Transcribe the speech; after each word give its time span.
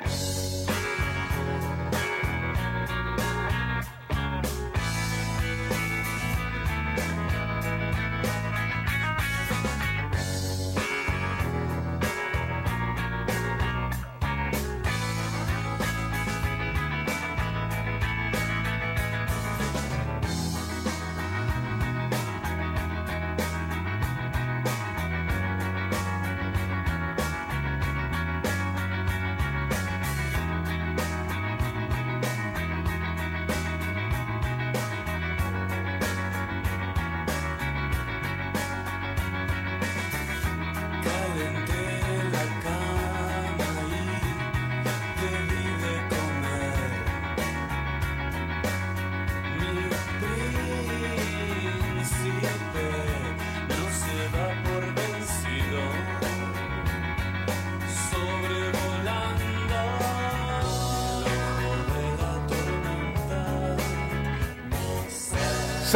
Bye. 0.00 0.47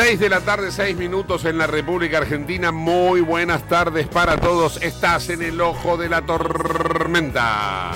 6 0.04 0.18
de 0.18 0.28
la 0.28 0.40
tarde, 0.40 0.72
6 0.72 0.96
minutos 0.96 1.44
en 1.44 1.58
la 1.58 1.68
República 1.68 2.18
Argentina. 2.18 2.72
Muy 2.72 3.20
buenas 3.20 3.68
tardes 3.68 4.08
para 4.08 4.36
todos. 4.36 4.82
Estás 4.82 5.28
en 5.28 5.42
el 5.42 5.60
ojo 5.60 5.96
de 5.96 6.08
la 6.08 6.26
tormenta. 6.26 7.92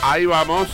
Ahí 0.00 0.26
vamos. 0.26 0.68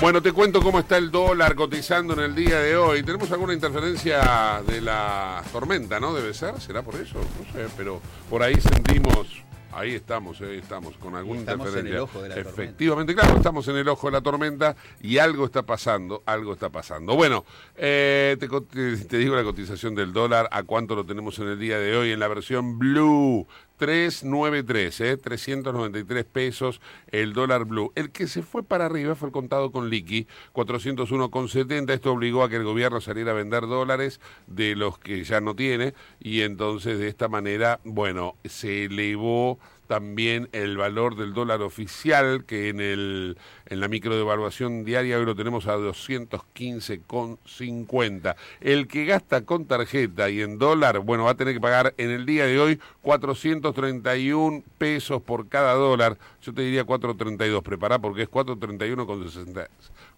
Bueno, 0.00 0.20
te 0.20 0.32
cuento 0.32 0.60
cómo 0.60 0.80
está 0.80 0.96
el 0.96 1.12
dólar 1.12 1.54
cotizando 1.54 2.12
en 2.14 2.20
el 2.22 2.34
día 2.34 2.58
de 2.58 2.76
hoy. 2.76 3.04
Tenemos 3.04 3.30
alguna 3.30 3.54
interferencia 3.54 4.60
de 4.66 4.80
la 4.80 5.44
tormenta, 5.52 6.00
¿no? 6.00 6.12
Debe 6.12 6.34
ser, 6.34 6.60
será 6.60 6.82
por 6.82 6.96
eso, 6.96 7.20
no 7.20 7.52
sé, 7.52 7.68
pero 7.76 8.02
por 8.28 8.42
ahí 8.42 8.60
sentimos 8.60 9.44
Ahí 9.72 9.94
estamos, 9.94 10.40
ahí 10.40 10.58
estamos, 10.58 10.96
con 10.96 11.14
alguna 11.14 11.40
estamos 11.40 11.68
interferencia. 11.68 11.90
en 11.90 11.96
el 11.96 12.02
ojo 12.02 12.22
de 12.22 12.28
la 12.30 12.36
Efectivamente, 12.36 13.14
claro, 13.14 13.36
estamos 13.36 13.68
en 13.68 13.76
el 13.76 13.88
ojo 13.88 14.06
de 14.06 14.12
la 14.12 14.20
tormenta 14.20 14.76
y 15.02 15.18
algo 15.18 15.44
está 15.44 15.62
pasando, 15.62 16.22
algo 16.24 16.54
está 16.54 16.70
pasando. 16.70 17.14
Bueno, 17.14 17.44
eh, 17.76 18.36
te 18.38 19.18
digo 19.18 19.36
la 19.36 19.44
cotización 19.44 19.94
del 19.94 20.12
dólar, 20.12 20.48
a 20.50 20.62
cuánto 20.62 20.94
lo 20.94 21.04
tenemos 21.04 21.38
en 21.38 21.48
el 21.48 21.58
día 21.58 21.78
de 21.78 21.96
hoy 21.96 22.12
en 22.12 22.18
la 22.18 22.28
versión 22.28 22.78
blue. 22.78 23.46
393, 23.78 25.00
¿eh? 25.00 25.16
393 25.16 26.24
pesos 26.24 26.80
el 27.10 27.32
dólar 27.32 27.64
blue. 27.64 27.92
El 27.94 28.10
que 28.10 28.26
se 28.26 28.42
fue 28.42 28.62
para 28.62 28.86
arriba 28.86 29.14
fue 29.14 29.28
el 29.28 29.32
contado 29.32 29.70
con 29.72 29.88
liqui, 29.88 30.26
401,70. 30.52 31.90
Esto 31.90 32.12
obligó 32.12 32.42
a 32.42 32.50
que 32.50 32.56
el 32.56 32.64
gobierno 32.64 33.00
saliera 33.00 33.30
a 33.30 33.34
vender 33.34 33.62
dólares 33.62 34.20
de 34.46 34.76
los 34.76 34.98
que 34.98 35.24
ya 35.24 35.40
no 35.40 35.54
tiene 35.54 35.94
y 36.20 36.42
entonces 36.42 36.98
de 36.98 37.08
esta 37.08 37.28
manera, 37.28 37.80
bueno, 37.84 38.36
se 38.44 38.84
elevó 38.84 39.58
también 39.88 40.48
el 40.52 40.76
valor 40.76 41.16
del 41.16 41.34
dólar 41.34 41.62
oficial, 41.62 42.44
que 42.44 42.68
en, 42.68 42.80
el, 42.80 43.36
en 43.66 43.80
la 43.80 43.88
microdevaluación 43.88 44.84
diaria 44.84 45.18
hoy 45.18 45.24
lo 45.24 45.34
tenemos 45.34 45.66
a 45.66 45.76
215,50. 45.76 48.36
El 48.60 48.86
que 48.86 49.04
gasta 49.06 49.40
con 49.40 49.64
tarjeta 49.64 50.30
y 50.30 50.42
en 50.42 50.58
dólar, 50.58 51.00
bueno, 51.00 51.24
va 51.24 51.32
a 51.32 51.36
tener 51.36 51.54
que 51.54 51.60
pagar 51.60 51.94
en 51.96 52.10
el 52.10 52.24
día 52.26 52.46
de 52.46 52.60
hoy 52.60 52.78
431 53.02 54.62
pesos 54.76 55.22
por 55.22 55.48
cada 55.48 55.72
dólar. 55.72 56.18
Yo 56.42 56.52
te 56.52 56.60
diría 56.62 56.84
432, 56.84 57.64
prepará 57.64 57.98
porque 57.98 58.22
es 58.22 58.28
431 58.28 59.06
con, 59.06 59.28
60 59.28 59.68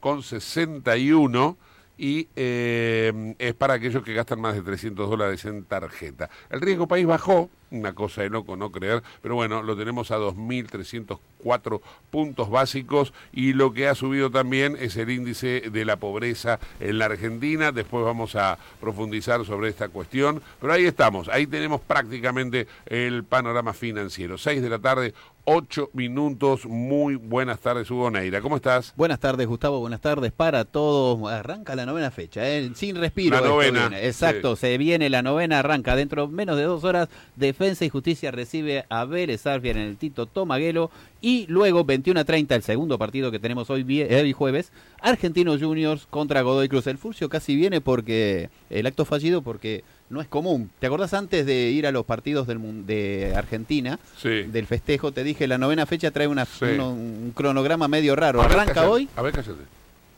con 0.00 0.22
61 0.22 1.56
y 1.96 2.28
eh, 2.34 3.34
es 3.38 3.54
para 3.54 3.74
aquellos 3.74 4.02
que 4.02 4.14
gastan 4.14 4.40
más 4.40 4.54
de 4.54 4.62
300 4.62 5.08
dólares 5.08 5.44
en 5.44 5.62
tarjeta. 5.64 6.28
El 6.48 6.60
riesgo 6.60 6.88
país 6.88 7.06
bajó, 7.06 7.48
una 7.70 7.94
cosa 7.94 8.22
de 8.22 8.30
loco 8.30 8.56
no 8.56 8.70
creer, 8.70 9.02
pero 9.22 9.34
bueno, 9.34 9.62
lo 9.62 9.76
tenemos 9.76 10.10
a 10.10 10.18
2.304 10.18 11.80
puntos 12.10 12.50
básicos 12.50 13.12
y 13.32 13.52
lo 13.52 13.72
que 13.72 13.88
ha 13.88 13.94
subido 13.94 14.30
también 14.30 14.76
es 14.78 14.96
el 14.96 15.10
índice 15.10 15.70
de 15.70 15.84
la 15.84 15.96
pobreza 15.96 16.58
en 16.80 16.98
la 16.98 17.06
Argentina. 17.06 17.72
Después 17.72 18.04
vamos 18.04 18.36
a 18.36 18.58
profundizar 18.80 19.44
sobre 19.44 19.68
esta 19.68 19.88
cuestión, 19.88 20.42
pero 20.60 20.72
ahí 20.72 20.84
estamos, 20.84 21.28
ahí 21.28 21.46
tenemos 21.46 21.80
prácticamente 21.80 22.66
el 22.86 23.24
panorama 23.24 23.72
financiero. 23.72 24.38
6 24.38 24.62
de 24.62 24.68
la 24.68 24.78
tarde, 24.78 25.14
8 25.44 25.90
minutos, 25.94 26.66
muy 26.66 27.16
buenas 27.16 27.60
tardes 27.60 27.90
Hugo 27.90 28.10
Neira, 28.10 28.40
¿cómo 28.40 28.56
estás? 28.56 28.92
Buenas 28.96 29.20
tardes, 29.20 29.46
Gustavo. 29.46 29.80
Buenas 29.80 30.00
tardes 30.00 30.32
para 30.32 30.64
todos. 30.64 31.30
Arranca 31.30 31.74
la 31.74 31.86
novena 31.86 32.10
fecha, 32.10 32.48
¿eh? 32.48 32.70
sin 32.74 32.96
respiro. 32.96 33.40
La 33.40 33.46
novena. 33.46 33.90
Exacto, 34.00 34.56
se 34.56 34.76
viene 34.78 35.08
la 35.10 35.22
novena, 35.22 35.60
arranca 35.60 35.96
dentro 35.96 36.26
de 36.26 36.32
menos 36.32 36.56
de 36.56 36.64
dos 36.64 36.84
horas. 36.84 37.08
Defensa 37.60 37.84
y 37.84 37.90
Justicia 37.90 38.30
recibe 38.30 38.86
a 38.88 39.04
Vélez 39.04 39.46
Arfiel 39.46 39.76
en 39.76 39.82
el 39.88 39.96
Tito 39.98 40.24
Tomaguelo. 40.24 40.90
Y 41.20 41.44
luego, 41.48 41.84
21 41.84 42.18
a 42.20 42.24
30, 42.24 42.54
el 42.54 42.62
segundo 42.62 42.96
partido 42.96 43.30
que 43.30 43.38
tenemos 43.38 43.68
hoy, 43.68 43.84
eh, 44.00 44.18
hoy 44.22 44.32
jueves, 44.32 44.72
Argentinos 45.02 45.60
Juniors 45.60 46.06
contra 46.08 46.40
Godoy 46.40 46.70
Cruz. 46.70 46.86
El 46.86 46.96
Furcio 46.96 47.28
casi 47.28 47.54
viene 47.56 47.82
porque 47.82 48.48
el 48.70 48.86
acto 48.86 49.04
fallido 49.04 49.42
porque 49.42 49.84
no 50.08 50.22
es 50.22 50.26
común. 50.26 50.70
¿Te 50.78 50.86
acordás 50.86 51.12
antes 51.12 51.44
de 51.44 51.68
ir 51.70 51.86
a 51.86 51.92
los 51.92 52.06
partidos 52.06 52.46
del, 52.46 52.86
de 52.86 53.34
Argentina? 53.36 53.98
Sí. 54.16 54.44
Del 54.44 54.64
festejo, 54.66 55.12
te 55.12 55.22
dije, 55.22 55.46
la 55.46 55.58
novena 55.58 55.84
fecha 55.84 56.10
trae 56.12 56.28
una, 56.28 56.46
Sí. 56.46 56.64
un 56.64 57.32
cronograma 57.36 57.88
medio 57.88 58.16
raro. 58.16 58.38
Ver, 58.40 58.52
Arranca 58.52 58.72
cállate. 58.72 58.90
hoy. 58.90 59.08
A 59.16 59.20
ver, 59.20 59.34
cállate. 59.34 59.60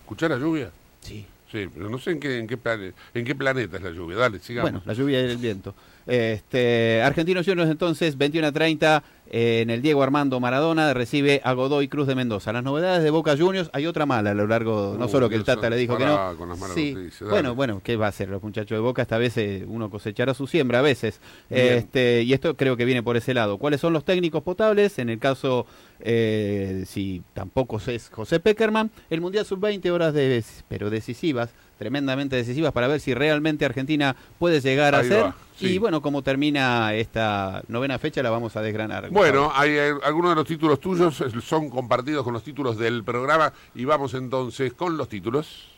¿Escuchás 0.02 0.30
la 0.30 0.38
lluvia? 0.38 0.70
Sí. 1.00 1.26
Sí, 1.50 1.68
pero 1.74 1.90
no 1.90 1.98
sé 1.98 2.12
en 2.12 2.20
qué, 2.20 2.38
en 2.38 2.46
qué, 2.46 2.56
plane- 2.56 2.94
en 3.12 3.24
qué 3.26 3.34
planeta 3.34 3.76
es 3.76 3.82
la 3.82 3.90
lluvia. 3.90 4.16
Dale, 4.16 4.38
sigamos. 4.38 4.70
Bueno, 4.70 4.82
la 4.86 4.94
lluvia 4.94 5.20
y 5.20 5.30
el 5.32 5.36
viento. 5.36 5.74
Este, 6.06 7.02
Argentinos 7.02 7.46
Juniors 7.46 7.70
entonces, 7.70 8.16
21 8.18 8.48
a 8.48 8.52
30, 8.52 9.02
eh, 9.30 9.60
en 9.62 9.70
el 9.70 9.80
Diego 9.82 10.02
Armando 10.02 10.40
Maradona, 10.40 10.92
recibe 10.94 11.40
a 11.44 11.52
Godoy 11.52 11.88
Cruz 11.88 12.06
de 12.06 12.14
Mendoza. 12.14 12.52
Las 12.52 12.62
novedades 12.64 13.02
de 13.02 13.10
Boca 13.10 13.36
Juniors, 13.36 13.70
hay 13.72 13.86
otra 13.86 14.04
mala 14.04 14.32
a 14.32 14.34
lo 14.34 14.46
largo, 14.46 14.96
no 14.98 15.08
solo 15.08 15.28
que 15.28 15.36
el 15.36 15.44
Tata 15.44 15.70
le 15.70 15.76
dijo 15.76 15.96
que 15.96 16.04
no. 16.04 16.36
con 16.36 16.48
las 16.48 16.58
malas 16.58 16.74
Sí. 16.74 16.92
noticias. 16.94 17.30
Bueno, 17.30 17.54
bueno, 17.54 17.80
¿qué 17.82 17.96
va 17.96 18.06
a 18.06 18.08
hacer 18.10 18.28
los 18.28 18.42
muchachos 18.42 18.76
de 18.76 18.80
Boca? 18.80 19.02
Esta 19.02 19.18
vez 19.18 19.36
eh, 19.38 19.64
uno 19.66 19.88
cosechará 19.90 20.34
su 20.34 20.46
siembra 20.46 20.80
a 20.80 20.82
veces. 20.82 21.20
Bien. 21.48 21.74
Este, 21.78 22.22
y 22.22 22.32
esto 22.32 22.56
creo 22.56 22.76
que 22.76 22.84
viene 22.84 23.02
por 23.02 23.16
ese 23.16 23.32
lado. 23.32 23.58
¿Cuáles 23.58 23.80
son 23.80 23.92
los 23.92 24.04
técnicos 24.04 24.42
potables? 24.42 24.98
En 24.98 25.08
el 25.08 25.18
caso, 25.18 25.66
eh, 26.00 26.84
si 26.86 27.22
tampoco 27.32 27.80
es 27.86 28.10
José 28.10 28.40
Peckerman, 28.40 28.90
el 29.08 29.20
Mundial 29.20 29.46
Sub-20 29.46 29.90
horas 29.90 30.12
de, 30.12 30.42
pero 30.68 30.90
decisivas, 30.90 31.50
tremendamente 31.78 32.36
decisivas 32.36 32.72
para 32.72 32.86
ver 32.86 33.00
si 33.00 33.14
realmente 33.14 33.64
Argentina 33.64 34.14
puede 34.38 34.60
llegar 34.60 34.94
a 34.94 35.02
ser. 35.04 35.26
Sí. 35.62 35.74
Y 35.74 35.78
bueno, 35.78 36.02
como 36.02 36.22
termina 36.22 36.94
esta 36.94 37.62
novena 37.68 37.98
fecha, 37.98 38.22
la 38.22 38.30
vamos 38.30 38.56
a 38.56 38.62
desgranar. 38.62 39.10
Bueno, 39.10 39.44
Gustavo. 39.44 39.60
hay, 39.60 39.70
eh, 39.70 39.94
algunos 40.04 40.32
de 40.32 40.34
los 40.36 40.46
títulos 40.46 40.80
tuyos 40.80 41.20
eh, 41.20 41.30
son 41.40 41.70
compartidos 41.70 42.24
con 42.24 42.32
los 42.32 42.42
títulos 42.42 42.76
del 42.76 43.04
programa 43.04 43.52
y 43.74 43.84
vamos 43.84 44.14
entonces 44.14 44.74
con 44.74 44.96
los 44.96 45.08
títulos. 45.08 45.68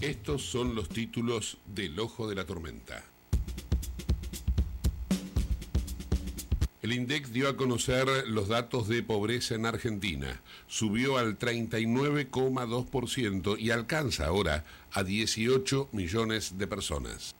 Estos 0.00 0.42
son 0.42 0.74
los 0.74 0.88
títulos 0.88 1.58
del 1.66 1.98
Ojo 1.98 2.28
de 2.28 2.36
la 2.36 2.44
Tormenta. 2.44 3.02
El 6.86 6.92
INDEC 6.92 7.26
dio 7.30 7.48
a 7.48 7.56
conocer 7.56 8.06
los 8.28 8.46
datos 8.46 8.86
de 8.86 9.02
pobreza 9.02 9.56
en 9.56 9.66
Argentina. 9.66 10.40
Subió 10.68 11.18
al 11.18 11.36
39,2% 11.36 13.58
y 13.58 13.72
alcanza 13.72 14.26
ahora 14.26 14.64
a 14.92 15.02
18 15.02 15.88
millones 15.90 16.58
de 16.58 16.68
personas. 16.68 17.34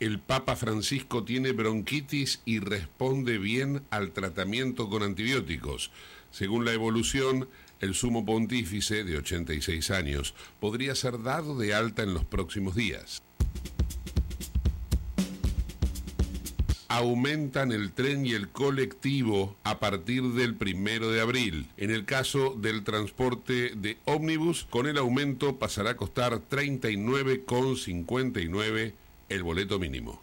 El 0.00 0.20
Papa 0.20 0.54
Francisco 0.54 1.24
tiene 1.24 1.52
bronquitis 1.52 2.42
y 2.44 2.58
responde 2.58 3.38
bien 3.38 3.82
al 3.88 4.12
tratamiento 4.12 4.90
con 4.90 5.02
antibióticos. 5.02 5.90
Según 6.30 6.66
la 6.66 6.74
evolución, 6.74 7.48
el 7.80 7.94
sumo 7.94 8.26
pontífice, 8.26 9.02
de 9.02 9.16
86 9.16 9.90
años, 9.92 10.34
podría 10.60 10.94
ser 10.94 11.22
dado 11.22 11.56
de 11.56 11.72
alta 11.72 12.02
en 12.02 12.12
los 12.12 12.26
próximos 12.26 12.74
días. 12.74 13.22
Aumentan 16.90 17.70
el 17.70 17.92
tren 17.92 18.26
y 18.26 18.32
el 18.32 18.48
colectivo 18.48 19.54
a 19.62 19.78
partir 19.78 20.24
del 20.24 20.56
primero 20.56 21.12
de 21.12 21.20
abril. 21.20 21.68
En 21.76 21.92
el 21.92 22.04
caso 22.04 22.56
del 22.58 22.82
transporte 22.82 23.74
de 23.76 23.96
ómnibus, 24.06 24.66
con 24.68 24.88
el 24.88 24.98
aumento 24.98 25.56
pasará 25.56 25.90
a 25.90 25.96
costar 25.96 26.40
39,59 26.50 28.92
el 29.28 29.42
boleto 29.44 29.78
mínimo. 29.78 30.18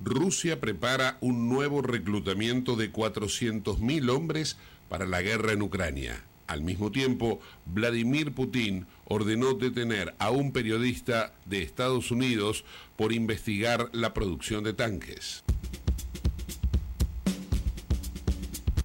Rusia 0.00 0.60
prepara 0.60 1.16
un 1.20 1.48
nuevo 1.48 1.80
reclutamiento 1.80 2.74
de 2.74 2.92
400.000 2.92 4.10
hombres 4.10 4.56
para 4.88 5.06
la 5.06 5.22
guerra 5.22 5.52
en 5.52 5.62
Ucrania. 5.62 6.24
Al 6.48 6.62
mismo 6.62 6.90
tiempo, 6.90 7.38
Vladimir 7.66 8.32
Putin 8.32 8.88
ordenó 9.12 9.52
detener 9.52 10.14
a 10.18 10.30
un 10.30 10.52
periodista 10.52 11.34
de 11.44 11.62
Estados 11.62 12.10
Unidos 12.10 12.64
por 12.96 13.12
investigar 13.12 13.90
la 13.92 14.14
producción 14.14 14.64
de 14.64 14.72
tanques. 14.72 15.44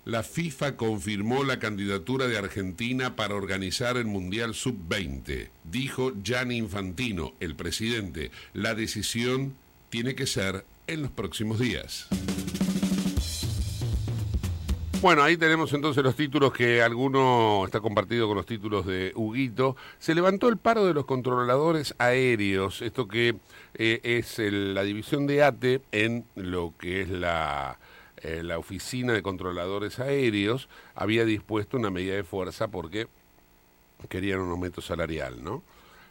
La 0.03 0.23
FIFA 0.23 0.77
confirmó 0.77 1.43
la 1.43 1.59
candidatura 1.59 2.27
de 2.27 2.37
Argentina 2.37 3.15
para 3.15 3.35
organizar 3.35 3.97
el 3.97 4.05
Mundial 4.05 4.53
Sub-20. 4.53 5.49
Dijo 5.63 6.13
Gianni 6.23 6.57
Infantino, 6.57 7.33
el 7.39 7.55
presidente, 7.55 8.31
la 8.53 8.73
decisión 8.73 9.55
tiene 9.89 10.15
que 10.15 10.25
ser 10.25 10.65
en 10.87 11.01
los 11.01 11.11
próximos 11.11 11.59
días. 11.59 12.07
Bueno, 14.99 15.21
ahí 15.21 15.37
tenemos 15.37 15.71
entonces 15.73 16.03
los 16.03 16.15
títulos 16.15 16.51
que 16.51 16.81
alguno 16.81 17.63
está 17.65 17.79
compartido 17.79 18.27
con 18.27 18.35
los 18.35 18.47
títulos 18.47 18.83
de 18.87 19.11
Huguito. 19.15 19.75
Se 19.99 20.15
levantó 20.15 20.49
el 20.49 20.57
paro 20.57 20.85
de 20.85 20.95
los 20.95 21.05
controladores 21.05 21.93
aéreos, 21.99 22.81
esto 22.81 23.07
que 23.07 23.35
eh, 23.75 23.99
es 24.03 24.39
la 24.39 24.81
división 24.81 25.27
de 25.27 25.43
ATE 25.43 25.81
en 25.91 26.25
lo 26.35 26.73
que 26.79 27.01
es 27.01 27.09
la, 27.09 27.77
eh, 28.17 28.41
la 28.43 28.57
oficina 28.57 29.13
de 29.13 29.21
controladores 29.21 29.99
aéreos, 29.99 30.67
había 30.95 31.25
dispuesto 31.25 31.77
una 31.77 31.91
medida 31.91 32.15
de 32.15 32.23
fuerza 32.23 32.67
porque 32.67 33.07
querían 34.09 34.39
un 34.39 34.49
aumento 34.49 34.81
salarial, 34.81 35.43
¿no? 35.43 35.61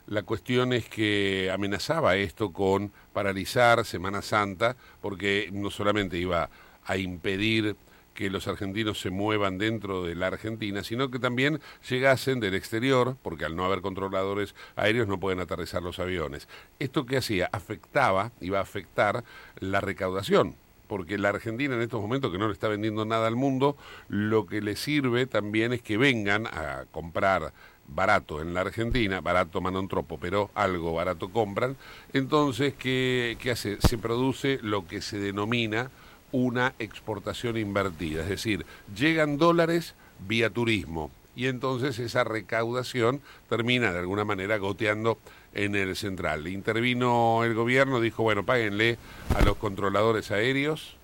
La 0.06 0.22
cuestión 0.22 0.72
es 0.72 0.88
que 0.88 1.50
amenazaba 1.52 2.14
esto 2.14 2.52
con 2.52 2.92
paralizar 3.12 3.84
Semana 3.84 4.22
Santa, 4.22 4.76
porque 5.00 5.50
no 5.52 5.70
solamente 5.70 6.18
iba 6.18 6.48
a 6.84 6.96
impedir 6.96 7.74
que 8.16 8.30
los 8.30 8.48
argentinos 8.48 8.98
se 8.98 9.10
muevan 9.10 9.58
dentro 9.58 10.02
de 10.02 10.16
la 10.16 10.28
Argentina, 10.28 10.82
sino 10.82 11.10
que 11.10 11.20
también 11.20 11.60
llegasen 11.88 12.40
del 12.40 12.54
exterior, 12.54 13.16
porque 13.22 13.44
al 13.44 13.54
no 13.54 13.64
haber 13.64 13.82
controladores 13.82 14.56
aéreos 14.74 15.06
no 15.06 15.20
pueden 15.20 15.38
aterrizar 15.38 15.82
los 15.82 16.00
aviones. 16.00 16.48
¿Esto 16.80 17.06
qué 17.06 17.18
hacía? 17.18 17.48
Afectaba, 17.52 18.32
iba 18.40 18.58
a 18.58 18.62
afectar 18.62 19.22
la 19.60 19.80
recaudación, 19.80 20.56
porque 20.88 21.18
la 21.18 21.28
Argentina 21.28 21.74
en 21.74 21.82
estos 21.82 22.00
momentos 22.00 22.32
que 22.32 22.38
no 22.38 22.48
le 22.48 22.54
está 22.54 22.68
vendiendo 22.68 23.04
nada 23.04 23.28
al 23.28 23.36
mundo, 23.36 23.76
lo 24.08 24.46
que 24.46 24.62
le 24.62 24.76
sirve 24.76 25.26
también 25.26 25.74
es 25.74 25.82
que 25.82 25.98
vengan 25.98 26.46
a 26.46 26.86
comprar 26.90 27.52
barato 27.86 28.40
en 28.40 28.54
la 28.54 28.62
Argentina, 28.62 29.20
barato 29.20 29.60
manontropo, 29.60 30.18
pero 30.18 30.50
algo 30.54 30.94
barato 30.94 31.28
compran, 31.28 31.76
entonces, 32.14 32.74
¿qué, 32.74 33.36
¿qué 33.38 33.52
hace? 33.52 33.78
Se 33.80 33.98
produce 33.98 34.58
lo 34.62 34.86
que 34.86 35.02
se 35.02 35.18
denomina 35.18 35.90
una 36.32 36.74
exportación 36.78 37.56
invertida, 37.56 38.22
es 38.22 38.28
decir, 38.28 38.66
llegan 38.94 39.38
dólares 39.38 39.94
vía 40.26 40.50
turismo 40.50 41.10
y 41.36 41.46
entonces 41.46 41.98
esa 41.98 42.24
recaudación 42.24 43.20
termina 43.48 43.92
de 43.92 43.98
alguna 43.98 44.24
manera 44.24 44.56
goteando 44.56 45.18
en 45.52 45.76
el 45.76 45.94
central. 45.94 46.48
Intervino 46.48 47.44
el 47.44 47.54
gobierno, 47.54 48.00
dijo, 48.00 48.22
bueno, 48.22 48.44
páguenle 48.44 48.96
a 49.34 49.42
los 49.42 49.56
controladores 49.56 50.30
aéreos 50.30 50.96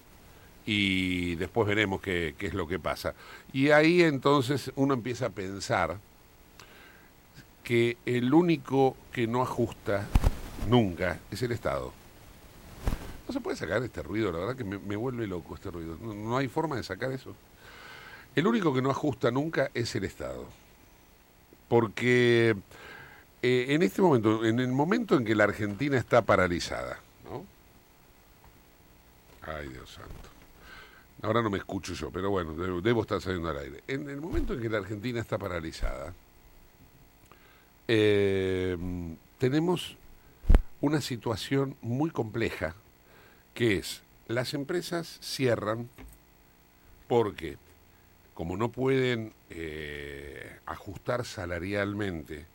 y 0.65 1.35
después 1.37 1.69
veremos 1.69 2.01
qué, 2.01 2.35
qué 2.39 2.47
es 2.47 2.55
lo 2.55 2.67
que 2.67 2.79
pasa. 2.79 3.15
Y 3.53 3.71
ahí 3.71 4.03
entonces 4.03 4.73
uno 4.75 4.95
empieza 4.95 5.27
a 5.27 5.31
pensar 5.31 5.99
que 7.63 7.99
el 8.07 8.33
único 8.33 8.97
que 9.13 9.27
no 9.27 9.43
ajusta 9.43 10.07
nunca 10.69 11.21
es 11.31 11.43
el 11.43 11.53
Estado. 11.53 11.93
No 13.33 13.39
se 13.39 13.45
puede 13.45 13.57
sacar 13.57 13.83
este 13.83 14.03
ruido, 14.03 14.31
la 14.31 14.41
verdad 14.41 14.57
que 14.57 14.63
me, 14.63 14.95
vuelve 14.95 15.27
loco 15.27 15.55
este 15.55 15.71
ruido. 15.71 15.97
No, 15.97 16.37
hay 16.37 16.49
forma 16.49 16.77
de 16.77 16.83
sacar 16.83 17.11
eso. 17.13 17.35
El 18.37 18.47
único 18.47 18.75
que 18.75 18.83
no 18.83 18.91
ajusta 18.91 19.31
nunca 19.31 19.71
es 19.73 19.95
el 19.95 20.05
Estado. 20.05 20.45
Porque 21.67 22.55
eh, 23.41 23.67
en 23.71 23.83
este 23.83 24.03
momento, 24.03 24.45
en 24.45 24.61
el 24.61 24.69
momento 24.69 25.17
en 25.17 25.25
que 25.25 25.35
la 25.35 25.45
Argentina 25.45 25.97
está 25.97 26.21
paralizada, 26.21 27.01
¿no? 27.25 27.47
Ay, 29.51 29.69
Dios 29.69 29.93
santo. 29.93 30.29
Ahora 31.23 31.41
no 31.41 31.49
me 31.49 31.57
escucho 31.57 31.95
yo, 31.95 32.11
pero 32.11 32.29
bueno, 32.29 32.53
debo, 32.83 33.01
estar 33.01 33.23
saliendo 33.23 33.49
al 33.49 33.57
aire. 33.57 33.83
En 33.89 34.11
el 34.11 34.21
momento 34.21 34.53
en 34.53 34.61
que 34.61 34.69
la 34.69 34.77
Argentina 34.77 35.23
está 35.23 35.39
paralizada, 35.39 36.13
eh, 37.89 38.77
tenemos 39.39 39.97
una 40.83 41.01
situación 41.01 41.79
muy 41.81 42.11
compleja 42.11 42.75
que 43.55 43.77
es, 43.77 44.03
las 44.29 44.55
empresas 44.55 45.19
cierran 45.21 45.89
porque 47.09 47.59
como 48.35 48.57
no 48.57 48.71
pueden 48.71 49.33
eh, 49.51 50.59
ajustar 50.67 51.25
salarialmente, 51.25 52.47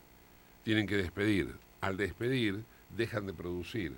tienen 0.63 0.87
que 0.87 0.97
despedir. 0.97 1.55
Al 1.81 1.97
despedir, 1.97 2.63
dejan 2.95 3.27
de 3.27 3.33
producir. 3.33 3.93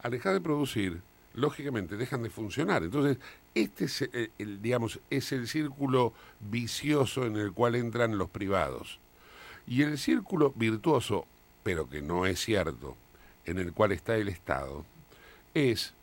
Al 0.00 0.10
dejar 0.10 0.34
de 0.34 0.40
producir, 0.40 1.00
lógicamente 1.32 1.96
dejan 1.96 2.22
de 2.22 2.30
funcionar. 2.30 2.82
Entonces, 2.82 3.18
este 3.54 3.86
es 3.86 4.02
eh, 4.02 4.30
digamos, 4.38 5.00
es 5.10 5.32
el 5.32 5.48
círculo 5.48 6.12
vicioso 6.40 7.24
en 7.24 7.36
el 7.36 7.52
cual 7.52 7.74
entran 7.74 8.18
los 8.18 8.28
privados. 8.28 9.00
Y 9.66 9.82
el 9.82 9.98
círculo 9.98 10.52
virtuoso, 10.54 11.26
pero 11.62 11.88
que 11.88 12.02
no 12.02 12.26
es 12.26 12.38
cierto, 12.38 12.96
en 13.46 13.58
el 13.58 13.72
cual 13.72 13.92
está 13.92 14.16
el 14.16 14.28
Estado, 14.28 14.84
es 15.54 15.94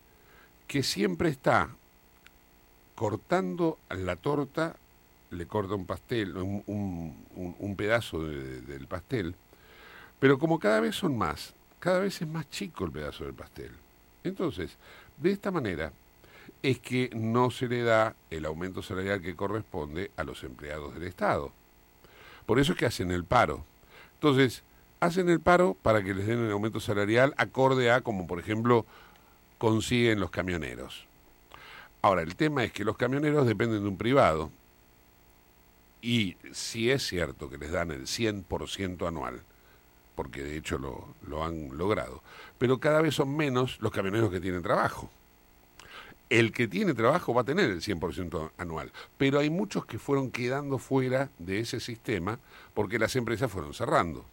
que 0.71 0.83
siempre 0.83 1.27
está 1.27 1.67
cortando 2.95 3.77
la 3.89 4.15
torta, 4.15 4.77
le 5.29 5.45
corta 5.45 5.75
un 5.75 5.85
pastel, 5.85 6.37
un, 6.37 7.75
pedazo 7.75 8.23
del 8.23 8.87
pastel, 8.87 9.35
pero 10.17 10.39
como 10.39 10.59
cada 10.59 10.79
vez 10.79 10.95
son 10.95 11.17
más, 11.17 11.53
cada 11.81 11.99
vez 11.99 12.21
es 12.21 12.27
más 12.29 12.49
chico 12.49 12.85
el 12.85 12.91
pedazo 12.93 13.25
del 13.25 13.33
pastel. 13.33 13.71
Entonces, 14.23 14.77
de 15.17 15.33
esta 15.33 15.51
manera 15.51 15.91
es 16.63 16.79
que 16.79 17.09
no 17.13 17.51
se 17.51 17.67
le 17.67 17.83
da 17.83 18.15
el 18.29 18.45
aumento 18.45 18.81
salarial 18.81 19.21
que 19.21 19.35
corresponde 19.35 20.09
a 20.15 20.23
los 20.23 20.41
empleados 20.45 20.93
del 20.93 21.03
Estado. 21.03 21.51
Por 22.45 22.59
eso 22.59 22.71
es 22.71 22.77
que 22.77 22.85
hacen 22.85 23.11
el 23.11 23.25
paro. 23.25 23.65
Entonces, 24.13 24.63
hacen 25.01 25.27
el 25.27 25.41
paro 25.41 25.75
para 25.81 26.01
que 26.01 26.13
les 26.13 26.27
den 26.27 26.39
el 26.45 26.51
aumento 26.53 26.79
salarial 26.79 27.33
acorde 27.35 27.91
a, 27.91 27.99
como 27.99 28.25
por 28.25 28.39
ejemplo, 28.39 28.85
consiguen 29.61 30.19
los 30.19 30.31
camioneros. 30.31 31.05
Ahora, 32.01 32.23
el 32.23 32.35
tema 32.35 32.63
es 32.63 32.73
que 32.73 32.83
los 32.83 32.97
camioneros 32.97 33.45
dependen 33.45 33.83
de 33.83 33.89
un 33.89 33.95
privado 33.95 34.49
y 36.01 36.35
si 36.51 36.89
es 36.89 37.05
cierto 37.05 37.47
que 37.47 37.59
les 37.59 37.71
dan 37.71 37.91
el 37.91 38.07
100% 38.07 39.07
anual, 39.07 39.43
porque 40.15 40.41
de 40.41 40.57
hecho 40.57 40.79
lo, 40.79 41.13
lo 41.27 41.43
han 41.43 41.77
logrado, 41.77 42.23
pero 42.57 42.79
cada 42.79 43.03
vez 43.03 43.13
son 43.13 43.37
menos 43.37 43.77
los 43.81 43.91
camioneros 43.91 44.31
que 44.31 44.39
tienen 44.39 44.63
trabajo. 44.63 45.11
El 46.31 46.53
que 46.53 46.67
tiene 46.67 46.95
trabajo 46.95 47.31
va 47.31 47.41
a 47.41 47.45
tener 47.45 47.69
el 47.69 47.83
100% 47.83 48.53
anual, 48.57 48.91
pero 49.19 49.37
hay 49.37 49.51
muchos 49.51 49.85
que 49.85 49.99
fueron 49.99 50.31
quedando 50.31 50.79
fuera 50.79 51.29
de 51.37 51.59
ese 51.59 51.79
sistema 51.79 52.39
porque 52.73 52.97
las 52.97 53.15
empresas 53.15 53.51
fueron 53.51 53.75
cerrando. 53.75 54.25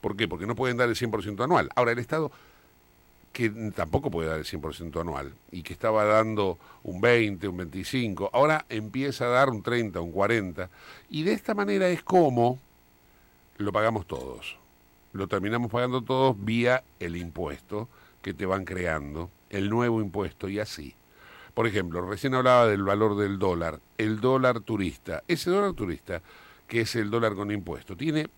¿Por 0.00 0.16
qué? 0.16 0.26
Porque 0.26 0.46
no 0.46 0.56
pueden 0.56 0.78
dar 0.78 0.88
el 0.88 0.96
100% 0.96 1.44
anual. 1.44 1.68
Ahora, 1.76 1.92
el 1.92 1.98
Estado 1.98 2.32
que 3.32 3.50
tampoco 3.74 4.10
puede 4.10 4.28
dar 4.28 4.38
el 4.38 4.44
100% 4.44 5.00
anual 5.00 5.32
y 5.52 5.62
que 5.62 5.72
estaba 5.72 6.04
dando 6.04 6.58
un 6.82 7.00
20, 7.00 7.48
un 7.48 7.56
25, 7.58 8.30
ahora 8.32 8.66
empieza 8.68 9.26
a 9.26 9.28
dar 9.28 9.50
un 9.50 9.62
30, 9.62 10.00
un 10.00 10.12
40 10.12 10.68
y 11.10 11.22
de 11.22 11.32
esta 11.32 11.54
manera 11.54 11.88
es 11.88 12.02
como 12.02 12.58
lo 13.56 13.72
pagamos 13.72 14.06
todos. 14.06 14.56
Lo 15.12 15.28
terminamos 15.28 15.70
pagando 15.70 16.02
todos 16.02 16.36
vía 16.44 16.82
el 16.98 17.16
impuesto 17.16 17.88
que 18.22 18.34
te 18.34 18.46
van 18.46 18.64
creando, 18.64 19.30
el 19.50 19.70
nuevo 19.70 20.00
impuesto 20.00 20.48
y 20.48 20.58
así. 20.58 20.94
Por 21.54 21.66
ejemplo, 21.66 22.00
recién 22.00 22.34
hablaba 22.34 22.66
del 22.66 22.82
valor 22.82 23.16
del 23.16 23.38
dólar, 23.38 23.80
el 23.98 24.20
dólar 24.20 24.60
turista. 24.60 25.22
Ese 25.26 25.50
dólar 25.50 25.74
turista, 25.74 26.22
que 26.68 26.82
es 26.82 26.94
el 26.96 27.10
dólar 27.10 27.34
con 27.34 27.50
impuesto, 27.50 27.96
tiene 27.96 28.28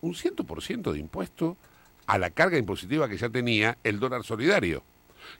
un 0.00 0.14
100% 0.14 0.92
de 0.92 0.98
impuesto 0.98 1.56
a 2.08 2.16
la 2.16 2.30
carga 2.30 2.56
impositiva 2.56 3.06
que 3.06 3.18
ya 3.18 3.28
tenía 3.28 3.76
el 3.84 4.00
dólar 4.00 4.24
solidario, 4.24 4.82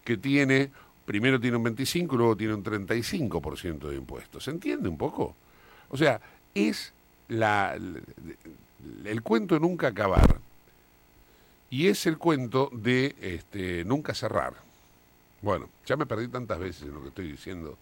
que 0.04 0.18
tiene, 0.18 0.70
primero 1.06 1.40
tiene 1.40 1.56
un 1.56 1.62
25 1.62 2.14
y 2.14 2.18
luego 2.18 2.36
tiene 2.36 2.54
un 2.54 2.62
35% 2.62 3.88
de 3.88 3.96
impuestos. 3.96 4.44
¿Se 4.44 4.50
entiende 4.50 4.86
un 4.88 4.98
poco? 4.98 5.34
O 5.88 5.96
sea, 5.96 6.20
es 6.54 6.92
la, 7.28 7.74
el 9.04 9.22
cuento 9.22 9.58
nunca 9.58 9.88
acabar 9.88 10.40
y 11.70 11.86
es 11.86 12.04
el 12.04 12.18
cuento 12.18 12.68
de 12.70 13.16
este, 13.18 13.82
nunca 13.86 14.12
cerrar. 14.12 14.52
Bueno, 15.40 15.70
ya 15.86 15.96
me 15.96 16.04
perdí 16.04 16.28
tantas 16.28 16.58
veces 16.58 16.82
en 16.82 16.92
lo 16.92 17.00
que 17.00 17.08
estoy 17.08 17.32
diciendo 17.32 17.78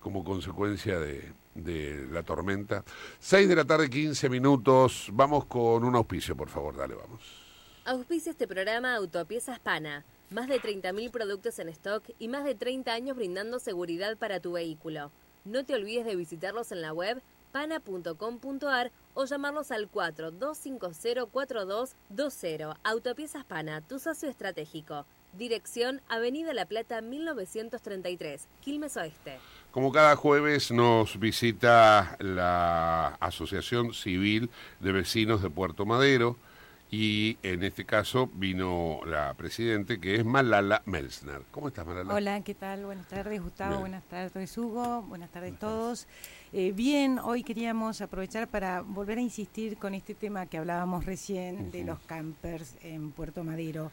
como 0.00 0.24
consecuencia 0.24 0.98
de, 0.98 1.30
de 1.54 2.08
la 2.10 2.22
tormenta. 2.22 2.84
6 3.18 3.50
de 3.50 3.56
la 3.56 3.66
tarde, 3.66 3.90
15 3.90 4.30
minutos. 4.30 5.10
Vamos 5.12 5.44
con 5.44 5.84
un 5.84 5.94
auspicio, 5.94 6.34
por 6.34 6.48
favor, 6.48 6.74
dale, 6.74 6.94
vamos. 6.94 7.49
Auspicia 7.86 8.30
este 8.30 8.46
programa 8.46 8.94
Autopiezas 8.94 9.58
Pana. 9.58 10.04
Más 10.30 10.48
de 10.48 10.60
30.000 10.60 11.10
productos 11.10 11.58
en 11.58 11.70
stock 11.70 12.04
y 12.18 12.28
más 12.28 12.44
de 12.44 12.54
30 12.54 12.92
años 12.92 13.16
brindando 13.16 13.58
seguridad 13.58 14.18
para 14.18 14.38
tu 14.38 14.52
vehículo. 14.52 15.10
No 15.46 15.64
te 15.64 15.72
olvides 15.74 16.04
de 16.04 16.14
visitarlos 16.14 16.72
en 16.72 16.82
la 16.82 16.92
web 16.92 17.22
pana.com.ar 17.52 18.92
o 19.14 19.24
llamarlos 19.24 19.70
al 19.70 19.90
42504220. 19.90 22.76
Autopiezas 22.84 23.46
Pana, 23.46 23.80
tu 23.80 23.98
socio 23.98 24.28
estratégico. 24.28 25.06
Dirección 25.32 26.02
Avenida 26.08 26.52
La 26.52 26.66
Plata 26.66 27.00
1933, 27.00 28.46
Quilmes 28.60 28.98
Oeste. 28.98 29.38
Como 29.70 29.90
cada 29.90 30.16
jueves 30.16 30.70
nos 30.70 31.18
visita 31.18 32.18
la 32.18 33.16
Asociación 33.20 33.94
Civil 33.94 34.50
de 34.80 34.92
Vecinos 34.92 35.42
de 35.42 35.48
Puerto 35.48 35.86
Madero 35.86 36.36
y 36.90 37.36
en 37.44 37.62
este 37.62 37.84
caso 37.84 38.28
vino 38.34 39.00
la 39.06 39.32
presidente 39.34 40.00
que 40.00 40.16
es 40.16 40.24
Malala 40.24 40.82
Melsner. 40.86 41.42
¿Cómo 41.52 41.68
estás 41.68 41.86
Malala? 41.86 42.12
Hola, 42.12 42.40
¿qué 42.40 42.54
tal? 42.54 42.84
Buenas 42.84 43.06
tardes 43.06 43.40
Gustavo, 43.40 43.78
buenas 43.78 44.02
tardes 44.04 44.58
Hugo, 44.58 45.02
buenas 45.02 45.30
tardes 45.30 45.54
a 45.54 45.58
todos. 45.58 46.08
Eh, 46.52 46.72
bien, 46.72 47.20
hoy 47.20 47.44
queríamos 47.44 48.00
aprovechar 48.00 48.48
para 48.48 48.80
volver 48.80 49.18
a 49.18 49.20
insistir 49.20 49.76
con 49.76 49.94
este 49.94 50.14
tema 50.14 50.46
que 50.46 50.58
hablábamos 50.58 51.04
recién 51.06 51.70
de 51.70 51.84
los 51.84 52.00
campers 52.00 52.74
en 52.82 53.12
Puerto 53.12 53.44
Madero. 53.44 53.92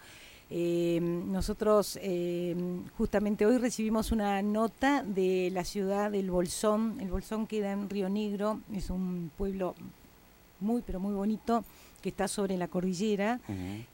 Eh, 0.49 0.99
nosotros 1.01 1.99
eh, 2.01 2.55
justamente 2.97 3.45
hoy 3.45 3.59
recibimos 3.59 4.11
una 4.11 4.41
nota 4.41 5.03
de 5.03 5.51
la 5.53 5.65
ciudad 5.65 6.09
del 6.09 6.31
Bolsón. 6.31 6.99
El 6.99 7.11
Bolsón 7.11 7.45
queda 7.45 7.73
en 7.73 7.91
Río 7.91 8.09
Negro, 8.09 8.61
es 8.73 8.89
un 8.89 9.29
pueblo 9.37 9.75
muy, 10.59 10.81
pero 10.81 10.99
muy 10.99 11.13
bonito 11.13 11.63
que 12.07 12.11
está 12.11 12.29
sobre 12.29 12.55
la 12.55 12.69
cordillera, 12.69 13.41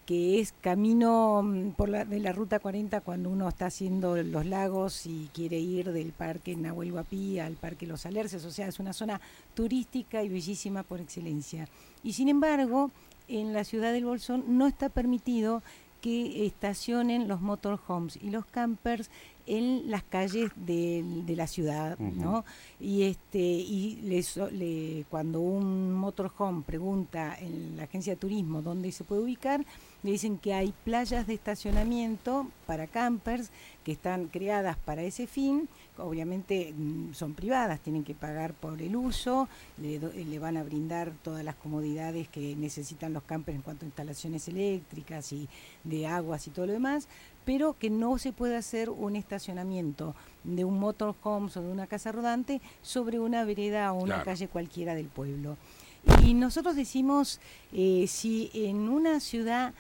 que 0.06 0.40
es 0.40 0.54
camino 0.62 1.42
mm, 1.42 1.72
por 1.72 1.90
la, 1.90 2.06
de 2.06 2.20
la 2.20 2.32
ruta 2.32 2.60
40 2.60 3.02
cuando 3.02 3.32
uno 3.32 3.50
está 3.50 3.66
haciendo 3.66 4.16
los 4.22 4.46
lagos 4.46 5.08
y 5.08 5.32
quiere 5.34 5.58
ir 5.58 5.92
del 5.92 6.12
parque 6.12 6.56
Nahuel 6.56 6.92
Huapi 6.92 7.40
al 7.40 7.54
parque 7.54 7.88
Los 7.88 8.06
Alerces, 8.06 8.46
o 8.46 8.52
sea, 8.52 8.68
es 8.68 8.80
una 8.80 8.94
zona 8.94 9.20
turística 9.56 10.22
y 10.22 10.30
bellísima 10.30 10.84
por 10.84 11.02
excelencia. 11.02 11.68
Y 12.04 12.14
sin 12.14 12.30
embargo, 12.30 12.92
en 13.28 13.52
la 13.52 13.64
ciudad 13.64 13.92
del 13.92 14.06
Bolsón 14.06 14.44
no 14.48 14.68
está 14.68 14.90
permitido 14.90 15.64
que 16.04 16.46
estacionen 16.46 17.30
los 17.30 17.40
motorhomes 17.40 18.20
y 18.22 18.30
los 18.30 18.46
campers 18.46 19.10
en 19.46 19.90
las 19.90 20.04
calles 20.04 20.52
de, 20.58 21.24
la 21.30 21.48
ciudad, 21.48 21.98
¿no? 21.98 22.44
Y 22.78 23.04
este 23.04 23.40
y 23.40 24.02
le, 24.04 25.06
cuando 25.10 25.40
un 25.40 25.94
motorhome 25.94 26.64
pregunta 26.64 27.38
en 27.40 27.78
la 27.78 27.84
agencia 27.84 28.14
de 28.14 28.20
turismo 28.20 28.62
dónde 28.62 28.92
se 28.92 29.06
puede 29.06 29.22
ubicar, 29.22 29.66
le 30.04 30.12
dicen 30.12 30.38
que 30.38 30.54
hay 30.54 30.74
playas 30.84 31.26
de 31.28 31.34
estacionamiento 31.34 32.48
para 32.68 32.88
campers 32.88 33.52
que 33.84 33.94
están 33.94 34.28
creadas 34.28 34.78
para 34.78 35.02
ese 35.02 35.28
fin, 35.28 35.70
obviamente 35.98 36.74
mm, 36.76 37.14
son 37.14 37.34
privadas, 37.34 37.80
tienen 37.80 38.04
que 38.04 38.14
pagar 38.14 38.54
por 38.54 38.82
el 38.82 38.96
uso, 38.96 39.48
le, 39.82 40.00
le, 40.00 40.40
van 40.40 40.58
a 40.58 40.64
brindar 40.64 41.14
todas 41.24 41.44
las 41.44 41.56
comodidades 41.56 42.28
que 42.28 42.56
necesitan 42.56 43.14
los 43.14 43.24
campers 43.24 43.56
en 43.56 43.62
cuanto 43.62 43.86
a 43.86 43.88
instalaciones 43.88 44.48
eléctricas 44.48 45.32
y 45.32 45.48
de 45.84 46.06
aguas 46.06 46.48
y 46.48 46.52
todo 46.52 46.68
lo 46.68 46.74
demás, 46.74 47.08
pero 47.46 47.78
que 47.78 47.90
no 47.90 48.18
se 48.18 48.34
puede 48.34 48.58
hacer 48.58 48.90
un 48.90 49.16
estacionamiento 49.16 50.16
de 50.44 50.66
un 50.66 50.80
motorhome 50.80 51.50
o 51.56 51.62
de 51.62 51.72
una 51.72 51.88
casa 51.88 52.12
rodante 52.12 52.62
sobre 52.82 53.20
una 53.20 53.46
vereda 53.46 53.92
o 53.94 54.04
una 54.04 54.24
calle 54.24 54.48
cualquiera 54.48 54.96
del 54.96 55.08
pueblo. 55.08 55.58
Y 56.26 56.34
nosotros 56.34 56.76
decimos, 56.76 57.40
eh, 57.72 58.06
si 58.08 58.52
en 58.54 58.90
una 58.90 59.22
ciudad 59.22 59.74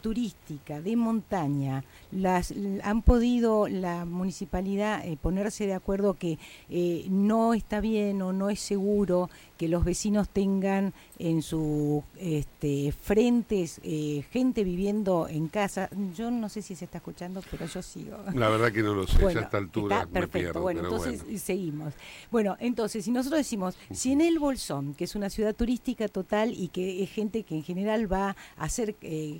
turística 0.00 0.80
de 0.80 0.96
montaña 0.96 1.84
las 2.10 2.54
han 2.82 3.02
podido 3.02 3.68
la 3.68 4.04
municipalidad 4.04 5.04
eh, 5.04 5.16
ponerse 5.20 5.66
de 5.66 5.74
acuerdo 5.74 6.14
que 6.14 6.38
eh, 6.68 7.06
no 7.10 7.54
está 7.54 7.80
bien 7.80 8.22
o 8.22 8.32
no 8.32 8.50
es 8.50 8.60
seguro 8.60 9.30
que 9.58 9.68
los 9.68 9.84
vecinos 9.84 10.28
tengan 10.28 10.94
en 11.18 11.42
sus 11.42 12.02
este, 12.16 12.92
frentes 12.92 13.80
eh, 13.82 14.24
gente 14.30 14.62
viviendo 14.64 15.26
en 15.28 15.48
casa. 15.48 15.90
Yo 16.16 16.30
no 16.30 16.48
sé 16.48 16.62
si 16.62 16.76
se 16.76 16.84
está 16.84 16.98
escuchando, 16.98 17.42
pero 17.50 17.66
yo 17.66 17.82
sigo. 17.82 18.16
La 18.34 18.48
verdad 18.48 18.72
que 18.72 18.82
no 18.82 18.94
lo 18.94 19.06
sé, 19.06 19.18
ya 19.20 19.40
a 19.40 19.42
esta 19.42 19.58
altura 19.58 20.06
perfecto. 20.06 20.62
bueno, 20.62 20.80
entonces 20.80 21.22
seguimos. 21.42 21.92
Bueno, 22.30 22.56
entonces, 22.60 23.04
si 23.04 23.10
nosotros 23.10 23.40
decimos, 23.40 23.76
si 23.90 24.12
en 24.12 24.20
el 24.20 24.38
Bolsón, 24.38 24.94
que 24.94 25.04
es 25.04 25.16
una 25.16 25.28
ciudad 25.28 25.54
turística 25.54 26.08
total 26.08 26.52
y 26.56 26.68
que 26.68 27.02
es 27.02 27.10
gente 27.10 27.42
que 27.42 27.56
en 27.56 27.64
general 27.64 28.10
va 28.10 28.36
a 28.56 28.64
hacer 28.64 28.94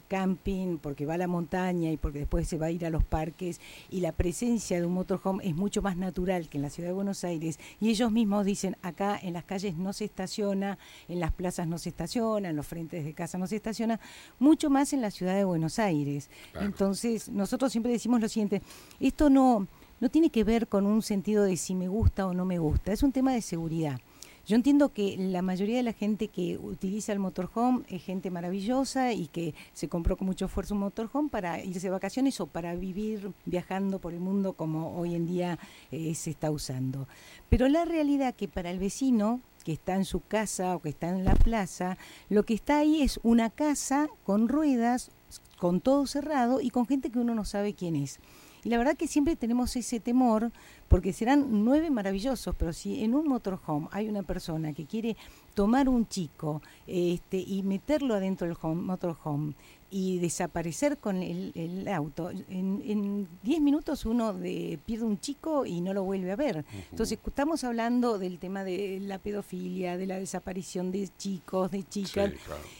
camping 0.09 0.79
porque 0.79 1.07
va 1.07 1.15
a 1.15 1.19
la 1.19 1.29
montaña 1.29 1.93
y 1.93 1.97
porque 1.97 2.21
después 2.21 2.49
se 2.49 2.59
va 2.59 2.67
a 2.67 2.71
ir 2.71 2.85
a 2.85 2.91
los 2.91 3.05
parques 3.05 3.61
y 3.89 4.01
la 4.01 4.13
presencia 4.13 4.81
de 4.81 4.87
un 4.87 4.95
motorhome 4.95 5.47
es 5.47 5.55
mucho 5.55 5.81
más 5.81 5.97
natural 5.97 6.49
que 6.49 6.59
en 6.59 6.63
la 6.63 6.71
ciudad 6.71 6.89
de 6.89 6.95
Buenos 6.95 7.23
Aires 7.23 7.61
y 7.81 7.91
ellos 7.91 8.11
mismos 8.11 8.45
dicen 8.45 8.77
acá 8.83 9.19
en 9.23 9.35
las 9.35 9.45
calles 9.45 9.77
no 9.77 9.93
se 9.93 10.08
estaciona, 10.09 10.79
en 11.09 11.21
las 11.21 11.33
plazas 11.33 11.67
no 11.67 11.79
se 11.79 11.91
estaciona, 11.91 12.51
en 12.51 12.57
los 12.57 12.67
frentes 12.67 13.05
de 13.05 13.15
casa 13.15 13.39
no 13.39 13.47
se 13.47 13.57
estaciona, 13.57 14.01
mucho 14.39 14.69
más 14.69 14.93
en 14.93 15.01
la 15.01 15.11
ciudad 15.11 15.35
de 15.35 15.45
Buenos 15.45 15.79
Aires. 15.79 16.29
Entonces 16.61 17.29
nosotros 17.29 17.71
siempre 17.73 17.93
decimos 17.93 18.21
lo 18.21 18.29
siguiente, 18.29 18.63
esto 19.01 19.31
no, 19.31 19.69
no 20.01 20.09
tiene 20.09 20.31
que 20.31 20.45
ver 20.45 20.69
con 20.69 20.87
un 20.87 21.03
sentido 21.03 21.45
de 21.45 21.57
si 21.57 21.75
me 21.75 21.89
gusta 21.89 22.27
o 22.27 22.35
no 22.35 22.45
me 22.45 22.59
gusta, 22.59 22.93
es 22.93 23.03
un 23.03 23.13
tema 23.13 23.33
de 23.33 23.43
seguridad. 23.43 24.01
Yo 24.49 24.57
entiendo 24.57 24.95
que 24.95 25.15
la 25.19 25.43
mayoría 25.43 25.77
de 25.77 25.83
la 25.83 25.93
gente 25.93 26.29
que 26.29 26.57
utiliza 26.57 27.13
el 27.13 27.19
motorhome 27.19 27.83
es 27.91 28.03
gente 28.03 28.31
maravillosa 28.31 29.13
y 29.13 29.27
que 29.27 29.55
se 29.75 29.91
compró 29.91 30.17
con 30.17 30.27
mucho 30.27 30.47
esfuerzo 30.47 30.73
un 30.73 30.81
motorhome 30.81 31.29
para 31.29 31.63
irse 31.63 31.89
de 31.89 31.91
vacaciones 31.91 32.41
o 32.41 32.47
para 32.47 32.75
vivir 32.75 33.31
viajando 33.45 33.99
por 33.99 34.15
el 34.15 34.21
mundo 34.21 34.55
como 34.55 34.99
hoy 34.99 35.15
en 35.15 35.27
día 35.27 35.59
eh, 35.91 36.15
se 36.15 36.31
está 36.31 36.51
usando. 36.51 37.07
Pero 37.51 37.69
la 37.69 37.85
realidad 37.85 38.35
que 38.35 38.49
para 38.49 38.71
el 38.71 38.79
vecino 38.79 39.43
que 39.65 39.75
está 39.75 39.97
en 39.97 40.07
su 40.07 40.21
casa 40.21 40.77
o 40.77 40.81
que 40.81 40.89
está 40.89 41.11
en 41.11 41.27
la 41.27 41.35
plaza, 41.35 41.99
lo 42.31 42.45
que 42.45 42.55
está 42.55 42.79
ahí 42.79 43.03
es 43.03 43.21
una 43.23 43.51
casa 43.51 44.09
con 44.25 44.49
ruedas, 44.49 45.11
con 45.59 45.83
todo 45.83 46.07
cerrado 46.07 46.63
y 46.63 46.71
con 46.71 46.87
gente 46.87 47.11
que 47.11 47.19
uno 47.19 47.35
no 47.35 47.45
sabe 47.45 47.75
quién 47.75 47.97
es. 47.97 48.19
Y 48.65 48.71
la 48.71 48.79
verdad 48.79 48.97
que 48.97 49.07
siempre 49.07 49.37
tenemos 49.37 49.77
ese 49.77 50.01
temor, 50.01 50.53
porque 50.89 51.13
serán 51.13 51.65
nueve 51.65 51.91
maravillosos, 51.91 52.55
pero 52.57 52.73
si 52.73 53.05
en 53.05 53.15
un 53.15 53.29
motorhome 53.29 53.89
hay 53.93 54.09
una 54.09 54.23
persona 54.23 54.73
que 54.73 54.87
quiere 54.87 55.17
tomar 55.55 55.89
un 55.89 56.07
chico 56.07 56.63
este, 56.87 57.39
y 57.39 57.63
meterlo 57.63 58.15
adentro 58.15 58.47
del 58.47 58.57
motorhome 58.77 59.55
y 59.91 60.19
desaparecer 60.19 60.99
con 60.99 61.23
el, 61.23 61.89
auto. 61.89 62.31
En 62.31 63.27
10 63.43 63.61
minutos 63.61 64.05
uno 64.05 64.35
de, 64.35 64.79
pierde 64.85 65.07
un 65.07 65.19
chico 65.19 65.65
y 65.65 65.81
no 65.81 65.95
lo 65.95 66.05
vuelve 66.05 66.31
a 66.31 66.37
ver. 66.37 66.65
Entonces, 66.91 67.19
estamos 67.27 67.65
hablando 67.65 68.19
del 68.19 68.39
tema 68.39 68.65
de 68.65 69.01
la 69.01 69.19
pedofilia, 69.19 69.97
de 69.97 70.07
la 70.07 70.19
desaparición 70.19 70.93
de 70.93 71.09
chicos, 71.17 71.71
de 71.71 71.83
chicas. 71.85 72.33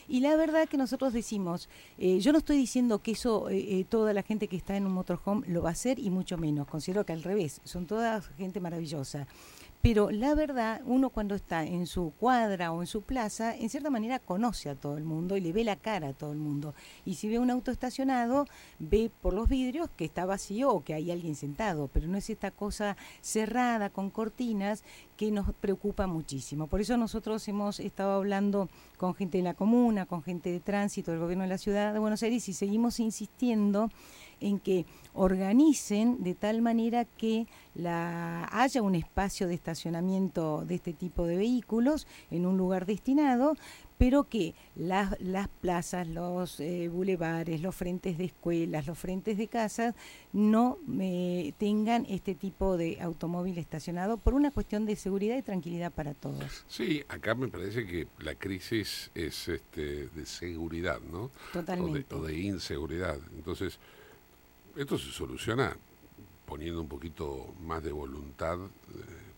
Y 0.07 0.21
la 0.21 0.37
verdad 0.37 0.69
que 0.69 0.77
nosotros 0.77 1.13
decimos, 1.13 1.69
eh, 1.97 2.21
yo 2.21 2.33
no 2.33 2.39
estoy 2.39 2.59
diciendo 2.59 2.99
que 3.01 3.13
eso 3.13 3.49
eh, 3.49 3.81
eh, 3.81 3.85
toda 3.89 4.13
la 4.13 4.23
gente 4.23 4.47
que 4.47 4.57
está 4.57 4.77
en 4.77 4.87
un 4.87 4.93
motorhome 4.93 5.47
lo 5.49 5.63
va 5.63 5.71
a 5.71 5.73
hacer 5.73 5.99
y 5.99 6.11
mucho 6.11 6.37
menos. 6.37 6.67
Considero 6.67 7.07
que 7.07 7.15
al 7.15 7.23
revés, 7.23 7.61
son 7.65 7.87
toda 7.99 8.23
gente 8.37 8.61
maravillosa. 8.61 9.27
Pero 9.81 10.11
la 10.11 10.35
verdad, 10.35 10.83
uno 10.87 11.11
cuando 11.11 11.35
está 11.35 11.65
en 11.65 11.87
su 11.87 12.13
cuadra 12.19 12.73
o 12.73 12.81
en 12.81 12.87
su 12.87 13.03
plaza, 13.03 13.57
en 13.57 13.71
cierta 13.71 13.91
manera 13.91 14.19
conoce 14.19 14.69
a 14.69 14.75
todo 14.75 14.99
el 14.99 15.05
mundo 15.05 15.37
y 15.37 15.41
le 15.41 15.53
ve 15.53 15.63
la 15.63 15.77
cara 15.77 16.09
a 16.09 16.13
todo 16.13 16.33
el 16.33 16.39
mundo. 16.39 16.75
Y 17.05 17.15
si 17.15 17.29
ve 17.29 17.39
un 17.39 17.51
auto 17.51 17.71
estacionado, 17.71 18.47
ve 18.81 19.11
por 19.23 19.35
los 19.35 19.49
vidrios 19.49 19.89
que 19.97 20.05
está 20.05 20.27
vacío 20.27 20.71
o 20.71 20.83
que 20.83 20.95
hay 20.95 21.13
alguien 21.13 21.37
sentado, 21.37 21.89
pero 21.93 22.09
no 22.09 22.19
es 22.19 22.29
esta 22.29 22.51
cosa 22.51 22.97
cerrada 23.21 23.89
con 23.91 24.11
cortinas 24.11 24.83
que 25.17 25.31
nos 25.31 25.53
preocupa 25.55 26.09
muchísimo. 26.09 26.67
Por 26.67 26.81
eso 26.81 26.97
nosotros 26.97 27.47
hemos 27.47 27.79
estado 27.79 28.13
hablando 28.13 28.69
con 28.97 29.15
gente 29.15 29.39
de 29.39 29.45
la 29.45 29.55
comuna, 29.55 30.07
con 30.07 30.25
gente 30.25 30.51
de 30.51 30.61
tránsito 30.61 31.13
del 31.13 31.21
gobierno 31.21 31.45
de 31.45 31.51
la 31.51 31.59
ciudad 31.59 31.93
de 31.93 32.01
Buenos 32.01 32.23
Aires 32.25 32.49
y 32.49 32.53
seguimos 32.53 32.99
insistiendo 32.99 33.91
en 34.41 34.59
que 34.59 34.87
organicen 35.15 36.23
de 36.23 36.35
tal 36.35 36.63
manera 36.63 37.05
que 37.05 37.47
la, 37.75 38.49
haya 38.53 38.83
un 38.83 38.95
espacio 38.95 39.49
de 39.49 39.55
estacionamiento 39.55 40.65
de 40.65 40.77
este 40.77 40.93
tipo 40.93 41.27
de 41.27 41.37
vehículos 41.37 42.07
en 42.31 42.47
un 42.47 42.57
lugar 42.57 42.87
destinado 42.87 43.57
pero 43.99 44.29
que 44.29 44.55
las, 44.77 45.21
las 45.21 45.49
plazas, 45.49 46.07
los 46.07 46.61
eh, 46.61 46.89
bulevares, 46.89 47.61
los 47.61 47.75
frentes 47.75 48.17
de 48.17 48.27
escuelas, 48.27 48.87
los 48.87 48.97
frentes 48.97 49.37
de 49.37 49.49
casas 49.49 49.95
no 50.33 50.79
eh, 51.01 51.53
tengan 51.59 52.07
este 52.09 52.35
tipo 52.35 52.77
de 52.77 52.99
automóvil 53.01 53.59
estacionado 53.59 54.17
por 54.17 54.35
una 54.35 54.53
cuestión 54.53 54.87
de 54.87 54.95
seguridad 54.95 55.37
y 55.37 55.43
tranquilidad 55.43 55.93
para 55.93 56.15
todos. 56.15 56.65
Sí, 56.69 57.05
acá 57.09 57.35
me 57.35 57.49
parece 57.49 57.85
que 57.87 58.07
la 58.21 58.37
crisis 58.37 59.11
es 59.15 59.49
este, 59.49 60.09
de 60.09 60.27
seguridad, 60.27 61.01
¿no? 61.01 61.31
Totalmente. 61.53 62.15
O 62.15 62.23
de, 62.23 62.39
inseguridad. 62.39 63.19
Entonces, 63.35 63.81
esto 64.79 64.97
se 64.97 65.11
soluciona 65.11 65.77
poniendo 66.47 66.81
un 66.81 66.89
poquito 66.89 67.53
más 67.61 67.83
de 67.83 67.91
voluntad 67.91 68.59
eh, 68.61 68.69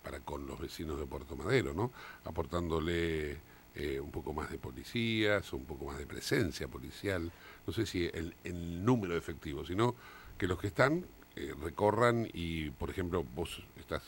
para 0.02 0.20
con 0.20 0.46
los 0.46 0.60
vecinos 0.60 0.98
de 0.98 1.06
Puerto 1.06 1.34
Madero, 1.34 1.72
¿no? 1.72 1.90
Aportándole 2.24 3.38
eh, 3.74 3.98
un 3.98 4.10
poco 4.10 4.34
más 4.34 4.50
de 4.50 4.58
policías, 4.58 5.50
un 5.54 5.64
poco 5.64 5.86
más 5.86 5.98
de 5.98 6.06
presencia 6.06 6.68
policial, 6.68 7.32
no 7.66 7.72
sé 7.72 7.86
si 7.86 8.04
el, 8.04 8.34
el 8.44 8.84
número 8.84 9.16
efectivo, 9.16 9.64
sino 9.64 9.94
que 10.36 10.46
los 10.46 10.58
que 10.58 10.66
están 10.66 11.06
eh, 11.36 11.54
recorran 11.62 12.28
y, 12.34 12.68
por 12.70 12.90
ejemplo, 12.90 13.24
vos 13.34 13.62
estás 13.78 14.02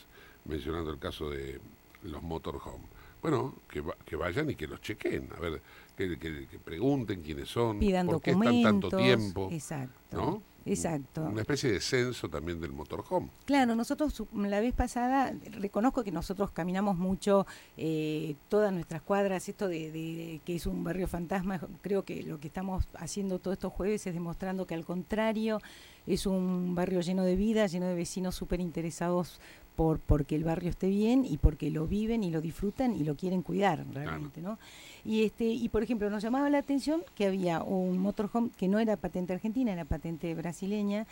mencionando 0.45 0.91
el 0.91 0.99
caso 0.99 1.31
de 1.31 1.59
los 2.03 2.21
motorhome. 2.21 2.85
Bueno, 3.23 3.55
que, 3.69 3.83
que 4.05 4.15
vayan 4.15 4.51
y 4.51 4.55
que 4.55 4.67
los 4.67 4.81
chequen, 4.81 5.29
a 5.35 5.39
ver, 5.39 5.61
que, 5.97 6.19
que, 6.19 6.59
pregunten 6.63 7.21
quiénes 7.21 7.49
son, 7.49 7.79
por 7.79 8.21
qué 8.21 8.31
están 8.31 8.61
tanto 8.61 8.89
tiempo. 8.89 9.49
Exacto. 9.51 9.93
¿no? 10.11 10.52
Exacto. 10.65 11.23
Una 11.23 11.41
especie 11.41 11.71
de 11.71 11.81
censo 11.81 12.29
también 12.29 12.61
del 12.61 12.71
motorhome. 12.71 13.29
Claro, 13.45 13.75
nosotros 13.75 14.23
la 14.33 14.59
vez 14.59 14.73
pasada, 14.73 15.33
reconozco 15.51 16.03
que 16.03 16.11
nosotros 16.11 16.51
caminamos 16.51 16.97
mucho 16.97 17.45
eh, 17.77 18.35
todas 18.49 18.71
nuestras 18.71 19.01
cuadras, 19.01 19.49
esto 19.49 19.67
de, 19.67 20.39
que 20.45 20.55
es 20.55 20.65
un 20.65 20.83
barrio 20.83 21.07
fantasma, 21.07 21.59
creo 21.81 22.03
que 22.03 22.23
lo 22.23 22.39
que 22.39 22.47
estamos 22.47 22.85
haciendo 22.95 23.39
todos 23.39 23.55
estos 23.55 23.73
jueves 23.73 24.05
es 24.07 24.13
demostrando 24.13 24.65
que 24.65 24.73
al 24.73 24.85
contrario 24.85 25.61
es 26.05 26.25
un 26.25 26.75
barrio 26.75 27.01
lleno 27.01 27.23
de 27.23 27.35
vida, 27.35 27.65
lleno 27.67 27.87
de 27.87 27.95
vecinos 27.95 28.35
súper 28.35 28.59
interesados 28.59 29.39
por 29.75 29.99
porque 29.99 30.35
el 30.35 30.43
barrio 30.43 30.69
esté 30.69 30.87
bien 30.87 31.25
y 31.25 31.37
porque 31.37 31.71
lo 31.71 31.87
viven 31.87 32.23
y 32.23 32.31
lo 32.31 32.41
disfrutan 32.41 32.95
y 32.95 33.03
lo 33.03 33.15
quieren 33.15 33.41
cuidar 33.41 33.85
realmente, 33.91 34.41
¿no? 34.41 34.59
Y 35.03 35.23
este 35.23 35.45
y 35.45 35.69
por 35.69 35.83
ejemplo 35.83 36.09
nos 36.09 36.23
llamaba 36.23 36.49
la 36.49 36.59
atención 36.59 37.03
que 37.15 37.25
había 37.25 37.63
un 37.63 37.97
motorhome 37.97 38.51
que 38.57 38.67
no 38.67 38.79
era 38.79 38.97
patente 38.97 39.33
argentina, 39.33 39.73
era 39.73 39.85
patente 39.85 40.33
brasileña, 40.35 41.05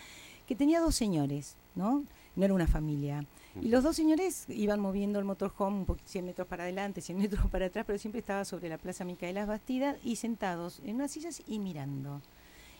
que 0.48 0.56
tenía 0.56 0.80
dos 0.80 0.96
señores, 0.96 1.58
¿no? 1.76 2.04
No 2.36 2.46
era 2.46 2.54
una 2.54 2.68
familia. 2.68 3.26
Y 3.62 3.68
los 3.68 3.84
dos 3.84 3.96
señores 3.96 4.46
iban 4.48 4.80
moviendo 4.80 5.20
el 5.20 5.26
motorhome 5.26 5.80
un 5.80 5.86
poquito 5.86 6.08
100 6.08 6.26
metros 6.26 6.48
para 6.48 6.64
adelante, 6.64 7.02
100 7.02 7.18
metros 7.18 7.50
para 7.50 7.66
atrás, 7.66 7.84
pero 7.86 8.00
siempre 8.00 8.20
estaba 8.20 8.46
sobre 8.46 8.70
la 8.70 8.78
Plaza 8.78 9.04
Micaelas 9.04 9.48
Bastidas 9.48 9.98
y 10.04 10.16
sentados 10.16 10.82
en 10.86 10.96
unas 10.96 11.12
sillas 11.12 11.42
y 11.48 11.60
mirando. 11.60 12.22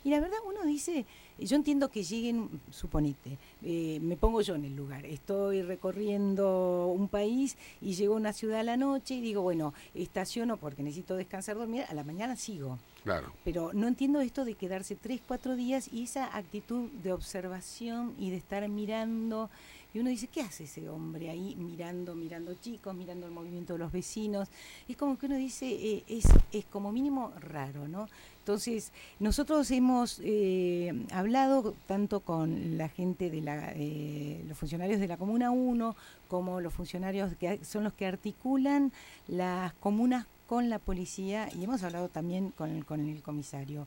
Y 0.04 0.10
la 0.10 0.20
verdad 0.20 0.38
uno 0.48 0.64
dice, 0.66 1.06
yo 1.38 1.56
entiendo 1.56 1.90
que 1.90 2.04
lleguen, 2.04 2.50
suponete, 2.72 3.38
eh, 3.62 4.00
me 4.02 4.18
pongo 4.18 4.42
yo 4.42 4.56
en 4.56 4.66
el 4.66 4.76
lugar, 4.76 5.06
estoy 5.06 5.62
recorriendo 5.62 6.88
un 6.88 7.08
país 7.08 7.58
y 7.82 7.94
llego 7.94 8.16
a 8.16 8.18
una 8.18 8.34
ciudad 8.34 8.62
a 8.62 8.64
la 8.64 8.78
noche 8.78 9.16
y 9.16 9.22
digo, 9.22 9.42
bueno, 9.42 9.74
estaciono 9.94 10.58
porque 10.58 10.84
necesito 10.84 11.16
descansar, 11.16 11.58
dormir, 11.58 11.84
a 11.88 11.94
la 11.94 12.04
mañana 12.04 12.36
sigo. 12.36 12.80
Claro. 13.04 13.32
Pero 13.44 13.72
no 13.74 13.88
entiendo 13.88 14.22
esto 14.22 14.46
de 14.46 14.56
quedarse 14.56 14.96
tres, 14.96 15.22
cuatro 15.28 15.56
días 15.56 15.90
y 15.92 16.04
esa 16.04 16.36
actitud 16.36 16.90
de 17.04 17.14
observación 17.14 18.14
y 18.18 18.30
de 18.30 18.38
estar 18.38 18.68
mirando. 18.70 19.50
Y 19.94 20.00
uno 20.00 20.10
dice, 20.10 20.28
¿qué 20.28 20.42
hace 20.42 20.64
ese 20.64 20.88
hombre 20.88 21.30
ahí 21.30 21.56
mirando, 21.58 22.16
mirando 22.16 22.54
chicos, 22.56 22.96
mirando 22.96 23.26
el 23.26 23.34
movimiento 23.34 23.74
de 23.74 23.80
los 23.80 23.92
vecinos? 23.92 24.48
Es 24.88 24.96
como 24.96 25.18
que 25.18 25.26
uno 25.26 25.36
dice, 25.36 25.68
eh, 25.68 26.04
es, 26.08 26.26
es 26.54 26.66
como 26.66 26.92
mínimo 26.92 27.34
raro, 27.40 27.88
¿no? 27.88 28.08
Entonces, 28.42 28.92
nosotros 29.20 29.70
hemos 29.70 30.20
eh, 30.24 31.06
hablado 31.12 31.76
tanto 31.86 32.22
con 32.22 32.76
la 32.76 32.90
gente 32.90 33.30
de 33.30 33.40
la, 33.40 33.72
eh, 33.76 34.44
los 34.48 34.58
funcionarios 34.58 35.00
de 35.00 35.08
la 35.08 35.18
Comuna 35.18 35.52
1, 35.52 35.96
como 36.28 36.60
los 36.60 36.74
funcionarios 36.74 37.36
que 37.40 37.64
son 37.64 37.84
los 37.84 37.94
que 37.94 38.08
articulan 38.08 38.92
las 39.28 39.74
comunas 39.74 40.26
con 40.48 40.72
la 40.72 40.80
policía, 40.80 41.50
y 41.54 41.64
hemos 41.64 41.84
hablado 41.84 42.10
también 42.10 42.50
con 42.50 42.82
con 42.82 43.08
el 43.08 43.22
comisario. 43.22 43.86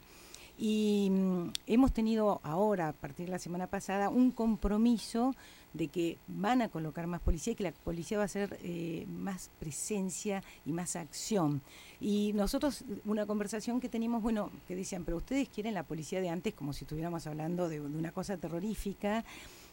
Y 0.57 1.09
mm, 1.11 1.53
hemos 1.67 1.93
tenido 1.93 2.41
ahora, 2.43 2.89
a 2.89 2.93
partir 2.93 3.27
de 3.27 3.33
la 3.33 3.39
semana 3.39 3.67
pasada, 3.67 4.09
un 4.09 4.31
compromiso 4.31 5.35
de 5.75 5.89
que 5.89 6.19
van 6.29 6.63
a 6.63 6.69
colocar 6.69 7.07
más 7.09 7.21
policía 7.21 7.53
y 7.53 7.57
que 7.57 7.65
la 7.65 7.73
policía 7.73 8.17
va 8.17 8.23
a 8.23 8.27
hacer 8.27 8.59
eh, 8.63 9.07
más 9.09 9.51
presencia 9.59 10.43
y 10.65 10.73
más 10.73 10.95
acción. 10.95 11.61
Y 12.01 12.33
nosotros, 12.35 12.85
una 13.05 13.27
conversación 13.27 13.81
que 13.81 13.89
teníamos, 13.89 14.23
bueno, 14.23 14.51
que 14.69 14.77
decían, 14.77 15.05
pero 15.05 15.17
ustedes 15.17 15.49
quieren 15.49 15.75
la 15.75 15.83
policía 15.83 16.21
de 16.21 16.29
antes 16.29 16.55
como 16.55 16.73
si 16.73 16.85
estuviéramos 16.85 17.27
hablando 17.27 17.69
de, 17.69 17.81
una 17.81 18.13
cosa 18.13 18.37
terrorífica. 18.37 19.25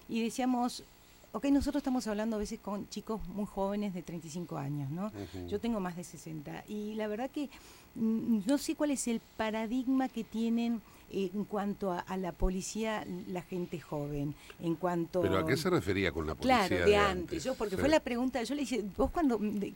Y 0.10 0.24
decíamos, 0.24 0.84
ok, 1.34 1.46
nosotros 1.46 1.82
estamos 1.82 2.08
hablando 2.08 2.36
a 2.36 2.40
veces 2.40 2.60
con 2.60 2.90
chicos 2.90 3.26
muy 3.28 3.46
jóvenes 3.46 3.94
de 3.94 4.02
35 4.02 4.58
años, 4.58 4.90
¿no? 4.90 5.12
Yo 5.48 5.60
tengo 5.60 5.80
más 5.80 5.96
de 5.96 6.04
60. 6.04 6.66
Y 6.68 6.96
la 6.96 7.08
verdad 7.08 7.30
que 7.30 7.50
no 7.96 8.58
sé 8.58 8.76
cuál 8.76 8.92
es 8.92 9.08
el 9.08 9.22
paradigma 9.38 10.10
que 10.10 10.24
tienen 10.24 10.82
en 11.14 11.46
cuanto 11.46 11.92
a, 11.92 12.18
la 12.18 12.32
policía, 12.32 13.06
la 13.28 13.42
gente 13.42 13.80
joven, 13.80 14.34
en 14.62 14.76
cuanto... 14.76 15.22
¿Pero 15.22 15.40
a 15.40 15.46
qué 15.46 15.58
se 15.58 15.70
refería 15.70 16.12
con 16.12 16.26
la 16.26 16.36
policía 16.36 16.68
Claro, 16.68 16.86
de, 16.86 16.96
antes, 16.96 17.44
yo 17.44 17.56
porque 17.56 17.78
fue 17.78 17.90
la 17.90 18.00
pregunta, 18.00 18.42
yo 18.44 18.56
le 18.56 18.64
hice, 18.64 18.84
vos 18.98 19.12
cuando, 19.12 19.38
le 19.40 19.76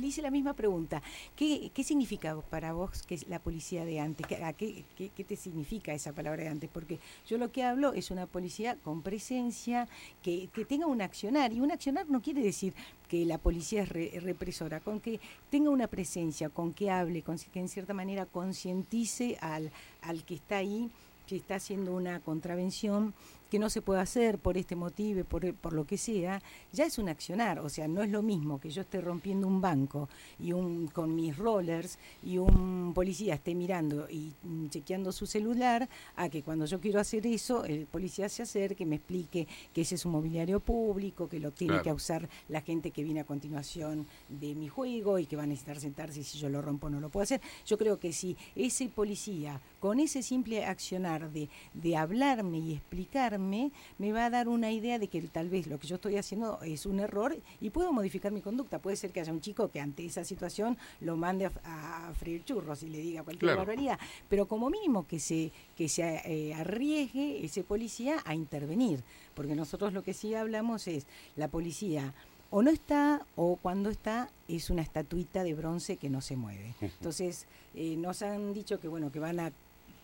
hice 0.00 0.22
la 0.22 0.30
misma 0.30 0.54
pregunta, 0.54 1.02
¿qué, 1.36 1.70
qué 1.72 1.84
significa 1.84 2.36
para 2.50 2.72
vos 2.72 3.02
que 3.02 3.14
es 3.14 3.28
la 3.28 3.38
policía 3.38 3.84
de 3.84 4.00
antes? 4.00 4.26
¿Qué, 4.26 4.84
qué, 4.96 5.10
qué, 5.10 5.24
te 5.24 5.36
significa 5.36 5.94
esa 5.94 6.12
palabra 6.12 6.42
de 6.42 6.48
antes? 6.48 6.70
Porque 6.72 6.98
yo 7.28 7.38
lo 7.38 7.52
que 7.52 7.62
hablo 7.62 7.92
es 7.92 8.10
una 8.10 8.26
policía 8.26 8.76
con 8.82 9.02
presencia, 9.02 9.88
que, 10.22 10.48
que 10.52 10.64
tenga 10.64 10.86
un 10.86 11.00
accionar, 11.00 11.52
y 11.52 11.60
un 11.60 11.70
accionar 11.70 12.08
no 12.08 12.20
quiere 12.20 12.42
decir 12.42 12.74
que 13.12 13.26
la 13.26 13.36
policía 13.36 13.82
es 13.82 14.22
represora, 14.22 14.80
con 14.80 14.98
que 14.98 15.20
tenga 15.50 15.68
una 15.68 15.86
presencia, 15.86 16.48
con 16.48 16.72
que 16.72 16.90
hable, 16.90 17.20
con 17.20 17.36
que 17.36 17.60
en 17.60 17.68
cierta 17.68 17.92
manera 17.92 18.24
concientice 18.24 19.36
al, 19.42 19.70
al 20.00 20.24
que 20.24 20.36
está 20.36 20.56
ahí, 20.56 20.90
que 21.26 21.36
está 21.36 21.56
haciendo 21.56 21.94
una 21.94 22.20
contravención 22.20 23.12
que 23.52 23.58
no 23.58 23.68
se 23.68 23.82
puede 23.82 24.00
hacer 24.00 24.38
por 24.38 24.56
este 24.56 24.76
motivo, 24.76 25.24
por, 25.24 25.52
por 25.52 25.74
lo 25.74 25.84
que 25.84 25.98
sea, 25.98 26.40
ya 26.72 26.86
es 26.86 26.96
un 26.96 27.10
accionar. 27.10 27.58
O 27.58 27.68
sea, 27.68 27.86
no 27.86 28.02
es 28.02 28.08
lo 28.08 28.22
mismo 28.22 28.58
que 28.58 28.70
yo 28.70 28.80
esté 28.80 29.02
rompiendo 29.02 29.46
un 29.46 29.60
banco 29.60 30.08
y 30.40 30.54
un 30.54 30.86
con 30.86 31.14
mis 31.14 31.36
rollers 31.36 31.98
y 32.22 32.38
un 32.38 32.92
policía 32.94 33.34
esté 33.34 33.54
mirando 33.54 34.08
y 34.08 34.32
chequeando 34.70 35.12
su 35.12 35.26
celular, 35.26 35.86
a 36.16 36.30
que 36.30 36.42
cuando 36.42 36.64
yo 36.64 36.80
quiero 36.80 36.98
hacer 36.98 37.26
eso, 37.26 37.66
el 37.66 37.84
policía 37.84 38.26
se 38.30 38.42
acerque, 38.42 38.86
me 38.86 38.96
explique 38.96 39.46
que 39.74 39.82
ese 39.82 39.96
es 39.96 40.06
un 40.06 40.12
mobiliario 40.12 40.58
público, 40.58 41.28
que 41.28 41.38
lo 41.38 41.50
tiene 41.50 41.82
que 41.82 41.92
usar 41.92 42.30
la 42.48 42.62
gente 42.62 42.90
que 42.90 43.04
viene 43.04 43.20
a 43.20 43.24
continuación 43.24 44.06
de 44.30 44.54
mi 44.54 44.68
juego 44.68 45.18
y 45.18 45.26
que 45.26 45.36
va 45.36 45.42
a 45.42 45.46
necesitar 45.46 45.78
sentarse 45.78 46.20
y 46.20 46.24
si 46.24 46.38
yo 46.38 46.48
lo 46.48 46.62
rompo 46.62 46.88
no 46.88 47.00
lo 47.00 47.10
puedo 47.10 47.24
hacer. 47.24 47.42
Yo 47.66 47.76
creo 47.76 48.00
que 48.00 48.14
si 48.14 48.34
ese 48.56 48.88
policía, 48.88 49.60
con 49.78 50.00
ese 50.00 50.22
simple 50.22 50.64
accionar 50.64 51.30
de, 51.30 51.50
de 51.74 51.98
hablarme 51.98 52.58
y 52.58 52.72
explicarme, 52.72 53.41
me 53.50 54.12
va 54.12 54.26
a 54.26 54.30
dar 54.30 54.48
una 54.48 54.70
idea 54.70 54.98
de 54.98 55.08
que 55.08 55.20
tal 55.22 55.48
vez 55.48 55.66
lo 55.66 55.78
que 55.78 55.86
yo 55.86 55.96
estoy 55.96 56.16
haciendo 56.16 56.60
es 56.62 56.86
un 56.86 57.00
error 57.00 57.36
y 57.60 57.70
puedo 57.70 57.92
modificar 57.92 58.32
mi 58.32 58.40
conducta. 58.40 58.78
Puede 58.78 58.96
ser 58.96 59.12
que 59.12 59.20
haya 59.20 59.32
un 59.32 59.40
chico 59.40 59.68
que 59.68 59.80
ante 59.80 60.04
esa 60.04 60.24
situación 60.24 60.78
lo 61.00 61.16
mande 61.16 61.46
a, 61.46 62.12
freír 62.18 62.44
churros 62.44 62.82
y 62.82 62.88
le 62.88 62.98
diga 62.98 63.22
cualquier 63.22 63.56
barbaridad, 63.56 63.98
pero 64.28 64.46
como 64.46 64.70
mínimo 64.70 65.06
que 65.06 65.18
se, 65.18 65.50
que 65.76 65.88
se 65.88 66.22
eh, 66.24 66.54
arriesgue 66.54 67.44
ese 67.44 67.64
policía 67.64 68.16
a 68.24 68.34
intervenir, 68.34 69.02
porque 69.34 69.54
nosotros 69.54 69.92
lo 69.92 70.02
que 70.02 70.14
sí 70.14 70.34
hablamos 70.34 70.86
es 70.88 71.06
la 71.36 71.48
policía 71.48 72.14
o 72.50 72.62
no 72.62 72.70
está 72.70 73.26
o 73.34 73.56
cuando 73.56 73.88
está 73.88 74.30
es 74.46 74.68
una 74.68 74.82
estatuita 74.82 75.42
de 75.42 75.54
bronce 75.54 75.96
que 75.96 76.10
no 76.10 76.20
se 76.20 76.36
mueve. 76.36 76.74
Entonces 76.80 77.46
eh, 77.74 77.96
nos 77.96 78.22
han 78.22 78.52
dicho 78.52 78.78
que 78.78 78.88
bueno 78.88 79.10
que 79.10 79.18
van 79.18 79.40
a 79.40 79.52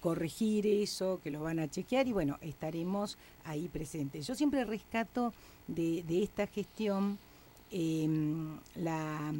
corregir 0.01 0.67
eso, 0.67 1.21
que 1.23 1.31
lo 1.31 1.43
van 1.43 1.59
a 1.59 1.69
chequear 1.69 2.07
y 2.07 2.13
bueno, 2.13 2.39
estaremos 2.41 3.19
ahí 3.45 3.69
presentes. 3.69 4.27
Yo 4.27 4.35
siempre 4.35 4.65
rescato 4.65 5.33
de, 5.67 6.05
esta 6.23 6.47
gestión 6.47 7.19
em, 7.71 8.59
la, 8.77 9.33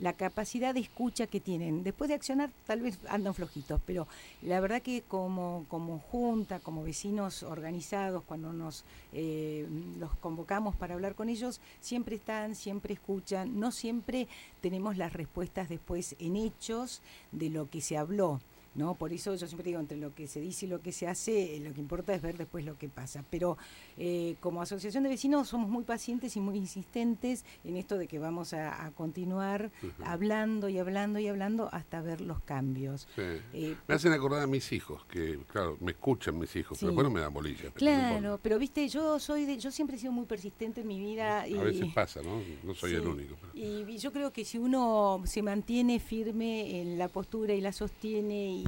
la, 0.00 0.12
capacidad 0.12 0.72
de 0.72 0.80
escucha 0.80 1.26
que 1.26 1.40
tienen. 1.40 1.82
Después 1.82 2.08
de 2.08 2.14
accionar 2.14 2.50
tal 2.66 2.80
vez 2.80 2.98
andan 3.08 3.34
flojitos, 3.34 3.80
pero 3.84 4.06
la 4.42 4.60
verdad 4.60 4.82
que 4.82 5.02
como, 5.02 5.66
como 5.68 5.98
junta, 5.98 6.60
como 6.60 6.84
vecinos 6.84 7.42
organizados, 7.42 8.22
cuando 8.24 8.52
nos 8.52 8.84
eh, 9.12 9.66
los 9.98 10.14
convocamos 10.16 10.76
para 10.76 10.94
hablar 10.94 11.14
con 11.14 11.28
ellos, 11.28 11.60
siempre 11.80 12.16
están, 12.16 12.54
siempre 12.54 12.94
escuchan, 12.94 13.58
no 13.58 13.72
siempre 13.72 14.28
tenemos 14.60 14.96
las 14.96 15.12
respuestas 15.12 15.68
después 15.68 16.14
en 16.18 16.36
hechos 16.36 17.02
de 17.32 17.50
lo 17.50 17.68
que 17.68 17.80
se 17.80 17.96
habló 17.96 18.40
¿no? 18.78 18.94
Por 18.94 19.12
eso 19.12 19.34
yo 19.34 19.46
siempre 19.46 19.68
digo, 19.70 19.80
entre 19.80 19.98
lo 19.98 20.14
que 20.14 20.26
se 20.26 20.40
dice 20.40 20.66
y 20.66 20.68
lo 20.68 20.80
que 20.80 20.92
se 20.92 21.06
hace, 21.06 21.56
eh, 21.56 21.60
lo 21.60 21.74
que 21.74 21.80
importa 21.80 22.14
es 22.14 22.22
ver 22.22 22.38
después 22.38 22.64
lo 22.64 22.78
que 22.78 22.88
pasa. 22.88 23.24
Pero 23.28 23.58
eh, 23.96 24.36
como 24.40 24.62
asociación 24.62 25.02
de 25.02 25.10
vecinos 25.10 25.48
somos 25.48 25.68
muy 25.68 25.84
pacientes 25.84 26.36
y 26.36 26.40
muy 26.40 26.56
insistentes 26.56 27.44
en 27.64 27.76
esto 27.76 27.98
de 27.98 28.06
que 28.06 28.18
vamos 28.18 28.54
a, 28.54 28.92
continuar 28.94 29.70
hablando 30.04 30.68
y 30.68 30.78
hablando 30.78 31.18
y 31.18 31.26
hablando 31.28 31.68
hasta 31.72 32.00
ver 32.00 32.20
los 32.20 32.40
cambios. 32.40 33.08
Eh, 33.16 33.76
me 33.86 33.94
hacen 33.94 34.12
acordar 34.12 34.42
a 34.42 34.46
mis 34.46 34.72
hijos, 34.72 35.04
que 35.06 35.38
claro, 35.50 35.76
me 35.80 35.92
escuchan 35.92 36.38
mis 36.38 36.54
hijos, 36.56 36.78
pero 36.80 36.92
bueno 36.92 37.10
me 37.10 37.20
dan 37.20 37.34
bolilla. 37.34 37.70
Claro, 37.74 38.38
pero 38.42 38.58
viste, 38.58 38.88
yo 38.88 39.18
soy 39.18 39.44
de, 39.44 39.58
yo 39.58 39.70
siempre 39.70 39.96
he 39.96 39.98
sido 39.98 40.12
muy 40.12 40.26
persistente 40.26 40.82
en 40.82 40.86
mi 40.86 41.00
vida. 41.00 41.46
Y, 41.48 41.58
a 41.58 41.62
veces 41.62 41.92
pasa, 41.92 42.22
¿no? 42.22 42.40
No 42.62 42.74
soy 42.74 42.94
el 42.94 43.06
único. 43.06 43.36
Y, 43.54 43.98
yo 43.98 44.12
creo 44.12 44.32
que 44.32 44.44
si 44.44 44.58
uno 44.58 45.20
se 45.24 45.42
mantiene 45.42 45.98
firme 45.98 46.80
en 46.80 46.98
la 46.98 47.08
postura 47.08 47.52
y 47.54 47.60
la 47.60 47.72
sostiene 47.72 48.48
y, 48.52 48.64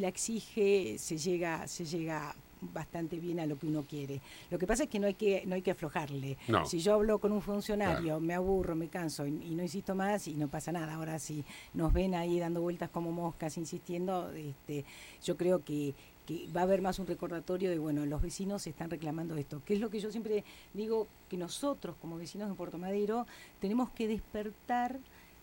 la 0.00 0.08
exige, 0.08 0.96
se 0.98 1.16
llega, 1.16 1.66
se 1.66 1.84
llega 1.84 2.34
bastante 2.72 3.18
bien 3.18 3.40
a 3.40 3.46
lo 3.46 3.58
que 3.58 3.66
uno 3.66 3.84
quiere. 3.88 4.20
Lo 4.50 4.58
que 4.58 4.66
pasa 4.66 4.84
es 4.84 4.88
que 4.88 4.98
no 4.98 5.06
hay 5.06 5.14
que 5.14 5.44
no 5.46 5.54
hay 5.54 5.62
que 5.62 5.70
aflojarle. 5.70 6.36
Si 6.66 6.80
yo 6.80 6.94
hablo 6.94 7.18
con 7.18 7.32
un 7.32 7.42
funcionario, 7.42 8.20
me 8.20 8.34
aburro, 8.34 8.74
me 8.74 8.88
canso 8.88 9.26
y, 9.26 9.30
no 9.30 9.62
insisto 9.62 9.94
más 9.94 10.28
y 10.28 10.34
no 10.34 10.48
pasa 10.48 10.72
nada. 10.72 10.94
Ahora 10.94 11.18
si 11.18 11.44
nos 11.74 11.92
ven 11.92 12.14
ahí 12.14 12.38
dando 12.38 12.60
vueltas 12.60 12.90
como 12.90 13.12
moscas 13.12 13.56
insistiendo, 13.56 14.30
este, 14.32 14.84
yo 15.22 15.36
creo 15.36 15.64
que 15.64 15.94
que 16.26 16.48
va 16.56 16.62
a 16.62 16.64
haber 16.64 16.80
más 16.80 16.98
un 16.98 17.06
recordatorio 17.06 17.68
de, 17.68 17.78
bueno, 17.78 18.06
los 18.06 18.22
vecinos 18.22 18.66
están 18.66 18.88
reclamando 18.88 19.36
esto, 19.36 19.62
que 19.62 19.74
es 19.74 19.80
lo 19.80 19.90
que 19.90 20.00
yo 20.00 20.10
siempre 20.10 20.42
digo, 20.72 21.06
que 21.28 21.36
nosotros 21.36 21.96
como 22.00 22.16
vecinos 22.16 22.48
de 22.48 22.54
Puerto 22.54 22.78
Madero 22.78 23.26
tenemos 23.60 23.90
que 23.90 24.08
despertar 24.08 24.98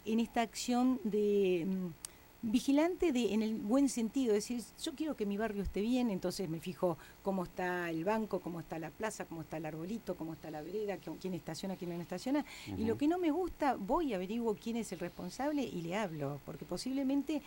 en 0.05 0.19
esta 0.19 0.41
acción 0.41 0.99
de 1.03 1.67
mm, 1.67 2.10
vigilante 2.41 3.11
de, 3.11 3.33
en 3.33 3.43
el 3.43 3.55
buen 3.55 3.87
sentido, 3.89 4.33
es 4.33 4.47
decir, 4.47 4.63
yo 4.83 4.93
quiero 4.93 5.15
que 5.15 5.25
mi 5.25 5.37
barrio 5.37 5.61
esté 5.61 5.81
bien, 5.81 6.09
entonces 6.09 6.49
me 6.49 6.59
fijo 6.59 6.97
cómo 7.21 7.43
está 7.43 7.89
el 7.89 8.03
banco, 8.03 8.39
cómo 8.39 8.59
está 8.59 8.79
la 8.79 8.89
plaza, 8.89 9.25
cómo 9.25 9.41
está 9.41 9.57
el 9.57 9.65
arbolito, 9.65 10.15
cómo 10.15 10.33
está 10.33 10.49
la 10.49 10.61
vereda, 10.61 10.97
quién 10.97 11.33
estaciona, 11.33 11.75
quién 11.75 11.95
no 11.95 12.01
estaciona, 12.01 12.45
y 12.77 12.85
lo 12.85 12.97
que 12.97 13.07
no 13.07 13.19
me 13.19 13.31
gusta, 13.31 13.75
voy, 13.75 14.13
averiguo 14.13 14.55
quién 14.55 14.77
es 14.77 14.91
el 14.91 14.99
responsable 14.99 15.63
y 15.63 15.81
le 15.81 15.95
hablo, 15.95 16.39
porque 16.45 16.65
posiblemente 16.65 17.41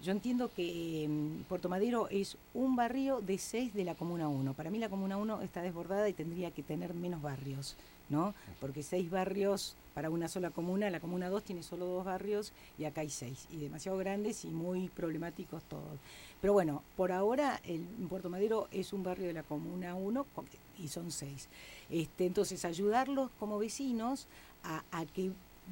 yo 0.00 0.12
entiendo 0.12 0.50
que 0.50 1.04
em, 1.04 1.44
Puerto 1.44 1.68
Madero 1.68 2.08
es 2.10 2.36
un 2.52 2.76
barrio 2.76 3.20
de 3.20 3.38
seis 3.38 3.72
de 3.72 3.84
la 3.84 3.94
Comuna 3.94 4.28
1. 4.28 4.52
Para 4.52 4.70
mí 4.70 4.78
la 4.78 4.90
Comuna 4.90 5.16
1 5.16 5.40
está 5.40 5.62
desbordada 5.62 6.08
y 6.08 6.12
tendría 6.12 6.50
que 6.50 6.62
tener 6.62 6.92
menos 6.92 7.22
barrios, 7.22 7.76
¿no? 8.08 8.34
Porque 8.60 8.82
seis 8.82 9.10
barrios 9.10 9.76
para 9.94 10.10
una 10.10 10.28
sola 10.28 10.50
comuna, 10.50 10.90
la 10.90 10.98
Comuna 10.98 11.28
2 11.28 11.44
tiene 11.44 11.62
solo 11.62 11.86
dos 11.86 12.04
barrios 12.04 12.52
y 12.78 12.84
acá 12.84 13.02
hay 13.02 13.10
seis, 13.10 13.46
y 13.50 13.58
demasiado 13.58 13.96
grandes 13.96 14.44
y 14.44 14.48
muy 14.48 14.88
problemáticos 14.88 15.62
todos. 15.64 15.98
Pero 16.40 16.52
bueno, 16.52 16.82
por 16.96 17.12
ahora 17.12 17.60
el 17.64 17.82
Puerto 18.08 18.28
Madero 18.28 18.68
es 18.72 18.92
un 18.92 19.04
barrio 19.04 19.28
de 19.28 19.32
la 19.32 19.44
Comuna 19.44 19.94
1 19.94 20.26
y 20.78 20.88
son 20.88 21.12
seis. 21.12 21.48
Este, 21.88 22.26
entonces, 22.26 22.64
ayudarlos 22.64 23.30
como 23.38 23.58
vecinos 23.58 24.26
a, 24.64 24.82
a 24.90 25.06
que 25.06 25.30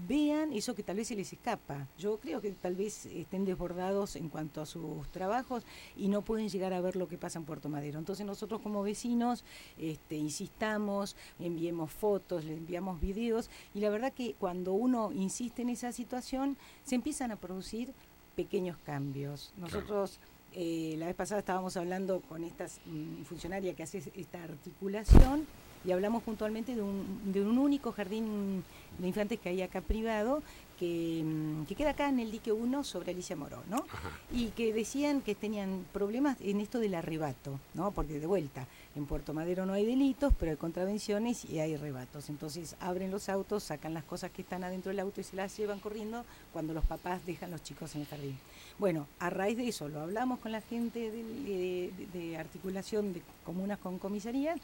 vean 0.08 0.52
eso 0.52 0.74
que 0.74 0.82
tal 0.82 0.96
vez 0.96 1.08
se 1.08 1.16
les 1.16 1.32
escapa. 1.32 1.88
Yo 1.98 2.18
creo 2.18 2.40
que 2.40 2.50
tal 2.52 2.74
vez 2.74 3.06
estén 3.06 3.44
desbordados 3.44 4.16
en 4.16 4.28
cuanto 4.28 4.60
a 4.60 4.66
sus 4.66 5.08
trabajos 5.10 5.64
y 5.96 6.08
no 6.08 6.22
pueden 6.22 6.48
llegar 6.48 6.72
a 6.72 6.80
ver 6.80 6.96
lo 6.96 7.08
que 7.08 7.18
pasa 7.18 7.38
en 7.38 7.44
Puerto 7.44 7.68
Madero. 7.68 7.98
Entonces 7.98 8.26
nosotros 8.26 8.60
como 8.60 8.82
vecinos 8.82 9.44
este, 9.78 10.16
insistamos, 10.16 11.16
enviemos 11.38 11.92
fotos, 11.92 12.44
le 12.44 12.54
enviamos 12.54 13.00
videos 13.00 13.50
y 13.74 13.80
la 13.80 13.90
verdad 13.90 14.12
que 14.12 14.34
cuando 14.34 14.72
uno 14.72 15.12
insiste 15.12 15.62
en 15.62 15.70
esa 15.70 15.92
situación 15.92 16.56
se 16.84 16.94
empiezan 16.94 17.30
a 17.30 17.36
producir 17.36 17.92
pequeños 18.36 18.76
cambios. 18.78 19.52
Nosotros... 19.56 20.18
Eh, 20.54 20.96
la 20.98 21.06
vez 21.06 21.14
pasada 21.14 21.38
estábamos 21.38 21.78
hablando 21.78 22.20
con 22.20 22.44
esta 22.44 22.66
mm, 22.66 23.22
funcionaria 23.22 23.72
que 23.72 23.84
hace 23.84 24.02
esta 24.14 24.44
articulación 24.44 25.46
y 25.84 25.92
hablamos 25.92 26.22
puntualmente 26.22 26.74
de 26.74 26.82
un, 26.82 27.32
de 27.32 27.42
un 27.42 27.58
único 27.58 27.92
jardín 27.92 28.64
de 28.98 29.08
infantes 29.08 29.40
que 29.40 29.48
hay 29.48 29.62
acá 29.62 29.80
privado 29.80 30.42
que, 30.78 31.22
mm, 31.24 31.64
que, 31.66 31.74
queda 31.74 31.90
acá 31.90 32.08
en 32.08 32.18
el 32.18 32.30
dique 32.30 32.50
1 32.50 32.84
sobre 32.84 33.12
Alicia 33.12 33.36
Moró, 33.36 33.62
¿no? 33.68 33.86
Y 34.32 34.48
que 34.48 34.72
decían 34.72 35.20
que 35.20 35.34
tenían 35.34 35.84
problemas 35.92 36.36
en 36.40 36.60
esto 36.60 36.80
del 36.80 36.94
arrebato, 36.94 37.60
¿no? 37.74 37.92
Porque 37.92 38.18
de 38.18 38.26
vuelta, 38.26 38.66
en 38.96 39.06
Puerto 39.06 39.32
Madero 39.32 39.64
no 39.64 39.74
hay 39.74 39.86
delitos, 39.86 40.34
pero 40.38 40.50
hay 40.50 40.56
contravenciones 40.56 41.44
y 41.44 41.60
hay 41.60 41.74
arrebatos. 41.74 42.28
Entonces 42.30 42.74
abren 42.80 43.10
los 43.10 43.28
autos, 43.28 43.62
sacan 43.62 43.94
las 43.94 44.04
cosas 44.04 44.30
que 44.30 44.42
están 44.42 44.64
adentro 44.64 44.90
del 44.90 45.00
auto 45.00 45.20
y 45.20 45.24
se 45.24 45.36
las 45.36 45.56
llevan 45.56 45.78
corriendo 45.78 46.24
cuando 46.52 46.74
los 46.74 46.84
papás 46.84 47.24
dejan 47.24 47.50
los 47.52 47.62
chicos 47.62 47.94
en 47.94 48.02
el 48.02 48.06
jardín. 48.08 48.38
Bueno, 48.78 49.06
a 49.20 49.30
raíz 49.30 49.56
de 49.56 49.68
eso 49.68 49.88
lo 49.88 50.00
hablamos 50.00 50.40
con 50.40 50.50
la 50.50 50.62
gente 50.62 51.10
de, 51.10 51.92
de 52.12 52.36
articulación 52.36 53.12
de 53.12 53.22
comunas 53.44 53.78
con 53.78 53.98
comisarías 53.98 54.58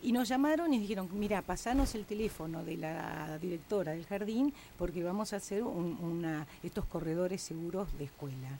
y 0.00 0.12
nos 0.12 0.28
llamaron 0.28 0.72
y 0.72 0.78
dijeron, 0.78 1.08
mira, 1.12 1.42
pasanos 1.42 1.94
el 1.96 2.04
teléfono 2.04 2.62
de 2.64 2.76
la 2.76 3.36
directora 3.38 3.92
del 3.92 4.06
jardín 4.06 4.54
porque 4.76 5.02
vamos 5.02 5.32
a 5.32 5.36
hacer 5.36 5.64
una, 5.64 6.46
estos 6.62 6.84
corredores 6.84 7.42
seguros 7.42 7.88
de 7.98 8.04
escuela. 8.04 8.58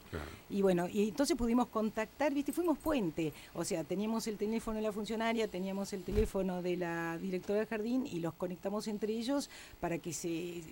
Y 0.50 0.62
bueno, 0.62 0.88
y 0.88 1.08
entonces 1.08 1.36
pudimos 1.36 1.68
contactar, 1.68 2.34
viste, 2.34 2.52
fuimos 2.52 2.78
puente, 2.78 3.32
o 3.54 3.64
sea, 3.64 3.84
teníamos 3.84 4.26
el 4.26 4.36
teléfono 4.36 4.76
de 4.76 4.82
la 4.82 4.92
funcionaria, 4.92 5.46
teníamos 5.46 5.92
el 5.92 6.02
teléfono 6.02 6.60
de 6.60 6.76
la 6.76 7.16
directora 7.18 7.60
del 7.60 7.68
jardín 7.68 8.06
y 8.06 8.18
los 8.18 8.34
conectamos 8.34 8.88
entre 8.88 9.12
ellos 9.12 9.48
para 9.80 9.98
que 9.98 10.12
se, 10.12 10.62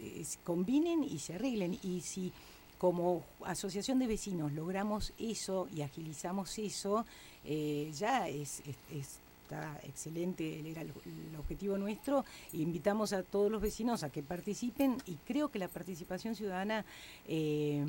combinen 0.42 1.05
y 1.05 1.20
se 1.20 1.35
arreglen. 1.35 1.79
Y 1.83 2.00
si 2.00 2.33
como 2.79 3.22
asociación 3.44 4.00
de 4.00 4.09
vecinos 4.09 4.52
logramos 4.52 5.12
eso 5.18 5.68
y 5.74 5.83
agilizamos 5.83 6.59
eso, 6.59 7.07
eh, 7.44 7.92
ya 7.94 8.29
es, 8.29 8.62
es 8.90 9.20
está 9.46 9.80
excelente, 9.85 10.59
era 10.68 10.82
el, 10.82 10.92
objetivo 11.38 11.78
nuestro. 11.78 12.24
Invitamos 12.52 13.12
a 13.12 13.22
todos 13.22 13.50
los 13.50 13.62
vecinos 13.62 14.02
a 14.02 14.11
que 14.11 14.22
participen 14.22 14.96
y 15.06 15.14
creo 15.24 15.50
que 15.50 15.61
la 15.61 15.68
participación 15.68 16.35
ciudadana 16.35 16.85
eh, 17.28 17.87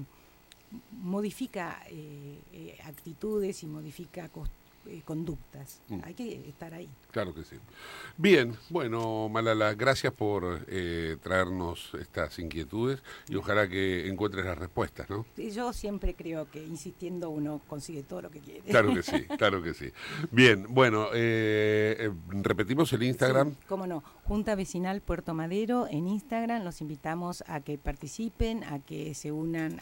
modifica 0.92 1.82
eh, 1.90 2.40
eh, 2.54 2.78
actitudes 2.84 3.64
y 3.64 3.66
modifica 3.66 4.30
conductas. 5.06 5.82
Mm. 5.90 6.00
Hay 6.04 6.14
que 6.14 6.50
estar 6.50 6.74
ahí. 6.74 6.90
Claro 7.12 7.34
que 7.34 7.44
sí. 7.44 7.56
Bien, 8.18 8.56
bueno, 8.70 9.30
Malala, 9.30 9.74
gracias 9.74 10.14
por 10.14 10.66
eh, 10.68 11.18
traernos 11.22 11.92
estas 12.00 12.40
inquietudes 12.40 13.02
y 13.28 13.36
ojalá 13.36 13.68
que 13.68 14.08
encuentres 14.08 14.46
las 14.46 14.58
respuestas, 14.58 15.10
¿no? 15.10 15.26
Yo 15.38 15.74
siempre 15.74 16.16
creo 16.16 16.50
que 16.50 16.64
insistiendo 16.64 17.30
uno 17.30 17.62
consigue 17.68 18.04
todo 18.04 18.22
lo 18.22 18.32
que 18.32 18.40
quiere. 18.40 18.62
Claro 18.62 18.94
que 18.94 19.04
sí, 19.04 19.26
claro 19.38 19.62
que 19.62 19.74
sí. 19.74 19.92
Bien, 20.32 20.66
bueno, 20.70 21.08
eh, 21.14 21.96
eh, 22.00 22.12
repetimos 22.42 22.92
el 22.94 23.04
Instagram. 23.04 23.56
cómo 23.68 23.88
no, 23.88 24.04
Junta 24.26 24.56
Vecinal 24.56 25.02
Puerto 25.02 25.34
Madero 25.34 25.88
en 25.90 26.08
Instagram. 26.08 26.64
Los 26.64 26.82
invitamos 26.82 27.44
a 27.48 27.62
que 27.62 27.78
participen, 27.78 28.64
a 28.64 28.80
que 28.80 29.14
se 29.14 29.32
unan 29.32 29.80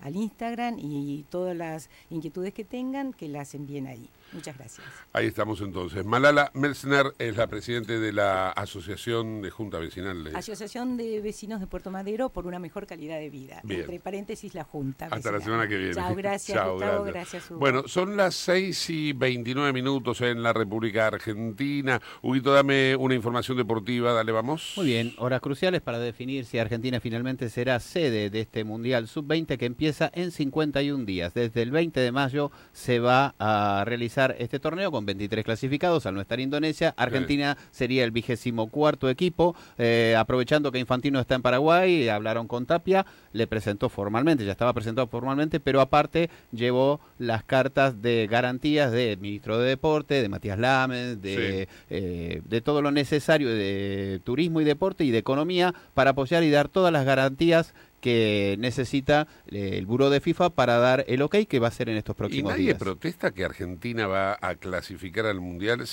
al 0.00 0.16
Instagram 0.16 0.76
y 0.78 1.24
todas 1.30 1.56
las 1.56 1.90
inquietudes 2.10 2.52
que 2.52 2.64
tengan, 2.64 3.12
que 3.12 3.28
las 3.28 3.54
envíen 3.54 3.86
ahí. 3.86 4.08
Muchas 4.32 4.56
gracias. 4.56 4.86
Ahí 5.12 5.26
estamos 5.26 5.60
entonces. 5.60 6.04
Malala 6.04 6.50
Melsner 6.54 7.14
es 7.18 7.36
la 7.36 7.48
presidente 7.48 7.98
de 7.98 8.12
la 8.12 8.50
Asociación 8.50 9.42
de 9.42 9.50
Junta 9.50 9.78
Vecinal. 9.78 10.34
Asociación 10.34 10.96
de 10.96 11.20
Vecinos 11.20 11.60
de 11.60 11.66
Puerto 11.66 11.90
Madero 11.90 12.30
por 12.30 12.46
una 12.46 12.58
mejor 12.58 12.86
calidad 12.86 13.18
de 13.18 13.30
vida. 13.30 13.60
Entre 13.68 13.98
paréntesis, 13.98 14.54
la 14.54 14.64
Junta. 14.64 15.08
Hasta 15.10 15.32
la 15.32 15.40
semana 15.40 15.66
que 15.66 15.76
viene. 15.76 15.94
Chao, 15.94 16.14
gracias. 16.14 16.56
Chao, 16.56 17.04
gracias. 17.04 17.48
Bueno, 17.50 17.88
son 17.88 18.16
las 18.16 18.34
6 18.36 18.90
y 18.90 19.12
29 19.12 19.72
minutos 19.72 20.20
en 20.20 20.42
la 20.42 20.52
República 20.52 21.08
Argentina. 21.08 22.00
Huguito, 22.22 22.52
dame 22.52 22.94
una 22.96 23.14
información 23.14 23.56
deportiva. 23.56 24.12
Dale, 24.12 24.32
vamos. 24.32 24.74
Muy 24.76 24.86
bien, 24.86 25.14
horas 25.18 25.40
cruciales 25.40 25.80
para 25.80 25.98
definir 25.98 26.44
si 26.44 26.58
Argentina 26.58 27.00
finalmente 27.00 27.50
será 27.50 27.80
sede 27.80 28.30
de 28.30 28.40
este 28.40 28.64
Mundial 28.64 29.08
Sub-20 29.08 29.56
que 29.56 29.66
empieza 29.66 30.10
en 30.14 30.30
51 30.30 31.04
días. 31.04 31.34
Desde 31.34 31.62
el 31.62 31.70
20 31.70 31.98
de 31.98 32.12
mayo 32.12 32.52
se 32.72 33.00
va 33.00 33.34
a 33.38 33.84
realizar 33.86 34.19
este 34.38 34.58
torneo 34.58 34.90
con 34.90 35.06
23 35.06 35.44
clasificados. 35.44 36.06
Al 36.06 36.14
no 36.14 36.20
estar 36.20 36.40
Indonesia, 36.40 36.94
Argentina 36.96 37.56
sería 37.70 38.04
el 38.04 38.10
vigésimo 38.10 38.68
cuarto 38.68 39.08
equipo. 39.08 39.56
Eh, 39.78 40.14
aprovechando 40.18 40.72
que 40.72 40.78
Infantino 40.78 41.20
está 41.20 41.34
en 41.34 41.42
Paraguay, 41.42 42.08
hablaron 42.08 42.46
con 42.46 42.66
Tapia, 42.66 43.06
le 43.32 43.46
presentó 43.46 43.88
formalmente, 43.88 44.44
ya 44.44 44.52
estaba 44.52 44.72
presentado 44.72 45.06
formalmente, 45.06 45.60
pero 45.60 45.80
aparte 45.80 46.30
llevó 46.52 47.00
las 47.18 47.44
cartas 47.44 48.02
de 48.02 48.26
garantías 48.30 48.92
del 48.92 49.18
ministro 49.18 49.58
de 49.58 49.68
Deporte, 49.68 50.22
de 50.22 50.28
Matías 50.28 50.58
Lames, 50.58 51.20
de, 51.22 51.68
eh, 51.88 52.42
de 52.44 52.60
todo 52.60 52.82
lo 52.82 52.90
necesario 52.90 53.48
de 53.48 54.20
turismo 54.24 54.60
y 54.60 54.64
deporte 54.64 55.04
y 55.04 55.10
de 55.10 55.18
economía 55.18 55.74
para 55.94 56.10
apoyar 56.10 56.42
y 56.42 56.50
dar 56.50 56.68
todas 56.68 56.92
las 56.92 57.04
garantías 57.04 57.74
que 58.00 58.56
necesita 58.58 59.28
eh, 59.48 59.72
el 59.74 59.86
Buró 59.86 60.10
de 60.10 60.20
FIFA 60.20 60.50
para 60.50 60.78
dar 60.78 61.04
el 61.08 61.22
ok 61.22 61.36
que 61.48 61.58
va 61.58 61.68
a 61.68 61.70
ser 61.70 61.88
en 61.88 61.96
estos 61.96 62.16
próximos 62.16 62.54
días. 62.54 62.58
¿Y 62.58 62.72
nadie 62.72 62.74
protesta 62.74 63.32
que 63.32 63.44
Argentina 63.44 64.06
va 64.06 64.38
a 64.40 64.54
clasificar 64.54 65.26
al 65.26 65.40
Mundial 65.40 65.84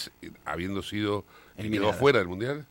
habiendo 0.45 0.81
sido 0.81 1.25
quedó 1.57 1.93
fuera 1.93 2.19
del 2.19 2.27
Mundial? 2.27 2.65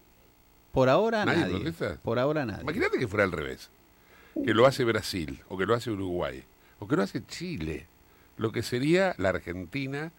Por 0.72 0.88
ahora 0.88 1.25
nadie. 1.25 1.55
Protesta? 1.55 1.99
Por 2.03 2.18
ahora 2.18 2.44
nadie. 2.44 2.62
Imagínate 2.62 2.99
que 2.99 3.09
fuera 3.09 3.25
al 3.25 3.33
revés. 3.33 3.70
Que 4.44 4.53
lo 4.53 4.66
hace 4.66 4.85
Brasil, 4.85 5.40
o 5.49 5.57
que 5.57 5.64
lo 5.64 5.75
hace 5.75 5.90
Uruguay, 5.90 6.44
o 6.79 6.87
que 6.87 6.96
lo 6.96 7.03
hace 7.03 7.25
Chile. 7.27 7.87
lo 8.37 8.53
que 8.53 8.62
sería 8.62 9.14
la 9.16 9.31
Argentina 9.31 10.12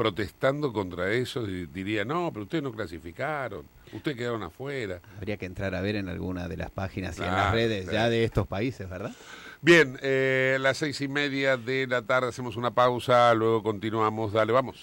protestando 0.00 0.72
contra 0.72 1.12
eso, 1.12 1.46
y 1.46 1.66
diría, 1.66 2.06
no, 2.06 2.30
pero 2.32 2.44
ustedes 2.44 2.64
no 2.64 2.72
clasificaron, 2.72 3.66
ustedes 3.92 4.16
quedaron 4.16 4.42
afuera. 4.42 4.98
Habría 5.18 5.36
que 5.36 5.44
entrar 5.44 5.74
a 5.74 5.82
ver 5.82 5.96
en 5.96 6.08
alguna 6.08 6.48
de 6.48 6.56
las 6.56 6.70
páginas 6.70 7.18
y 7.18 7.20
en 7.20 7.26
las 7.26 7.34
Claro, 7.36 7.54
redes 7.54 7.82
claro. 7.82 7.98
ya 7.98 8.08
de 8.08 8.24
estos 8.24 8.46
países, 8.46 8.88
¿verdad? 8.88 9.12
Bien, 9.60 9.98
eh, 10.00 10.56
las 10.58 10.78
seis 10.78 10.98
y 11.02 11.08
media 11.08 11.58
de 11.58 11.86
la 11.86 12.00
tarde 12.00 12.30
hacemos 12.30 12.56
una 12.56 12.70
pausa, 12.70 13.34
luego 13.34 13.62
continuamos, 13.62 14.32
dale, 14.32 14.52
vamos. 14.52 14.78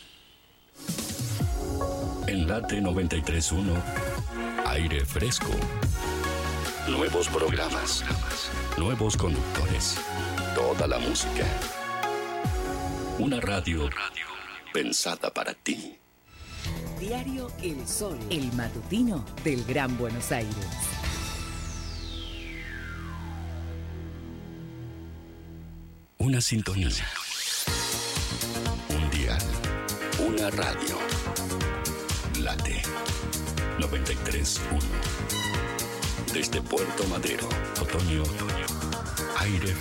En 2.28 2.48
Late 2.48 2.80
93.1, 2.80 3.74
aire 4.68 5.04
fresco. 5.04 5.50
Nuevos 6.88 7.28
programas, 7.30 8.04
nuevos 8.78 9.18
conductores, 9.18 10.00
toda 10.54 10.86
la 10.86 11.00
música. 11.00 11.44
Una 13.18 13.40
radio, 13.42 13.90
pensada 14.78 15.34
para 15.34 15.56
ti. 15.56 15.98
Diario 17.00 17.52
El 17.64 17.88
Sol, 17.88 18.16
el 18.30 18.54
matutino 18.54 19.26
del 19.44 19.66
Gran 19.66 19.98
Buenos 19.98 20.32
Aires. 20.32 20.54
Una 26.20 26.40
sintonía. 26.42 26.90
Un 28.90 29.10
dial. 29.10 29.42
Una 30.20 30.52
radio. 30.52 31.00
Late 32.40 32.84
93.1. 33.80 34.62
Desde 36.36 36.62
Puerto 36.62 37.04
Madero, 37.08 37.50
otoño, 37.82 38.22
otoño. 38.22 38.68
Aire 39.40 39.74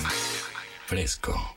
fresco. 0.87 1.57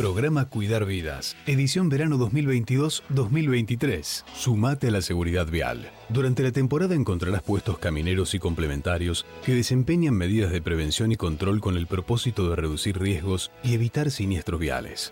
Programa 0.00 0.48
Cuidar 0.48 0.86
Vidas, 0.86 1.36
edición 1.46 1.90
verano 1.90 2.16
2022-2023. 2.16 4.24
Sumate 4.34 4.88
a 4.88 4.92
la 4.92 5.02
seguridad 5.02 5.46
vial. 5.46 5.90
Durante 6.12 6.42
la 6.42 6.50
temporada 6.50 6.96
encontrarás 6.96 7.40
puestos 7.40 7.78
camineros 7.78 8.34
y 8.34 8.40
complementarios 8.40 9.24
que 9.44 9.54
desempeñan 9.54 10.14
medidas 10.14 10.50
de 10.50 10.60
prevención 10.60 11.12
y 11.12 11.16
control 11.16 11.60
con 11.60 11.76
el 11.76 11.86
propósito 11.86 12.50
de 12.50 12.56
reducir 12.56 12.98
riesgos 12.98 13.52
y 13.62 13.74
evitar 13.74 14.10
siniestros 14.10 14.58
viales. 14.58 15.10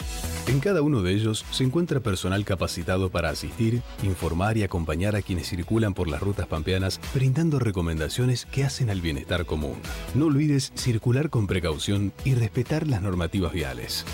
En 0.49 0.59
cada 0.59 0.83
uno 0.83 1.03
de 1.03 1.13
ellos 1.13 1.45
se 1.53 1.63
encuentra 1.63 2.01
personal 2.01 2.45
capacitado 2.45 3.11
para 3.11 3.31
asistir, 3.31 3.81
informar 4.03 4.57
y 4.57 4.65
acompañar 4.65 5.15
a 5.15 5.23
quienes 5.23 5.49
circulan 5.49 5.95
por 5.95 6.09
las 6.09 6.21
rutas 6.21 6.49
pampeanas, 6.49 7.01
brindando 7.15 7.61
recomendaciones 7.61 8.45
que 8.47 8.65
hacen 8.65 8.91
al 8.91 9.01
bienestar 9.01 9.47
común. 9.47 9.77
No 10.17 10.27
olvides 10.27 10.73
circular 10.75 11.31
con 11.31 11.47
precaución 11.47 12.13
y 12.25 12.35
respetar 12.35 12.89
las 12.89 13.03
normativas 13.03 13.53
viales. 13.53 14.05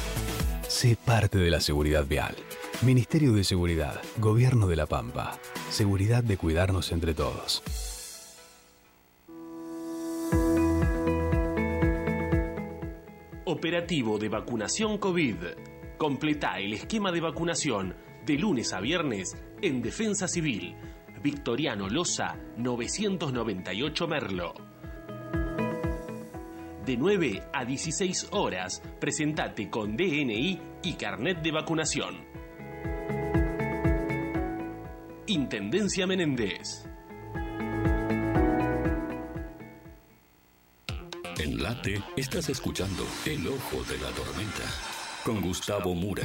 Sé 0.68 0.98
parte 1.02 1.38
de 1.38 1.50
la 1.50 1.60
seguridad 1.60 2.06
vial. 2.06 2.34
Ministerio 2.82 3.32
de 3.32 3.44
Seguridad, 3.44 4.02
Gobierno 4.18 4.66
de 4.66 4.76
la 4.76 4.86
Pampa. 4.86 5.38
Seguridad 5.70 6.22
de 6.22 6.36
cuidarnos 6.36 6.92
entre 6.92 7.14
todos. 7.14 7.62
Operativo 13.46 14.18
de 14.18 14.28
vacunación 14.28 14.98
COVID. 14.98 15.36
Completa 15.96 16.58
el 16.58 16.74
esquema 16.74 17.10
de 17.10 17.20
vacunación 17.20 17.94
de 18.26 18.34
lunes 18.34 18.72
a 18.74 18.80
viernes 18.80 19.34
en 19.62 19.80
Defensa 19.80 20.28
Civil. 20.28 20.74
Victoriano 21.22 21.88
Loza, 21.88 22.36
998 22.58 24.08
Merlo. 24.08 24.52
De 26.84 26.98
9 26.98 27.44
a 27.50 27.64
16 27.64 28.28
horas, 28.32 28.82
presentate 29.00 29.70
con 29.70 29.96
DNI 29.96 30.60
y 30.82 30.92
carnet 30.94 31.40
de 31.40 31.50
vacunación. 31.50 32.33
Intendencia 35.26 36.06
Menéndez. 36.06 36.84
En 41.38 41.62
Late 41.62 42.02
estás 42.14 42.50
escuchando 42.50 43.06
El 43.24 43.46
Ojo 43.48 43.82
de 43.84 43.96
la 43.98 44.10
Tormenta 44.10 44.64
con 45.24 45.40
Gustavo 45.40 45.94
Mura. 45.94 46.24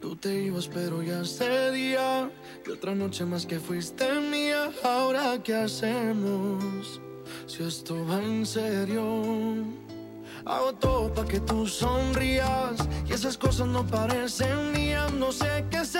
Tú 0.00 0.16
te 0.16 0.42
ibas, 0.42 0.66
pero 0.66 1.04
ya 1.04 1.20
ese 1.20 1.70
día. 1.70 2.30
Y 2.66 2.70
otra 2.70 2.96
noche 2.96 3.24
más 3.24 3.46
que 3.46 3.60
fuiste 3.60 4.12
mía. 4.20 4.72
Ahora, 4.82 5.40
¿qué 5.40 5.54
hacemos? 5.54 7.00
Si 7.58 7.64
esto 7.64 8.06
va 8.06 8.22
en 8.22 8.46
serio. 8.46 9.02
Hago 10.44 10.74
todo 10.74 11.12
para 11.12 11.26
que 11.26 11.40
tú 11.40 11.66
sonrías. 11.66 12.76
Y 13.04 13.12
esas 13.12 13.36
cosas 13.36 13.66
no 13.66 13.84
parecen 13.84 14.70
mías. 14.70 15.12
No 15.12 15.32
sé 15.32 15.64
qué 15.68 15.78
es 15.78 15.96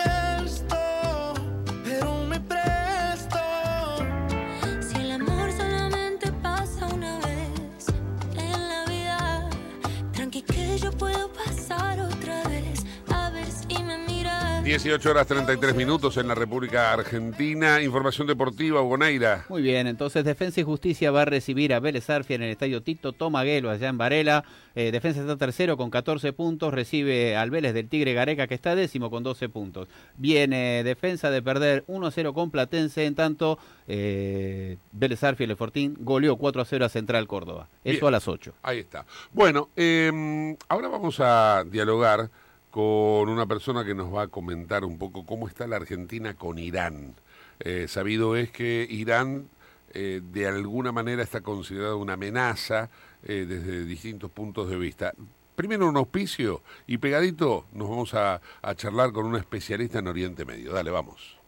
18 14.69 15.11
horas 15.11 15.27
33 15.27 15.75
minutos 15.75 16.19
en 16.19 16.29
la 16.29 16.35
República 16.35 16.93
Argentina. 16.93 17.81
Información 17.81 18.27
deportiva, 18.27 18.83
Boneira. 18.83 19.47
Muy 19.49 19.63
bien, 19.63 19.87
entonces 19.87 20.27
Defensa 20.27 20.61
y 20.61 20.63
Justicia 20.63 21.11
va 21.11 21.23
a 21.23 21.25
recibir 21.25 21.73
a 21.73 21.81
Vélez 21.81 22.11
Arfia 22.11 22.37
en 22.37 22.43
el 22.43 22.51
estadio 22.51 22.83
Tito 22.83 23.15
Tomaguelo, 23.15 23.71
allá 23.71 23.89
en 23.89 23.97
Varela. 23.97 24.45
Eh, 24.75 24.93
Defensa 24.93 25.23
está 25.23 25.39
tercero 25.39 25.79
con 25.79 25.89
14 25.89 26.35
puntos, 26.35 26.75
recibe 26.75 27.35
al 27.35 27.51
Vélez 27.51 27.73
del 27.73 27.89
Tigre 27.89 28.13
Gareca, 28.13 28.47
que 28.47 28.55
está 28.55 28.75
décimo 28.75 29.09
con 29.09 29.23
12 29.23 29.49
puntos. 29.49 29.89
Viene 30.19 30.85
Defensa 30.85 31.31
de 31.31 31.41
perder 31.41 31.87
1-0 31.87 32.35
con 32.35 32.51
Platense, 32.51 33.07
en 33.07 33.15
tanto 33.15 33.59
eh, 33.87 34.77
Vélez 34.93 35.25
Arfia 35.25 35.45
y 35.45 35.47
Lefortín 35.47 35.97
goleó 35.99 36.37
4-0 36.37 36.85
a 36.85 36.91
Central 36.91 37.27
Córdoba. 37.27 37.69
Eso 37.85 38.01
Bien. 38.01 38.09
a 38.09 38.11
las 38.11 38.29
8. 38.29 38.53
Ahí 38.63 38.81
está. 38.81 39.07
Bueno, 39.33 39.71
eh, 39.77 40.55
ahora 40.69 40.89
vamos 40.89 41.21
a 41.21 41.65
dialogar 41.67 42.29
con 42.71 43.29
una 43.29 43.47
persona 43.47 43.85
que 43.85 43.95
nos 43.95 44.15
va 44.15 44.23
a 44.23 44.29
comentar 44.29 44.85
un 44.85 44.99
poco 44.99 45.25
cómo 45.25 45.49
está 45.49 45.67
la 45.67 45.77
Argentina 45.77 46.35
con 46.35 46.59
Irán. 46.59 47.15
Eh, 47.61 47.89
sabido 47.89 48.37
es 48.37 48.51
que 48.51 48.87
Irán 48.89 49.49
eh, 49.95 50.21
de 50.23 50.47
alguna 50.47 50.93
manera 50.93 51.23
está 51.23 51.41
considerado 51.41 51.99
una 51.99 52.15
amenaza 52.15 52.91
eh, 53.25 53.47
desde 53.49 53.85
distintos 53.85 54.31
puntos 54.31 54.69
de 54.69 54.77
vista. 54.77 55.13
Primero 55.57 55.89
un 55.89 55.97
auspicio 55.97 56.63
y 56.87 56.99
pegadito 56.99 57.67
nos 57.73 57.89
vamos 57.89 58.15
a, 58.15 58.41
a 58.63 58.75
charlar 58.75 59.13
con 59.13 59.27
una 59.27 59.39
especialista 59.39 59.99
en 59.99 60.09
Oriente 60.09 60.45
Medio. 60.45 60.73
Dale, 60.73 60.91
vamos. 60.91 61.39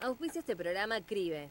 Auspicia 0.00 0.40
este 0.40 0.54
programa 0.54 1.00
CRIBE. 1.00 1.50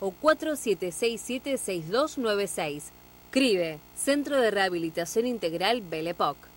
o 0.00 0.12
4767-6296. 0.20 2.82
CRIBE, 3.30 3.78
Centro 3.94 4.40
de 4.40 4.50
Rehabilitación 4.50 5.26
Integral 5.26 5.82
Belepoc. 5.82 6.50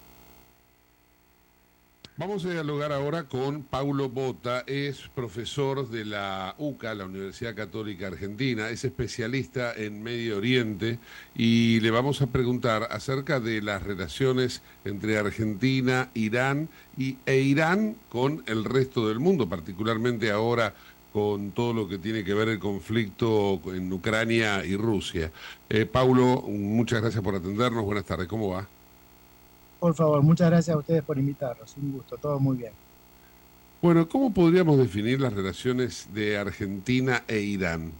Vamos 2.15 2.45
a 2.45 2.51
dialogar 2.51 2.91
ahora 2.91 3.23
con 3.23 3.63
Paulo 3.63 4.08
Bota, 4.08 4.63
es 4.67 5.10
profesor 5.15 5.89
de 5.89 6.06
la 6.06 6.53
UCA, 6.60 6.93
la 6.93 7.06
Universidad 7.06 7.56
Católica 7.56 8.06
Argentina, 8.06 8.69
es 8.69 8.86
especialista 8.86 9.73
en 9.73 10.03
Medio 10.03 10.38
Oriente 10.38 10.99
y 11.36 11.79
le 11.79 11.89
vamos 11.89 12.21
a 12.21 12.27
preguntar 12.27 12.88
acerca 12.91 13.39
de 13.39 13.63
las 13.63 13.82
relaciones 13.82 14.62
entre 14.86 15.17
Argentina, 15.17 16.12
Irán 16.13 16.69
y, 16.99 17.17
e 17.25 17.39
Irán 17.39 17.95
con 18.10 18.43
el 18.45 18.63
resto 18.63 19.08
del 19.08 19.19
mundo, 19.19 19.49
particularmente 19.49 20.29
ahora 20.29 20.75
con 21.13 21.52
todo 21.52 21.73
lo 21.73 21.88
que 21.88 21.99
tiene 21.99 22.23
que 22.23 22.34
ver 22.34 22.49
el 22.49 22.60
conflicto 22.60 23.62
en 23.67 23.93
Ucrania 23.93 24.65
y 24.65 24.76
Rusia. 24.76 25.32
Eh, 25.69 25.86
Paulo, 25.86 26.41
muchas 26.41 27.02
gracias 27.02 27.23
por 27.23 27.36
atendernos, 27.36 27.86
buenas 27.86 28.04
tardes, 28.04 28.28
¿cómo 28.28 28.49
va? 28.49 28.67
Por 29.80 29.93
favor, 29.93 30.23
muchas 30.23 30.49
gracias 30.49 30.76
a 30.76 30.80
ustedes 30.80 31.04
por 31.04 31.19
invitarnos. 31.19 31.76
Un 31.78 31.91
gusto, 31.93 32.17
todo 32.17 32.39
muy 32.39 32.58
bien. 32.58 32.73
Bueno, 33.82 34.08
¿cómo 34.08 34.34
podríamos 34.34 34.78
definir 34.78 35.19
las 35.19 35.34
relaciones 35.34 36.08
de 36.13 36.38
Argentina 36.38 37.23
e 37.28 37.39
Irán? 37.39 37.91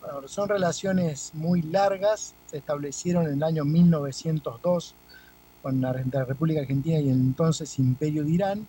Bueno, 0.00 0.26
son 0.28 0.48
relaciones 0.48 1.30
muy 1.32 1.62
largas, 1.62 2.34
se 2.50 2.58
establecieron 2.58 3.26
en 3.26 3.34
el 3.34 3.42
año 3.42 3.64
1902 3.64 4.94
con 5.62 5.80
la, 5.80 5.92
República 5.92 6.60
Argentina 6.60 6.98
y 6.98 7.08
el 7.08 7.14
entonces 7.14 7.78
Imperio 7.78 8.24
de 8.24 8.30
Irán, 8.30 8.66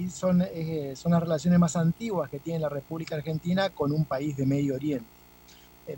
y 0.00 0.08
son, 0.08 0.42
eh, 0.42 0.94
son 0.96 1.12
las 1.12 1.22
relaciones 1.22 1.58
más 1.58 1.76
antiguas 1.76 2.30
que 2.30 2.38
tiene 2.38 2.58
la 2.58 2.68
República 2.68 3.16
Argentina 3.16 3.68
con 3.70 3.92
un 3.92 4.04
país 4.04 4.36
de 4.36 4.46
Medio 4.46 4.74
Oriente. 4.74 5.06
Eh, 5.86 5.96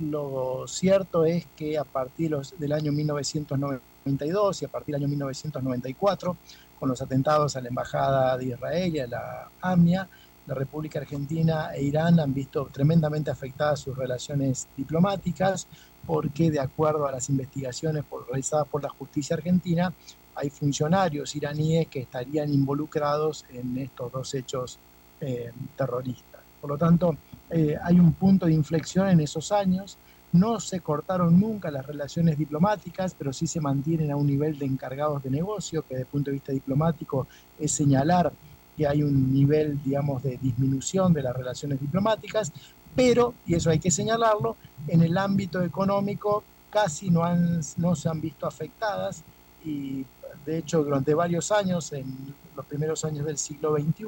lo 0.00 0.64
cierto 0.66 1.24
es 1.26 1.46
que 1.56 1.76
a 1.76 1.84
partir 1.84 2.34
del 2.58 2.72
año 2.72 2.92
1990, 2.92 4.24
y 4.26 4.64
a 4.64 4.68
partir 4.68 4.94
del 4.94 5.02
año 5.02 5.08
1994, 5.08 6.36
con 6.78 6.88
los 6.88 7.02
atentados 7.02 7.56
a 7.56 7.60
la 7.60 7.68
Embajada 7.68 8.38
de 8.38 8.46
Israel 8.46 8.96
y 8.96 8.98
a 9.00 9.06
la 9.06 9.48
AMIA, 9.60 10.08
la 10.46 10.54
República 10.54 10.98
Argentina 10.98 11.70
e 11.74 11.82
Irán 11.82 12.18
han 12.18 12.32
visto 12.32 12.66
tremendamente 12.72 13.30
afectadas 13.30 13.80
sus 13.80 13.96
relaciones 13.96 14.66
diplomáticas 14.76 15.68
porque 16.06 16.50
de 16.50 16.58
acuerdo 16.58 17.06
a 17.06 17.12
las 17.12 17.28
investigaciones 17.28 18.04
realizadas 18.26 18.66
por 18.66 18.82
la 18.82 18.88
justicia 18.88 19.36
argentina, 19.36 19.92
hay 20.40 20.50
funcionarios 20.50 21.36
iraníes 21.36 21.88
que 21.88 22.00
estarían 22.00 22.52
involucrados 22.52 23.44
en 23.52 23.76
estos 23.78 24.10
dos 24.10 24.34
hechos 24.34 24.78
eh, 25.20 25.52
terroristas. 25.76 26.40
Por 26.60 26.70
lo 26.70 26.78
tanto, 26.78 27.16
eh, 27.50 27.76
hay 27.82 27.98
un 27.98 28.12
punto 28.14 28.46
de 28.46 28.52
inflexión 28.52 29.08
en 29.08 29.20
esos 29.20 29.52
años 29.52 29.98
no 30.32 30.60
se 30.60 30.80
cortaron 30.80 31.38
nunca 31.40 31.70
las 31.70 31.86
relaciones 31.86 32.38
diplomáticas, 32.38 33.14
pero 33.18 33.32
sí 33.32 33.46
se 33.46 33.60
mantienen 33.60 34.12
a 34.12 34.16
un 34.16 34.26
nivel 34.26 34.58
de 34.58 34.66
encargados 34.66 35.22
de 35.22 35.30
negocio, 35.30 35.82
que 35.82 35.94
desde 35.94 36.02
el 36.02 36.06
punto 36.06 36.30
de 36.30 36.34
vista 36.34 36.52
diplomático 36.52 37.26
es 37.58 37.72
señalar 37.72 38.32
que 38.76 38.86
hay 38.86 39.02
un 39.02 39.32
nivel, 39.32 39.82
digamos, 39.82 40.22
de 40.22 40.38
disminución 40.40 41.12
de 41.12 41.22
las 41.22 41.34
relaciones 41.36 41.80
diplomáticas, 41.80 42.52
pero, 42.94 43.34
y 43.44 43.54
eso 43.54 43.70
hay 43.70 43.80
que 43.80 43.90
señalarlo, 43.90 44.56
en 44.86 45.02
el 45.02 45.18
ámbito 45.18 45.62
económico 45.62 46.44
casi 46.70 47.10
no, 47.10 47.24
han, 47.24 47.60
no 47.78 47.96
se 47.96 48.08
han 48.08 48.20
visto 48.20 48.46
afectadas 48.46 49.24
y 49.64 50.04
de 50.44 50.58
hecho 50.58 50.82
durante 50.82 51.14
varios 51.14 51.52
años, 51.52 51.92
en 51.92 52.34
los 52.56 52.66
primeros 52.66 53.04
años 53.04 53.26
del 53.26 53.38
siglo 53.38 53.76
XXI, 53.76 54.04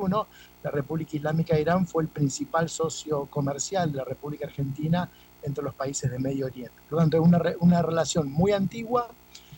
la 0.62 0.71
República 0.71 1.16
Islámica 1.16 1.55
de 1.55 1.62
Irán 1.62 1.87
fue 1.87 2.03
el 2.03 2.09
principal 2.09 2.68
socio 2.68 3.27
comercial 3.27 3.90
de 3.90 3.99
la 3.99 4.05
República 4.05 4.47
Argentina 4.47 5.11
entre 5.42 5.64
los 5.64 5.75
países 5.75 6.11
de 6.11 6.18
Medio 6.18 6.47
Oriente. 6.47 6.75
Por 6.88 6.99
lo 6.99 6.99
tanto, 6.99 7.16
es 7.16 7.57
una, 7.61 7.83
relación 7.83 8.31
muy 8.31 8.53
antigua, 8.53 9.09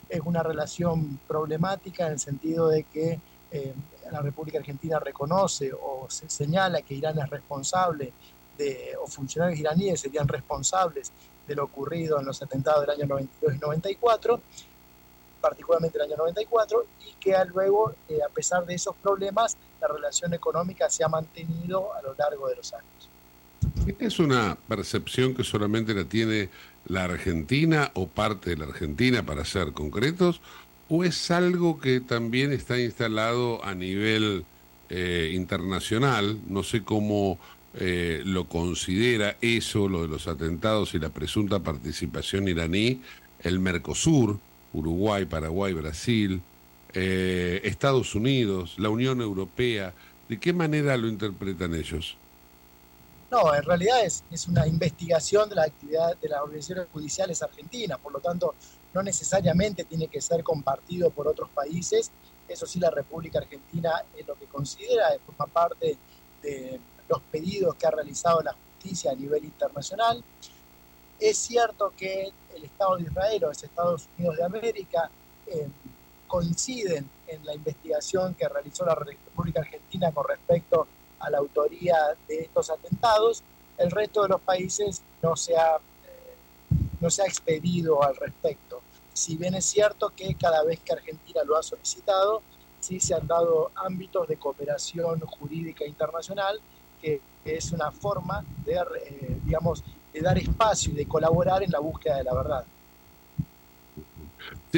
es 0.09 0.21
una 0.25 0.43
relación 0.43 1.21
problemática 1.29 2.07
en 2.07 2.13
el 2.15 2.19
sentido 2.19 2.69
de 2.69 2.85
que 2.85 3.21
eh, 3.51 3.75
la 4.11 4.21
República 4.21 4.59
Argentina 4.59 4.99
reconoce 4.99 5.73
o 5.73 6.07
se 6.09 6.29
señala 6.29 6.83
que 6.83 6.95
Irán 6.95 7.19
es 7.19 7.29
responsable 7.29 8.13
de, 8.57 8.93
o 9.01 9.07
funcionarios 9.07 9.59
iraníes 9.59 10.01
serían 10.01 10.29
responsables 10.29 11.13
de 11.47 11.55
lo 11.55 11.65
ocurrido 11.65 12.19
en 12.19 12.27
los 12.27 12.43
atentados 12.43 12.83
del 12.83 12.91
año 12.91 13.07
92 13.07 13.57
y 13.57 13.59
94, 13.59 14.41
particularmente 15.45 15.99
el 15.99 16.05
año 16.05 16.17
94, 16.17 16.87
y 17.07 17.13
que 17.21 17.35
luego, 17.53 17.95
eh, 18.09 18.19
a 18.27 18.33
pesar 18.33 18.65
de 18.65 18.75
esos 18.75 18.97
problemas, 18.97 19.59
la 19.79 19.89
relación 19.89 20.33
económica 20.33 20.89
se 20.89 21.05
ha 21.05 21.09
mantenido 21.09 21.93
a 21.93 22.01
lo 22.01 22.15
largo 22.15 22.49
de 22.49 22.57
los 22.57 22.73
años. 22.73 23.11
¿Es 23.99 24.19
una 24.19 24.57
percepción 24.67 25.35
que 25.35 25.45
solamente 25.45 25.93
la 25.93 26.05
tiene 26.05 26.49
la 26.87 27.05
Argentina 27.05 27.91
o 27.93 28.07
parte 28.07 28.51
de 28.51 28.57
la 28.57 28.65
Argentina, 28.65 29.23
para 29.27 29.45
ser 29.45 29.73
concretos, 29.73 30.41
o 30.89 31.05
es 31.05 31.31
algo 31.31 31.79
que 31.79 32.01
también 32.01 32.51
está 32.51 32.79
instalado 32.79 33.63
a 33.63 33.75
nivel 33.75 34.47
eh, 34.89 35.31
internacional? 35.35 36.39
No 36.49 36.63
sé 36.63 36.83
cómo 36.85 37.39
eh, 37.75 38.23
lo 38.25 38.49
considera 38.49 39.37
eso, 39.43 39.89
lo 39.91 40.01
de 40.03 40.09
los 40.09 40.27
atentados 40.27 40.95
y 40.95 40.99
la 40.99 41.11
presunta 41.11 41.59
participación 41.59 42.49
iraní, 42.49 43.03
el 43.41 43.59
Mercosur, 43.61 44.39
Uruguay, 44.75 45.25
Paraguay, 45.25 45.73
Brasil, 45.73 46.43
eh, 46.93 47.61
Estados 47.65 48.15
Unidos, 48.15 48.75
la 48.77 48.91
Unión 48.91 49.21
Europea. 49.21 49.95
¿De 50.29 50.39
qué 50.39 50.53
manera 50.53 50.97
lo 50.97 51.09
interpretan 51.09 51.75
ellos? 51.75 52.17
No, 53.31 53.55
en 53.55 53.63
realidad 53.63 54.05
es, 54.05 54.23
es 54.31 54.47
una 54.47 54.67
investigación 54.67 55.49
de 55.49 55.57
la 55.57 55.65
actividad 55.65 56.17
de 56.19 56.29
las 56.29 56.41
organizaciones 56.41 56.87
judiciales 56.93 57.43
argentinas, 57.43 57.99
por 57.99 58.13
lo 58.13 58.21
tanto 58.21 58.55
no 58.93 59.03
necesariamente 59.03 59.85
tiene 59.85 60.07
que 60.09 60.21
ser 60.21 60.45
compartido 60.45 61.11
por 61.11 61.27
otros 61.27 61.51
países. 61.51 62.11
Eso 62.47 62.67
sí, 62.67 62.79
la 62.79 62.91
República 62.91 63.39
Argentina 63.39 63.91
es 64.17 64.27
lo 64.27 64.35
que 64.35 64.47
considera, 64.47 65.09
forma 65.27 65.47
parte 65.47 65.97
de 66.43 66.79
los 67.09 67.21
pedidos 67.33 67.75
que 67.75 67.87
ha 67.87 67.91
realizado 67.91 68.41
la 68.43 68.53
justicia 68.53 69.11
a 69.11 69.15
nivel 69.15 69.45
internacional. 69.45 70.23
Es 71.21 71.39
cierto 71.39 71.93
que 71.97 72.33
el 72.57 72.65
Estado 72.65 72.97
de 72.97 73.05
Israel 73.05 73.45
o 73.45 73.49
los 73.49 73.63
Estados 73.63 74.09
Unidos 74.19 74.37
de 74.37 74.45
América 74.45 75.11
eh, 75.47 75.69
coinciden 76.27 77.09
en 77.29 77.45
la 77.45 77.55
investigación 77.55 78.35
que 78.35 78.49
realizó 78.49 78.85
la 78.85 78.95
República 78.95 79.61
Argentina 79.61 80.13
con 80.13 80.27
respecto 80.27 80.87
a 81.21 81.31
la 81.31 81.39
autoría 81.39 81.97
de 82.29 82.41
estos 82.41 82.71
atentados. 82.71 83.43
El 83.79 83.91
resto 83.91 84.23
de 84.23 84.29
los 84.29 84.41
países 84.41 85.03
no 85.23 85.37
se 85.37 85.57
ha, 85.57 85.77
eh, 85.77 86.35
no 87.01 87.11
se 87.11 87.23
ha 87.23 87.27
expedido 87.27 88.03
al 88.03 88.17
respecto. 88.17 88.83
Si 89.13 89.37
bien 89.37 89.55
es 89.55 89.65
cierto 89.65 90.11
que 90.11 90.35
cada 90.35 90.65
vez 90.65 90.81
que 90.81 90.93
Argentina 90.93 91.43
lo 91.45 91.57
ha 91.57 91.63
solicitado, 91.63 92.43
sí 92.81 93.01
se 93.01 93.15
han 93.15 93.27
dado 93.27 93.71
ámbitos 93.77 94.29
de 94.29 94.37
cooperación 94.37 95.21
jurídica 95.21 95.87
internacional, 95.87 96.61
que 97.01 97.21
es 97.45 97.73
una 97.73 97.91
forma 97.93 98.45
de, 98.65 98.75
eh, 98.75 99.39
digamos, 99.45 99.85
de 100.15 100.21
dar 100.21 100.39
espacio 100.39 100.93
y 100.93 100.95
de 100.95 101.07
colaborar 101.07 101.63
en 101.63 101.73
la 101.73 101.81
búsqueda 101.81 102.19
de 102.19 102.25
la 102.25 102.35
verdad. 102.35 102.65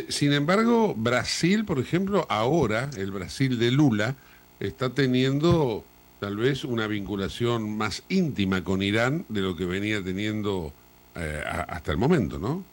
Sin 0.08 0.32
embargo, 0.32 0.94
Brasil, 0.96 1.64
por 1.64 1.78
ejemplo, 1.78 2.26
ahora, 2.28 2.90
el 2.96 3.10
Brasil 3.10 3.58
de 3.58 3.70
Lula, 3.70 4.14
está 4.58 4.90
teniendo 4.90 5.84
tal 6.20 6.36
vez 6.36 6.64
una 6.64 6.86
vinculación 6.86 7.76
más 7.76 8.02
íntima 8.08 8.64
con 8.64 8.82
Irán 8.82 9.26
de 9.28 9.42
lo 9.42 9.54
que 9.54 9.66
venía 9.66 10.02
teniendo 10.02 10.72
eh, 11.14 11.42
hasta 11.46 11.92
el 11.92 11.98
momento, 11.98 12.38
¿no? 12.38 12.64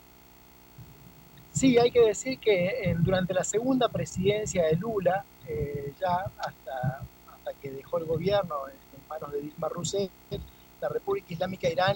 Sí, 1.52 1.78
hay 1.78 1.91
que 1.91 2.02
decir 2.02 2.39
que 2.39 2.65
eh, 2.65 2.95
durante 2.97 3.34
la 3.34 3.43
segunda 3.43 3.89
presidencia 3.89 4.63
de 4.63 4.76
Lula, 4.76 5.23
eh, 5.47 5.93
ya 5.99 6.32
hasta, 6.38 7.04
hasta 7.34 7.54
que 7.62 7.71
dejó 7.71 7.99
el 7.99 8.06
gobierno 8.06 8.56
en 8.69 9.08
manos 9.08 9.32
de 9.32 9.41
Dilma 9.41 9.69
Rousseff, 9.69 10.10
la 10.84 10.89
República 10.89 11.28
Islámica 11.30 11.69
Irán 11.69 11.96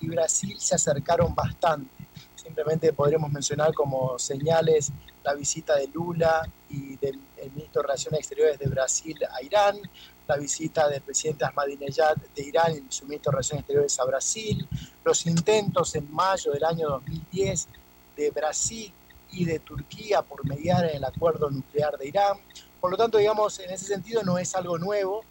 y 0.00 0.08
Brasil 0.08 0.56
se 0.58 0.74
acercaron 0.74 1.32
bastante. 1.32 1.88
Simplemente 2.34 2.92
podremos 2.92 3.30
mencionar 3.30 3.72
como 3.72 4.18
señales 4.18 4.90
la 5.22 5.32
visita 5.34 5.76
de 5.76 5.86
Lula 5.86 6.42
y 6.68 6.96
del 6.96 7.20
ministro 7.54 7.82
de 7.82 7.86
Relaciones 7.86 8.20
Exteriores 8.20 8.58
de 8.58 8.66
Brasil 8.66 9.16
a 9.32 9.42
Irán, 9.44 9.78
la 10.26 10.36
visita 10.38 10.88
del 10.88 11.02
presidente 11.02 11.44
Ahmadinejad 11.44 12.16
de 12.34 12.42
Irán 12.42 12.72
y 12.72 12.92
su 12.92 13.04
ministro 13.04 13.30
de 13.30 13.36
Relaciones 13.36 13.60
Exteriores 13.60 14.00
a 14.00 14.04
Brasil, 14.04 14.68
los 15.04 15.24
intentos 15.26 15.94
en 15.94 16.12
mayo 16.12 16.50
del 16.50 16.64
año 16.64 16.88
2010 16.88 17.68
de 18.16 18.30
Brasil 18.32 18.92
y 19.30 19.44
de 19.44 19.60
Turquía 19.60 20.22
por 20.22 20.44
mediar 20.44 20.84
en 20.84 20.96
el 20.96 21.04
acuerdo 21.04 21.48
nuclear 21.48 21.96
de 21.96 22.08
Irán. 22.08 22.38
Por 22.80 22.90
lo 22.90 22.96
tanto, 22.96 23.18
digamos, 23.18 23.60
en 23.60 23.70
ese 23.70 23.86
sentido 23.86 24.24
no 24.24 24.36
es 24.36 24.52
algo 24.56 24.78
nuevo. 24.78 25.24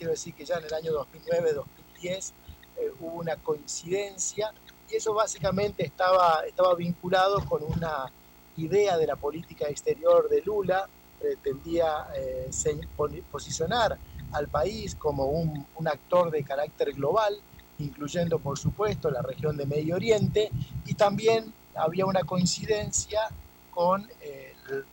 Eh, 0.00 0.04
quiero 0.04 0.12
decir 0.12 0.34
que 0.34 0.46
ya 0.46 0.56
en 0.56 0.64
el 0.64 0.72
año 0.72 0.92
2009-2010 0.92 2.32
eh, 2.78 2.90
hubo 3.00 3.18
una 3.18 3.36
coincidencia 3.36 4.50
y 4.90 4.96
eso 4.96 5.12
básicamente 5.12 5.84
estaba, 5.84 6.42
estaba 6.46 6.74
vinculado 6.74 7.44
con 7.44 7.62
una 7.62 8.10
idea 8.56 8.96
de 8.96 9.06
la 9.06 9.16
política 9.16 9.68
exterior 9.68 10.28
de 10.30 10.40
Lula, 10.40 10.88
pretendía 11.20 12.06
eh, 12.16 12.50
posicionar 13.30 13.98
al 14.32 14.48
país 14.48 14.94
como 14.94 15.26
un, 15.26 15.66
un, 15.76 15.88
actor 15.88 16.30
de 16.30 16.42
carácter 16.44 16.92
global, 16.94 17.38
incluyendo 17.78 18.38
por 18.38 18.58
supuesto 18.58 19.10
la 19.10 19.20
región 19.20 19.56
de 19.56 19.66
Medio 19.66 19.96
Oriente, 19.96 20.50
y 20.86 20.94
también 20.94 21.52
había 21.74 22.06
una 22.06 22.22
coincidencia 22.22 23.20
con 23.70 24.08
el 24.22 24.84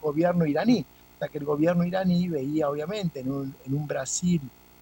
gobierno 0.00 0.46
iraní, 0.46 0.86
que 1.28 1.38
el 1.38 1.44
gobierno 1.44 1.84
iraní 1.84 2.28
veía 2.28 2.68
obviamente 2.68 3.20
en 3.20 3.30
un, 3.30 3.86
Brasil 3.86 4.40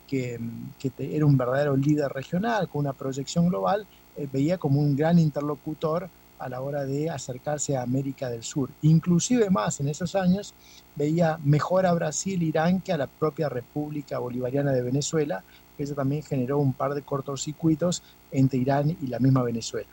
que, 0.09 0.39
que, 0.79 0.91
era 0.99 1.27
un 1.27 1.37
verdadero 1.37 1.77
líder 1.77 2.11
regional, 2.13 2.69
con 2.69 2.81
una 2.81 2.93
proyección 2.93 3.49
global, 3.49 3.87
eh, 4.17 4.29
veía 4.33 4.59
como 4.59 4.81
un 4.81 4.97
gran 4.97 5.19
interlocutor 5.19 6.09
a 6.39 6.49
la 6.49 6.63
hora 6.63 6.85
de 6.85 7.11
acercarse 7.11 7.77
a 7.77 7.83
América 7.83 8.31
del 8.31 8.43
Sur. 8.43 8.71
Inclusive 8.83 9.51
más 9.51 9.79
en 9.81 9.89
esos 9.89 10.15
años 10.15 10.55
veía 10.97 11.39
mejor 11.45 11.87
a 11.87 11.93
Brasil, 11.93 12.43
Irán 12.43 12.81
que 12.81 12.93
a 12.93 12.97
la 12.97 13.07
propia 13.07 13.49
República 13.49 14.19
Bolivariana 14.19 14.73
de 14.73 14.83
Venezuela, 14.83 15.45
eso 15.79 15.95
también 15.95 16.23
generó 16.23 16.59
un 16.59 16.73
par 16.73 16.95
de 16.95 17.03
cortocircuitos 17.03 18.03
entre 18.31 18.59
Irán 18.59 18.97
y 19.01 19.07
la 19.07 19.19
misma 19.19 19.43
Venezuela. 19.43 19.89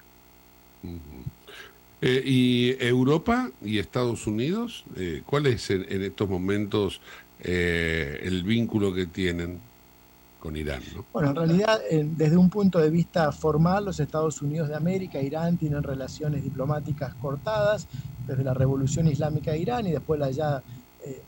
Eh, 2.02 2.22
¿Y 2.26 2.76
Europa 2.80 3.50
y 3.64 3.80
Estados 3.80 4.28
Unidos? 4.28 4.86
Eh, 4.96 5.24
¿Cuál 5.26 5.48
es 5.48 5.70
en, 5.72 5.86
estos 6.04 6.30
momentos 6.30 7.02
eh, 7.42 8.20
el 8.24 8.44
vínculo 8.44 8.94
que 8.94 9.08
tienen? 9.08 9.68
con 10.40 10.56
Irán. 10.56 10.84
¿no? 10.96 11.04
Bueno, 11.12 11.30
en 11.30 11.36
realidad, 11.36 11.82
desde 11.90 12.38
un 12.38 12.52
punto 12.52 12.78
de 12.78 12.92
vista 12.92 13.32
formal, 13.32 13.86
los 13.86 14.00
Estados 14.00 14.40
Unidos 14.44 14.70
de 14.70 14.76
América 14.76 15.18
e 15.18 15.26
Irán 15.26 15.58
tienen 15.58 15.82
relaciones 15.82 16.44
diplomáticas 16.44 17.16
cortadas 17.16 17.88
desde 18.28 18.44
la 18.44 18.54
Revolución 18.54 19.08
Islámica 19.08 19.52
de 19.52 19.60
Irán 19.60 19.88
y 19.88 19.92
después 19.92 20.20
la 20.20 20.30
ya 20.30 20.62
eh, 21.04 21.24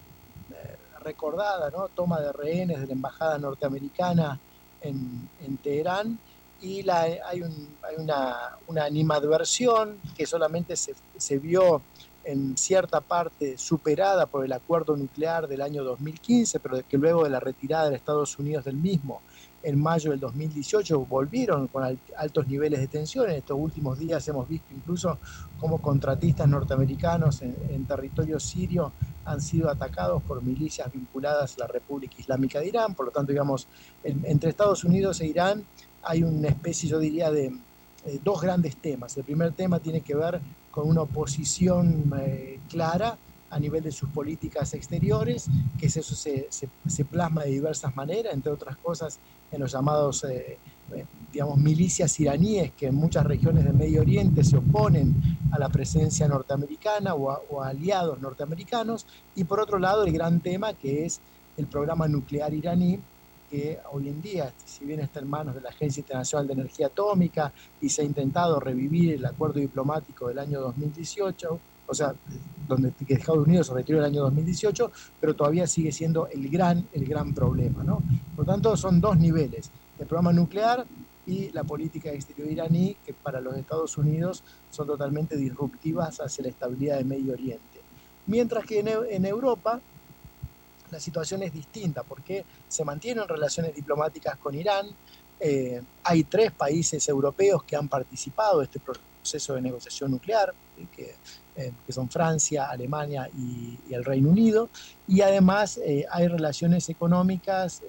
recordada 1.04 1.72
¿no? 1.72 1.88
toma 1.88 2.20
de 2.20 2.32
rehenes 2.32 2.82
de 2.82 2.88
la 2.88 2.94
Embajada 2.94 3.40
norteamericana 3.40 4.40
en, 4.82 5.28
en 5.42 5.58
Teherán. 5.58 6.20
Y 6.62 6.84
la, 6.84 7.02
hay, 7.02 7.42
un, 7.42 7.70
hay 7.82 7.96
una, 7.98 8.58
una, 8.68 8.84
animadversión 8.84 9.98
que 10.16 10.26
solamente 10.26 10.76
se, 10.76 10.94
se 11.18 11.38
vio 11.38 11.82
en 12.26 12.58
cierta 12.58 13.02
parte 13.02 13.58
superada 13.58 14.26
por 14.26 14.44
el 14.44 14.52
acuerdo 14.52 14.96
nuclear 14.98 15.48
del 15.48 15.62
año 15.62 15.84
2015, 15.84 16.60
pero 16.60 16.82
que 16.88 16.98
luego 16.98 17.24
de 17.24 17.30
la 17.30 17.40
retirada 17.40 17.90
de 17.90 17.96
Estados 17.96 18.38
Unidos 18.38 18.66
del 18.66 18.76
mismo 18.76 19.22
en 19.64 19.80
mayo 19.80 20.12
del 20.12 20.20
2018 20.20 21.06
volvieron 21.06 21.68
con 21.68 22.00
altos 22.16 22.48
niveles 22.48 22.80
de 22.80 22.88
tensión. 22.88 23.30
En 23.30 23.38
estos 23.38 23.58
últimos 23.60 24.00
días 24.00 24.26
hemos 24.28 24.48
visto 24.48 24.74
incluso 24.74 25.18
cómo 25.60 25.82
contratistas 25.82 26.48
norteamericanos 26.48 27.42
en, 27.42 27.86
territorio 27.86 28.40
sirio 28.40 28.92
han 29.26 29.42
sido 29.42 29.70
atacados 29.70 30.24
por 30.24 30.42
milicias 30.42 30.92
vinculadas 30.92 31.56
a 31.56 31.62
la 31.62 31.68
República 31.68 32.16
Islámica 32.18 32.60
de 32.60 32.68
Irán. 32.68 32.94
Por 32.94 33.08
lo 33.08 33.12
tanto, 33.12 33.32
digamos, 33.32 33.68
entre 34.04 34.50
Estados 34.50 34.84
Unidos 34.84 35.20
e 35.22 35.28
Irán 35.28 35.66
hay 36.04 36.24
una 36.24 36.50
especie, 36.50 36.90
yo 36.90 37.00
diría, 37.00 37.32
de 37.32 37.46
eh, 38.06 38.20
dos 38.24 38.42
grandes 38.42 38.78
temas. 38.78 39.16
El 39.18 39.24
primer 39.24 39.52
tema 39.54 39.80
tiene 39.80 40.02
que 40.02 40.16
ver 40.16 40.40
con 40.72 40.88
una 40.88 41.02
oposición 41.02 42.12
eh, 42.20 42.60
clara 42.70 43.18
a 43.50 43.60
nivel 43.60 43.84
de 43.84 43.92
sus 43.92 44.10
políticas 44.10 44.74
exteriores, 44.74 45.48
que 45.80 45.88
eso 45.88 46.02
se, 46.04 46.48
se, 46.50 47.06
plasma 47.06 47.44
de 47.44 47.52
diversas 47.52 47.96
maneras, 47.96 48.34
entre 48.34 48.52
otras 48.52 48.78
cosas 48.78 49.20
en 49.52 49.60
los 49.60 49.72
llamados, 49.72 50.24
eh, 50.24 50.58
eh, 50.94 51.06
digamos, 51.34 51.58
milicias 51.58 52.20
iraníes 52.20 52.72
que 52.74 52.88
en 52.88 52.96
muchas 52.96 53.26
regiones 53.26 53.64
del 53.64 53.74
Medio 53.74 54.02
Oriente 54.02 54.44
se 54.44 54.58
oponen 54.58 55.16
a 55.52 55.60
la 55.60 55.70
presencia 55.70 56.28
norteamericana 56.28 57.16
o 57.16 57.40
o 57.50 57.62
a 57.62 57.70
aliados 57.70 58.20
norteamericanos, 58.22 59.06
y 59.36 59.44
por 59.44 59.60
otro 59.60 59.80
lado 59.80 60.04
el 60.04 60.14
gran 60.14 60.40
tema 60.42 60.74
que 60.74 61.06
es 61.06 61.20
el 61.58 61.66
programa 61.66 62.08
nuclear 62.08 62.54
iraní, 62.54 63.00
que 63.50 63.80
hoy 63.92 64.08
en 64.08 64.22
día, 64.22 64.54
si 64.66 64.86
bien 64.86 65.00
está 65.00 65.20
en 65.20 65.30
manos 65.30 65.56
de 65.56 65.62
la 65.62 65.70
Agencia 65.70 66.02
Internacional 66.02 66.48
de 66.48 66.54
Energía 66.54 66.88
Atómica 66.88 67.52
y 67.82 67.90
se 67.90 68.02
ha 68.02 68.06
intentado 68.06 68.60
revivir 68.60 69.14
el 69.14 69.26
acuerdo 69.26 69.60
diplomático 69.60 70.28
del 70.28 70.40
año 70.40 70.62
2018, 70.62 71.60
o 71.88 71.94
sea, 71.94 72.14
donde 72.68 72.94
Estados 73.08 73.48
Unidos 73.48 73.68
se 73.68 73.74
retiró 73.74 73.98
el 74.00 74.06
año 74.06 74.22
2018, 74.22 74.92
pero 75.20 75.36
todavía 75.36 75.66
sigue 75.66 75.92
siendo 75.92 76.28
el 76.28 76.48
gran, 76.50 76.88
el 76.94 77.06
gran 77.06 77.34
problema. 77.34 77.84
¿no? 77.84 78.04
Por 78.36 78.46
tanto, 78.46 78.78
son 78.78 79.02
dos 79.02 79.18
niveles, 79.18 79.72
el 79.98 80.06
programa 80.06 80.32
nuclear 80.32 80.86
y 81.26 81.52
la 81.52 81.64
política 81.64 82.12
exterior 82.12 82.52
iraní, 82.52 82.96
que 83.06 83.14
para 83.14 83.42
los 83.42 83.56
Estados 83.56 83.98
Unidos 83.98 84.44
son 84.70 84.88
totalmente 84.88 85.36
disruptivas 85.36 86.20
hacia 86.20 86.44
la 86.44 86.50
estabilidad 86.50 86.98
del 86.98 87.06
Medio 87.06 87.34
Oriente. 87.34 87.82
Mientras 88.28 88.66
que 88.66 88.80
en, 88.80 88.90
en 89.10 89.26
Europa 89.26 89.82
la 90.92 91.00
situación 91.00 91.44
es 91.44 91.54
distinta 91.54 92.04
porque 92.04 92.44
se 92.68 92.84
mantienen 92.84 93.28
relaciones 93.28 93.76
diplomáticas 93.76 94.38
con 94.38 94.56
Irán. 94.56 94.88
Eh, 95.40 95.82
hay 96.04 96.24
tres 96.24 96.52
países 96.52 97.08
europeos 97.08 97.64
que 97.64 97.76
han 97.76 97.88
participado 97.88 98.60
en 98.60 98.66
este 98.66 98.80
proceso 98.80 99.56
de 99.56 99.62
negociación 99.62 100.12
nuclear, 100.12 100.54
eh, 100.78 100.86
que, 100.96 101.16
eh, 101.56 101.72
que 101.86 101.94
son 101.94 102.10
Francia, 102.10 102.66
Alemania 102.70 103.30
y, 103.38 103.78
el 103.94 104.04
Reino 104.04 104.30
Unido. 104.30 104.70
Y 105.08 105.22
además 105.22 105.80
hay 106.12 106.28
relaciones 106.28 106.88
económicas 106.90 107.82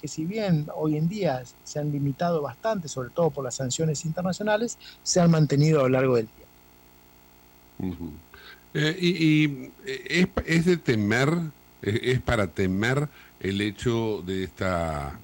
que 0.00 0.08
si 0.08 0.24
bien 0.24 0.66
hoy 0.74 0.96
en 0.96 1.08
día 1.08 1.42
se 1.62 1.78
han 1.78 1.92
limitado 1.92 2.40
bastante, 2.40 2.88
sobre 2.88 3.10
todo 3.10 3.28
por 3.30 3.44
las 3.44 3.56
sanciones 3.56 4.06
internacionales, 4.06 4.78
se 5.02 5.20
han 5.20 5.30
mantenido 5.30 5.80
a 5.80 5.82
lo 5.82 5.88
largo 5.90 6.16
del 6.16 6.26
día. 6.26 7.92
y, 8.74 9.08
y 9.08 9.72
es, 9.84 10.28
es 10.46 10.64
de 10.64 10.76
temer 10.78 11.28
es 11.84 12.20
para 12.20 12.46
temer 12.46 13.08
el 13.40 13.60
hecho 13.60 14.22
de 14.26 14.44
esta, 14.44 15.18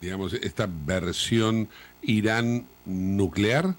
digamos, 0.00 0.32
esta 0.34 0.68
versión 0.68 1.68
Irán 2.02 2.66
nuclear? 2.84 3.74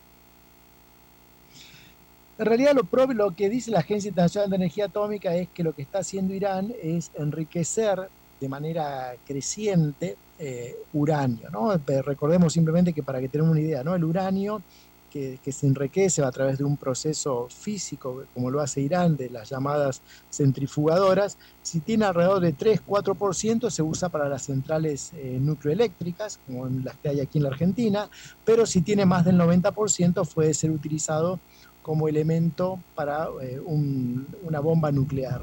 En 2.38 2.46
realidad 2.46 2.74
lo 2.76 2.84
propio, 2.84 3.16
lo 3.16 3.36
que 3.36 3.50
dice 3.50 3.72
la 3.72 3.80
Agencia 3.80 4.10
Internacional 4.10 4.50
de 4.50 4.56
Energía 4.58 4.86
Atómica 4.86 5.36
es 5.36 5.48
que 5.54 5.64
lo 5.64 5.74
que 5.74 5.82
está 5.82 6.00
haciendo 6.00 6.34
Irán 6.34 6.74
es 6.84 7.12
enriquecer 7.16 8.10
de 8.42 8.50
manera 8.50 9.14
creciente 9.26 10.18
eh, 10.38 10.76
uranio. 10.94 11.50
¿no? 11.50 11.78
Recordemos 12.04 12.52
simplemente 12.52 12.92
que 12.92 13.04
para 13.04 13.22
que 13.22 13.30
tengamos 13.30 13.54
una 13.54 13.62
idea, 13.62 13.84
¿no? 13.84 13.96
el 13.96 14.04
uranio 14.04 14.62
que, 15.42 15.52
se 15.52 15.66
enriquece 15.66 16.22
a 16.24 16.32
través 16.32 16.58
de 16.58 16.66
un 16.66 16.76
proceso 16.76 17.48
físico, 17.50 18.24
como 18.34 18.52
lo 18.52 18.60
hace 18.60 18.82
Irán, 18.82 19.16
de 19.16 19.30
las 19.30 19.50
llamadas 19.50 20.02
centrifugadoras, 20.30 21.38
si 21.62 21.80
tiene 21.80 22.04
alrededor 22.04 22.42
de 22.42 22.54
3-4% 22.54 23.70
se 23.70 23.82
usa 23.82 24.10
para 24.10 24.28
las 24.28 24.44
centrales 24.44 25.14
eh, 25.14 25.38
nucleoeléctricas, 25.40 26.40
como 26.46 26.68
las 26.68 26.98
que 26.98 27.10
hay 27.10 27.22
aquí 27.22 27.38
en 27.38 27.44
la 27.46 27.50
Argentina, 27.50 28.10
pero 28.44 28.66
si 28.66 28.82
tiene 28.82 29.06
más 29.06 29.24
del 29.24 29.38
90% 29.38 30.28
puede 30.34 30.54
ser 30.54 30.72
utilizado 30.72 31.40
como 31.82 32.10
elemento 32.10 32.80
para 32.94 33.28
eh, 33.42 33.62
una 33.62 34.60
bomba 34.60 34.92
nuclear. 34.92 35.42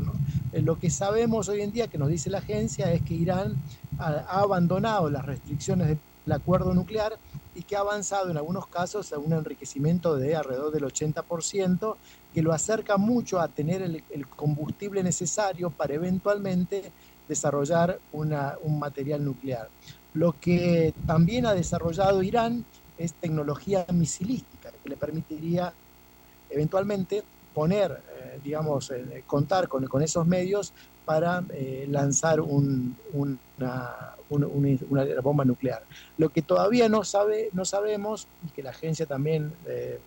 Eh, 0.52 0.60
lo 0.60 0.78
que 0.78 0.90
sabemos 0.90 1.48
hoy 1.48 1.62
en 1.62 1.72
día, 1.72 1.86
que 1.86 1.98
nos 1.98 2.08
dice 2.08 2.28
la 2.28 2.38
agencia, 2.38 2.92
es 2.92 3.00
que 3.02 3.14
Irán 3.14 3.56
ha 3.98 4.40
abandonado 4.40 5.08
las 5.08 5.24
restricciones 5.24 5.96
del 6.24 6.32
acuerdo 6.32 6.74
nuclear 6.74 7.18
y 7.54 7.62
que 7.62 7.76
ha 7.76 7.80
avanzado 7.80 8.30
en 8.30 8.36
algunos 8.36 8.66
casos 8.66 9.12
a 9.12 9.18
un 9.18 9.32
enriquecimiento 9.32 10.16
de 10.16 10.36
alrededor 10.36 10.72
del 10.72 10.84
80%, 10.84 11.96
que 12.32 12.42
lo 12.42 12.52
acerca 12.52 12.96
mucho 12.96 13.40
a 13.40 13.48
tener 13.48 13.82
el, 13.82 14.26
combustible 14.28 15.02
necesario 15.02 15.70
para 15.70 15.94
eventualmente 15.94 16.92
desarrollar 17.28 17.98
un 18.12 18.78
material 18.78 19.24
nuclear. 19.24 19.68
Lo 20.14 20.38
que 20.38 20.94
también 21.06 21.46
ha 21.46 21.54
desarrollado 21.54 22.22
Irán 22.22 22.64
es 22.98 23.14
tecnología 23.14 23.86
misilística, 23.92 24.70
que 24.82 24.88
le 24.88 24.96
permitiría 24.96 25.72
eventualmente 26.50 27.22
poner, 27.54 28.02
eh, 28.18 28.40
digamos, 28.42 28.90
eh, 28.90 29.24
contar 29.26 29.68
con, 29.68 29.86
con, 29.86 30.02
esos 30.02 30.26
medios 30.26 30.72
para 31.04 31.42
eh, 31.50 31.86
lanzar 31.88 32.40
un, 32.40 32.96
una, 33.12 34.14
una, 34.34 35.04
bomba 35.22 35.44
nuclear. 35.44 35.82
Lo 36.18 36.28
que 36.30 36.42
todavía 36.42 36.88
no, 36.88 37.04
sabe, 37.04 37.50
no 37.52 37.64
sabemos, 37.64 38.26
y 38.46 38.50
que 38.50 38.62
la 38.62 38.70
agencia 38.70 39.06
también 39.06 39.52
eh, 39.66 39.98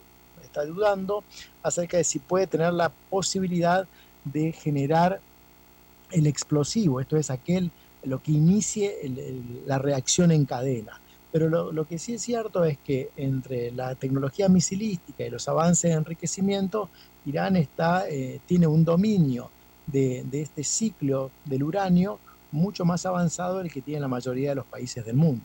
está 0.43 0.65
dudando, 0.65 1.23
acerca 1.63 1.97
de 1.97 2.03
si 2.03 2.19
puede 2.19 2.47
tener 2.47 2.73
la 2.73 2.89
posibilidad 3.09 3.87
de 4.23 4.51
generar 4.51 5.19
el 6.11 6.27
explosivo, 6.27 6.99
esto 6.99 7.17
es 7.17 7.29
aquel 7.29 7.71
lo 8.03 8.21
que 8.21 8.31
inicie 8.31 8.95
la 9.65 9.79
reacción 9.79 10.31
en 10.31 10.45
cadena. 10.45 10.99
Pero 11.31 11.49
lo, 11.49 11.85
que 11.85 11.99
sí 11.99 12.13
es 12.13 12.21
cierto 12.21 12.63
es 12.63 12.77
que 12.77 13.09
entre 13.17 13.69
la 13.71 13.95
tecnología 13.95 14.47
misilística 14.47 15.25
y 15.25 15.29
los 15.29 15.49
avances 15.49 15.91
de 15.91 15.97
enriquecimiento, 15.97 16.89
Irán 17.25 17.57
está, 17.57 18.07
eh, 18.07 18.39
tiene 18.45 18.67
un 18.67 18.85
dominio 18.85 19.49
de, 19.85 20.25
este 20.31 20.63
ciclo 20.63 21.31
del 21.43 21.63
uranio 21.63 22.19
mucho 22.51 22.85
más 22.85 23.05
avanzado 23.05 23.59
del 23.59 23.71
que 23.71 23.81
tiene 23.81 24.01
la 24.01 24.07
mayoría 24.07 24.49
de 24.49 24.55
los 24.55 24.65
países 24.65 25.05
del 25.05 25.15
mundo. 25.15 25.43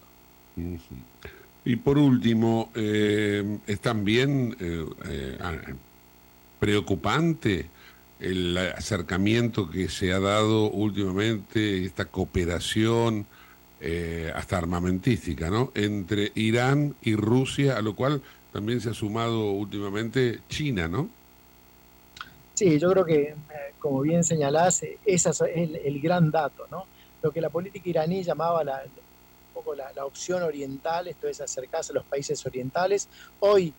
Y 1.64 1.76
por 1.76 1.98
último, 1.98 2.70
eh, 2.74 3.59
es 3.66 3.80
también 3.80 4.57
eh, 4.61 4.86
eh, 5.07 5.38
preocupante 6.59 7.66
el 8.20 8.57
acercamiento 8.57 9.70
que 9.70 9.88
se 9.88 10.12
ha 10.12 10.20
dado 10.20 10.70
últimamente, 10.70 11.84
esta 11.84 12.05
cooperación 12.05 13.26
eh, 13.80 14.30
hasta 14.34 14.59
armamentística, 14.59 15.48
¿no? 15.48 15.72
Entre 15.74 16.32
Irán 16.34 16.94
y 17.01 17.16
Rusia, 17.16 17.78
a 17.78 17.82
lo 17.82 17.96
cual 17.96 18.20
también 18.53 18.80
se 18.82 18.90
ha 18.90 18.94
sumado 18.94 19.53
últimamente 19.53 20.40
China, 20.51 20.86
¿no? 20.86 21.09
Sí, 22.55 22.78
yo 22.78 22.90
creo 22.92 23.07
que, 23.07 23.34
como 23.80 24.00
bien 24.02 24.22
señalás, 24.22 24.82
ese 25.04 25.30
es 25.30 25.40
el, 25.40 25.76
el, 25.76 26.00
gran 26.00 26.30
dato, 26.30 26.66
¿no? 26.70 26.84
Lo 27.22 27.32
que 27.32 27.40
la 27.40 27.50
política 27.50 27.88
iraní 27.88 28.22
llamaba 28.22 28.62
la, 28.62 28.82
un 28.84 29.54
poco 29.54 29.74
la, 29.74 29.92
la 29.92 30.04
opción 30.04 30.42
oriental, 30.42 31.08
esto 31.08 31.26
es 31.26 31.40
acercarse 31.40 31.92
a 31.92 31.96
los 31.96 32.04
países 32.04 32.44
orientales. 32.46 33.08
Hoy 33.40 33.74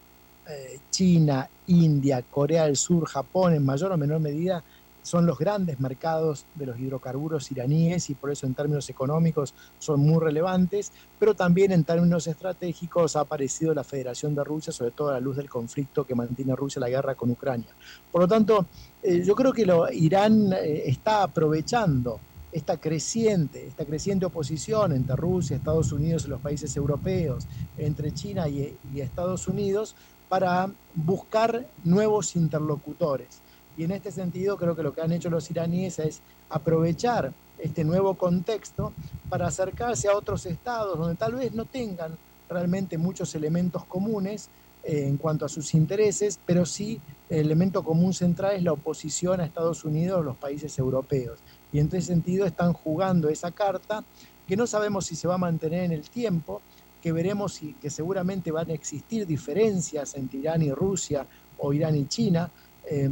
eh, 0.50 0.80
China, 0.90 1.48
India, 1.68 2.24
Corea 2.24 2.66
del 2.66 2.76
Sur, 2.76 3.06
Japón, 3.06 3.54
en 3.54 3.64
mayor 3.64 3.92
o 3.92 3.98
menor 3.98 4.20
medida, 4.20 4.64
son 5.04 5.26
los 5.26 5.38
grandes 5.38 5.80
mercados 5.80 6.46
de 6.56 6.66
los 6.66 6.80
hidrocarburos 6.80 7.52
iraníes 7.52 8.10
y 8.10 8.16
por 8.16 8.32
eso 8.32 8.46
en 8.46 8.54
términos 8.54 8.90
económicos 8.90 9.54
son 9.80 10.00
muy 10.00 10.20
relevantes, 10.20 10.92
pero 11.20 11.34
también 11.36 11.72
en 11.72 11.84
términos 11.84 12.28
estratégicos 12.28 13.16
ha 13.16 13.22
aparecido 13.22 13.74
la 13.74 13.84
Federación 13.84 14.36
de 14.36 14.44
Rusia, 14.44 14.74
sobre 14.74 14.92
todo 14.92 15.10
a 15.10 15.14
la 15.14 15.20
luz 15.20 15.38
del 15.38 15.50
conflicto 15.50 16.06
que 16.06 16.16
mantiene 16.16 16.56
Rusia 16.56 16.80
la 16.80 16.90
guerra 16.90 17.16
con 17.16 17.32
Ucrania. 17.32 17.70
Por 18.12 18.22
lo 18.22 18.28
tanto, 18.28 18.66
eh, 19.04 19.24
yo 19.26 19.36
creo 19.36 19.54
que 19.54 19.66
lo, 19.66 19.92
Irán 19.92 20.54
eh, 20.54 20.84
está 20.86 21.24
aprovechando 21.24 22.20
esta 22.52 22.78
creciente, 22.78 23.66
esta 23.66 23.86
creciente 23.86 24.26
oposición 24.26 24.92
entre 24.92 25.16
Rusia, 25.16 25.56
Estados 25.56 25.92
Unidos 25.92 26.26
y 26.26 26.30
los 26.30 26.42
países 26.42 26.76
europeos, 26.76 27.48
entre 27.78 28.14
China 28.14 28.48
y, 28.50 28.78
Estados 28.96 29.48
Unidos, 29.48 29.96
para 30.28 30.70
buscar 30.94 31.66
nuevos 31.84 32.36
interlocutores. 32.36 33.40
Y 33.78 33.86
en 33.86 33.92
este 33.92 34.12
sentido 34.12 34.58
creo 34.58 34.76
que 34.76 34.84
lo 34.84 34.94
que 34.94 35.02
han 35.02 35.14
hecho 35.14 35.30
los 35.30 35.50
iraníes 35.50 36.00
es 36.00 36.20
aprovechar 36.50 37.34
este 37.58 37.84
nuevo 37.84 38.16
contexto 38.16 38.92
para 39.30 39.48
acercarse 39.48 40.10
a 40.10 40.16
otros 40.16 40.46
estados 40.46 40.98
donde 40.98 41.16
tal 41.16 41.36
vez 41.36 41.54
no 41.54 41.66
tengan 41.66 42.18
realmente 42.50 42.98
muchos 42.98 43.34
elementos 43.34 43.86
comunes 43.86 44.50
eh, 44.84 45.06
en 45.08 45.18
cuanto 45.18 45.46
a 45.46 45.50
sus 45.50 45.74
intereses, 45.74 46.40
pero 46.46 46.66
sí 46.66 47.00
el 47.32 47.46
elemento 47.46 47.82
común 47.82 48.14
central 48.14 48.58
es 48.58 48.64
la 48.64 48.74
oposición 48.74 49.40
a 49.40 49.46
Estados 49.46 49.86
Unidos 49.86 50.20
o 50.20 50.24
los 50.24 50.36
países 50.36 50.78
europeos. 50.78 51.40
Y 51.72 51.80
en 51.80 51.86
este 51.86 52.02
sentido 52.02 52.46
están 52.46 52.74
jugando 52.74 53.30
esa 53.30 53.52
carta 53.52 54.04
que 54.46 54.58
no 54.58 54.68
sabemos 54.68 55.06
si 55.06 55.16
se 55.16 55.30
va 55.30 55.36
a 55.36 55.38
mantener 55.38 55.86
en 55.86 55.94
el 55.94 56.10
tiempo, 56.10 56.62
que 57.02 57.14
veremos 57.14 57.64
y 57.64 57.74
que 57.76 57.90
seguramente 57.90 58.52
van 58.52 58.70
a 58.70 58.74
existir 58.74 59.26
diferencias 59.26 60.14
entre 60.16 60.40
Irán 60.40 60.62
y 60.62 60.74
Rusia 60.74 61.26
o 61.58 61.72
Irán 61.72 61.96
y 61.96 62.06
China, 62.06 62.52
eh, 62.90 63.10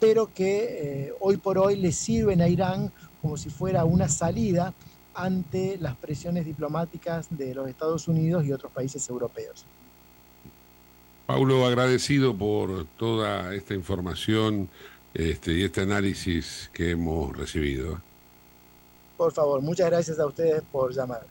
pero 0.00 0.32
que 0.32 1.08
eh, 1.08 1.12
hoy 1.20 1.36
por 1.36 1.58
hoy 1.58 1.76
le 1.76 1.92
sirven 1.92 2.40
a 2.40 2.48
Irán 2.48 2.90
como 3.20 3.36
si 3.36 3.50
fuera 3.50 3.84
una 3.84 4.08
salida 4.08 4.72
ante 5.12 5.76
las 5.76 5.94
presiones 5.96 6.46
diplomáticas 6.46 7.26
de 7.30 7.54
los 7.54 7.68
Estados 7.68 8.08
Unidos 8.08 8.46
y 8.46 8.52
otros 8.52 8.72
países 8.72 9.06
europeos. 9.10 9.66
Paulo, 11.28 11.66
agradecido 11.66 12.34
por 12.34 12.86
toda 12.96 13.54
esta 13.54 13.74
información 13.74 14.70
este, 15.12 15.52
y 15.52 15.62
este 15.62 15.82
análisis 15.82 16.70
que 16.72 16.92
hemos 16.92 17.36
recibido. 17.36 18.00
Por 19.18 19.34
favor, 19.34 19.60
muchas 19.60 19.90
gracias 19.90 20.18
a 20.18 20.24
ustedes 20.24 20.62
por 20.72 20.94
llamar. 20.94 21.26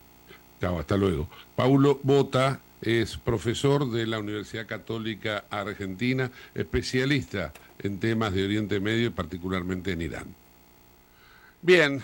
Chao, 0.62 0.78
hasta 0.78 0.96
luego. 0.98 1.28
Paulo 1.56 2.00
Bota 2.04 2.60
es 2.80 3.18
profesor 3.18 3.90
de 3.90 4.06
la 4.06 4.20
Universidad 4.20 4.68
Católica 4.68 5.46
Argentina, 5.50 6.30
especialista 6.54 7.52
en 7.80 8.00
temas 8.00 8.34
de 8.34 8.46
Oriente 8.46 8.80
Medio 8.80 9.08
y 9.08 9.10
particularmente 9.10 9.94
en 9.94 10.02
Irán. 10.04 10.36
Bien, 11.64 12.02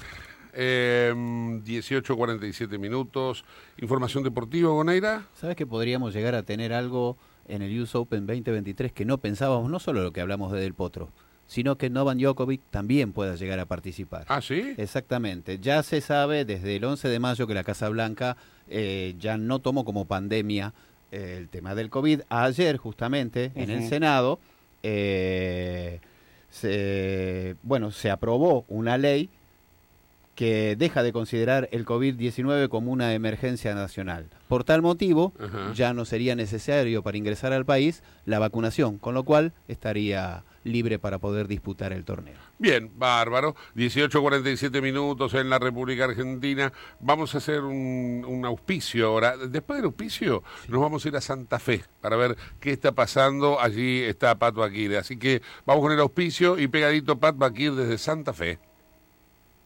eh, 0.53 1.13
18.47 1.15 2.79
minutos. 2.79 3.45
Información 3.77 4.23
deportiva, 4.23 4.71
Goneira. 4.71 5.27
¿Sabes 5.35 5.55
que 5.55 5.67
podríamos 5.67 6.15
llegar 6.15 6.33
a 6.33 6.41
tener 6.41 6.73
algo 6.73 7.17
en 7.47 7.61
el 7.61 7.81
US 7.81 7.95
Open 7.95 8.25
2023 8.25 8.91
que 8.91 9.05
no 9.05 9.17
pensábamos, 9.17 9.69
no 9.69 9.79
solo 9.79 10.03
lo 10.03 10.11
que 10.11 10.21
hablamos 10.21 10.51
de 10.51 10.61
Del 10.61 10.73
Potro, 10.73 11.09
sino 11.47 11.77
que 11.77 11.89
Novan 11.89 12.17
Djokovic 12.17 12.61
también 12.71 13.13
pueda 13.13 13.35
llegar 13.35 13.59
a 13.59 13.65
participar. 13.65 14.25
¿Ah, 14.29 14.41
sí? 14.41 14.73
Exactamente. 14.77 15.59
Ya 15.59 15.83
se 15.83 16.01
sabe 16.01 16.45
desde 16.45 16.75
el 16.75 16.83
11 16.83 17.07
de 17.09 17.19
mayo 17.19 17.47
que 17.47 17.53
la 17.53 17.63
Casa 17.63 17.89
Blanca 17.89 18.37
eh, 18.69 19.15
ya 19.19 19.37
no 19.37 19.59
tomó 19.59 19.85
como 19.85 20.05
pandemia 20.05 20.73
eh, 21.11 21.35
el 21.37 21.49
tema 21.49 21.75
del 21.75 21.89
COVID. 21.89 22.21
Ayer, 22.29 22.77
justamente, 22.77 23.51
uh 23.53 23.59
-huh. 23.59 23.63
en 23.63 23.69
el 23.69 23.87
Senado, 23.87 24.39
eh, 24.81 25.99
se, 26.49 27.55
bueno, 27.63 27.91
se 27.91 28.09
aprobó 28.09 28.65
una 28.67 28.97
ley 28.97 29.29
que 30.35 30.75
deja 30.75 31.03
de 31.03 31.13
considerar 31.13 31.69
el 31.71 31.85
COVID-19 31.85 32.69
como 32.69 32.91
una 32.91 33.13
emergencia 33.13 33.75
nacional. 33.75 34.29
Por 34.47 34.63
tal 34.63 34.81
motivo, 34.81 35.33
uh 35.39 35.43
-huh. 35.43 35.73
ya 35.73 35.93
no 35.93 36.05
sería 36.05 36.35
necesario 36.35 37.03
para 37.03 37.17
ingresar 37.17 37.53
al 37.53 37.65
país 37.65 38.03
la 38.25 38.39
vacunación, 38.39 38.97
con 38.97 39.13
lo 39.13 39.23
cual 39.23 39.53
estaría 39.67 40.43
libre 40.63 40.97
para 40.97 41.19
poder 41.19 41.47
disputar 41.47 41.93
el 41.93 42.05
torneo. 42.05 42.35
Bien, 42.57 42.89
bárbaro. 42.95 43.55
18.47 43.75 44.81
minutos 44.81 45.33
en 45.33 45.49
la 45.49 45.59
República 45.59 46.05
Argentina. 46.05 46.71
Vamos 46.99 47.35
a 47.35 47.39
hacer 47.39 47.61
un, 47.61 48.23
un, 48.27 48.45
auspicio 48.45 49.07
ahora. 49.07 49.35
Después 49.37 49.77
del 49.77 49.85
auspicio 49.85 50.43
nos 50.69 50.81
vamos 50.81 51.03
a 51.03 51.09
ir 51.09 51.15
a 51.17 51.21
Santa 51.21 51.59
Fe 51.59 51.83
para 52.01 52.15
ver 52.15 52.37
qué 52.59 52.71
está 52.71 52.93
pasando. 52.93 53.59
Allí 53.59 54.01
está 54.03 54.35
Pat 54.35 54.55
Bakir. 54.55 54.95
Así 54.97 55.17
que 55.17 55.41
vamos 55.65 55.83
con 55.83 55.91
el 55.91 55.99
auspicio 55.99 56.57
y 56.57 56.67
pegadito 56.67 57.19
Pat 57.19 57.35
Bakir 57.37 57.73
desde 57.73 57.97
Santa 57.97 58.33
Fe. 58.33 58.59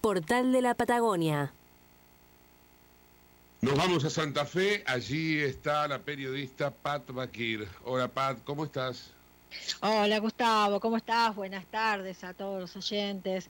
portal 0.00 0.52
de 0.52 0.62
la 0.62 0.74
Patagonia. 0.74 1.52
Nos 3.60 3.76
vamos 3.76 4.04
a 4.04 4.10
Santa 4.10 4.44
Fe, 4.44 4.84
allí 4.86 5.40
está 5.40 5.88
la 5.88 5.98
periodista 5.98 6.70
Pat 6.70 7.10
Bakir. 7.10 7.66
Hola 7.84 8.06
Pat, 8.06 8.38
¿cómo 8.44 8.64
estás? 8.64 9.10
Hola 9.80 10.18
Gustavo, 10.18 10.80
¿cómo 10.80 10.96
estás? 10.96 11.34
Buenas 11.34 11.66
tardes 11.68 12.22
a 12.24 12.34
todos 12.34 12.60
los 12.60 12.76
oyentes. 12.76 13.48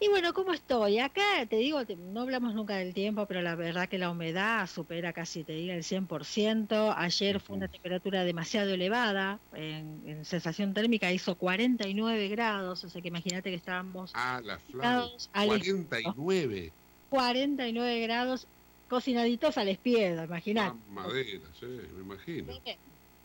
Y 0.00 0.08
bueno, 0.08 0.32
¿cómo 0.32 0.52
estoy? 0.52 0.98
Acá 0.98 1.46
te 1.48 1.56
digo, 1.56 1.80
no 1.98 2.22
hablamos 2.22 2.54
nunca 2.54 2.76
del 2.76 2.92
tiempo, 2.94 3.26
pero 3.26 3.42
la 3.42 3.54
verdad 3.54 3.88
que 3.88 3.98
la 3.98 4.10
humedad 4.10 4.66
supera 4.66 5.12
casi, 5.12 5.44
te 5.44 5.52
digo, 5.52 5.72
el 5.72 5.84
100%. 5.84 6.94
Ayer 6.96 7.40
fue 7.40 7.56
una 7.56 7.68
temperatura 7.68 8.24
demasiado 8.24 8.70
elevada, 8.70 9.40
en, 9.52 10.02
en 10.06 10.24
sensación 10.24 10.74
térmica 10.74 11.12
hizo 11.12 11.36
49 11.36 12.28
grados, 12.28 12.84
o 12.84 12.88
sea 12.88 13.00
que 13.00 13.08
imagínate 13.08 13.50
que 13.50 13.56
estábamos... 13.56 14.12
Ah, 14.14 14.40
la 14.44 14.58
flauta, 14.58 15.16
49. 15.32 16.72
49 17.08 18.00
grados 18.00 18.46
cocinaditos 18.88 19.56
al 19.56 19.68
espiedo, 19.68 20.24
imagínate. 20.24 20.76
Ah, 20.78 20.92
madera, 20.92 21.48
sí, 21.58 21.66
me 21.66 22.02
imagino. 22.02 22.52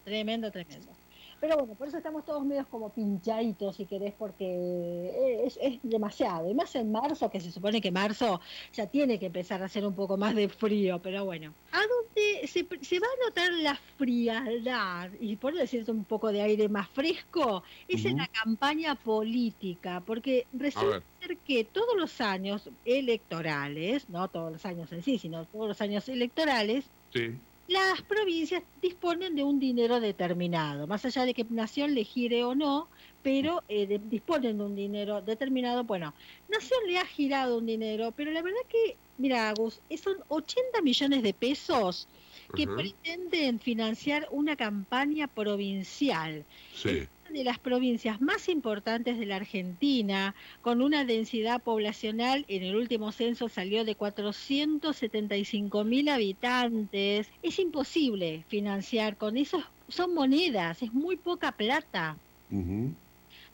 Tremendo, 0.06 0.52
tremendo. 0.52 0.96
Pero 1.40 1.56
bueno, 1.58 1.76
por 1.76 1.88
eso 1.88 1.98
estamos 1.98 2.26
todos 2.26 2.44
medios 2.44 2.66
como 2.68 2.90
pinchaditos, 2.90 3.76
si 3.76 3.86
querés, 3.86 4.14
porque 4.18 5.44
es, 5.46 5.60
es, 5.62 5.80
demasiado. 5.84 6.50
Y 6.50 6.56
más 6.56 6.76
en 6.76 6.92
marzo, 6.92 7.30
que 7.30 7.40
se 7.40 7.52
supone 7.52 7.80
que 7.80 7.92
marzo 7.92 8.42
ya 8.74 8.88
tiene 8.88 9.20
que 9.20 9.28
empezar 9.28 9.62
a 9.62 9.66
hacer 9.66 9.86
un 9.86 9.94
poco 9.94 10.18
más 10.18 10.34
de 10.34 10.50
frío, 10.50 11.00
pero 11.00 11.26
bueno. 11.26 11.54
¿A 11.72 11.80
dónde 11.80 12.48
se, 12.48 12.66
se 12.82 13.00
va 13.00 13.08
a 13.08 13.26
notar 13.26 13.54
la 13.54 13.76
frialdad, 13.98 15.12
y 15.20 15.36
por 15.36 15.54
decirte 15.54 15.92
un 15.92 16.06
poco 16.06 16.32
de 16.32 16.42
aire 16.42 16.70
más 16.70 16.90
fresco, 16.90 17.64
es 17.88 18.02
uh 18.02 18.08
-huh. 18.08 18.12
en 18.12 18.18
la 18.18 18.28
campaña 18.28 18.96
política, 18.96 20.02
porque 20.06 20.48
resulta 20.54 21.04
ser 21.22 21.38
que 21.38 21.64
todos 21.66 21.96
los 21.96 22.20
años 22.20 22.70
electorales, 22.84 24.10
no 24.10 24.28
todos 24.28 24.52
los 24.52 24.66
años 24.66 24.92
en 24.92 25.04
sí, 25.04 25.20
sino 25.20 25.46
todos 25.46 25.68
los 25.68 25.82
años 25.82 26.10
electorales, 26.10 26.86
sí 27.14 27.38
las 27.68 28.02
provincias 28.02 28.64
disponen 28.82 29.36
de 29.36 29.44
un 29.44 29.60
dinero 29.60 30.00
determinado, 30.00 30.88
más 30.88 31.04
allá 31.06 31.26
de 31.26 31.34
que 31.34 31.46
Nación 31.50 31.94
le 31.96 32.04
gire 32.06 32.44
o 32.46 32.56
no, 32.56 32.90
pero 33.22 33.64
eh, 33.68 33.86
de- 33.88 34.00
disponen 34.00 34.58
de 34.58 34.64
un 34.64 34.76
dinero 34.76 35.22
determinado. 35.22 35.84
Bueno, 35.84 36.16
Nación 36.48 36.80
le 36.88 36.98
ha 37.00 37.06
girado 37.06 37.58
un 37.58 37.66
dinero, 37.66 38.14
pero 38.14 38.32
la 38.32 38.42
verdad 38.42 38.60
que, 38.70 38.98
mira, 39.18 39.50
Agus, 39.50 39.82
eh, 39.90 39.98
son 39.98 40.16
80 40.30 40.82
millones 40.82 41.24
de 41.24 41.34
pesos 41.34 42.08
que 42.56 42.66
pretenden 42.78 43.60
financiar 43.60 44.28
una 44.32 44.56
campaña 44.56 45.28
provincial 45.28 46.46
Sí. 46.74 47.08
De 47.32 47.44
las 47.44 47.60
provincias 47.60 48.22
más 48.22 48.50
importantes 48.50 49.18
de 49.20 49.26
la 49.26 49.38
Argentina, 49.38 50.36
con 50.62 50.82
una 50.82 51.06
densidad 51.06 51.62
poblacional, 51.62 52.46
en 52.48 52.64
el 52.64 52.76
último 52.76 53.12
censo 53.12 53.50
salió 53.50 53.86
de 53.86 53.96
475 53.96 55.84
mil 55.84 56.10
habitantes. 56.10 57.30
Es 57.44 57.60
imposible 57.60 58.44
financiar 58.48 59.18
con 59.18 59.38
eso, 59.38 59.64
son 59.88 60.14
monedas, 60.14 60.82
es 60.82 60.94
muy 60.94 61.18
poca 61.18 61.52
plata. 61.52 62.18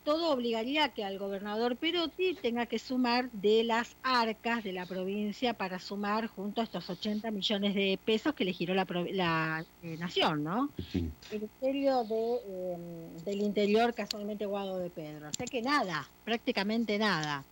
Todo 0.04 0.32
obligaría 0.32 0.84
a 0.84 0.88
que 0.90 1.02
al 1.02 1.18
gobernador 1.18 1.76
Perotti 1.76 2.34
tenga 2.34 2.66
que 2.66 2.78
sumar 2.78 3.30
de 3.32 3.64
las 3.64 3.96
arcas 4.02 4.62
de 4.62 4.72
la 4.72 4.84
provincia 4.84 5.54
para 5.54 5.78
sumar 5.78 6.26
junto 6.26 6.60
a 6.60 6.64
estos 6.64 6.90
80 6.90 7.30
millones 7.30 7.74
de 7.74 7.98
pesos 8.04 8.34
que 8.34 8.44
le 8.44 8.52
giró 8.52 8.74
la, 8.74 8.86
la 9.12 9.64
eh, 9.82 9.96
nación, 9.98 10.44
¿no? 10.44 10.70
Sí. 10.92 11.10
Ministerio 11.32 12.04
de, 12.04 12.34
eh, 12.46 12.76
del 13.24 13.40
Interior, 13.40 13.94
casualmente 13.94 14.44
Guado 14.44 14.78
de 14.78 14.90
Pedro. 14.90 15.28
O 15.30 15.32
sea 15.32 15.46
que 15.46 15.62
nada, 15.62 16.06
prácticamente 16.24 16.98
nada. 16.98 17.44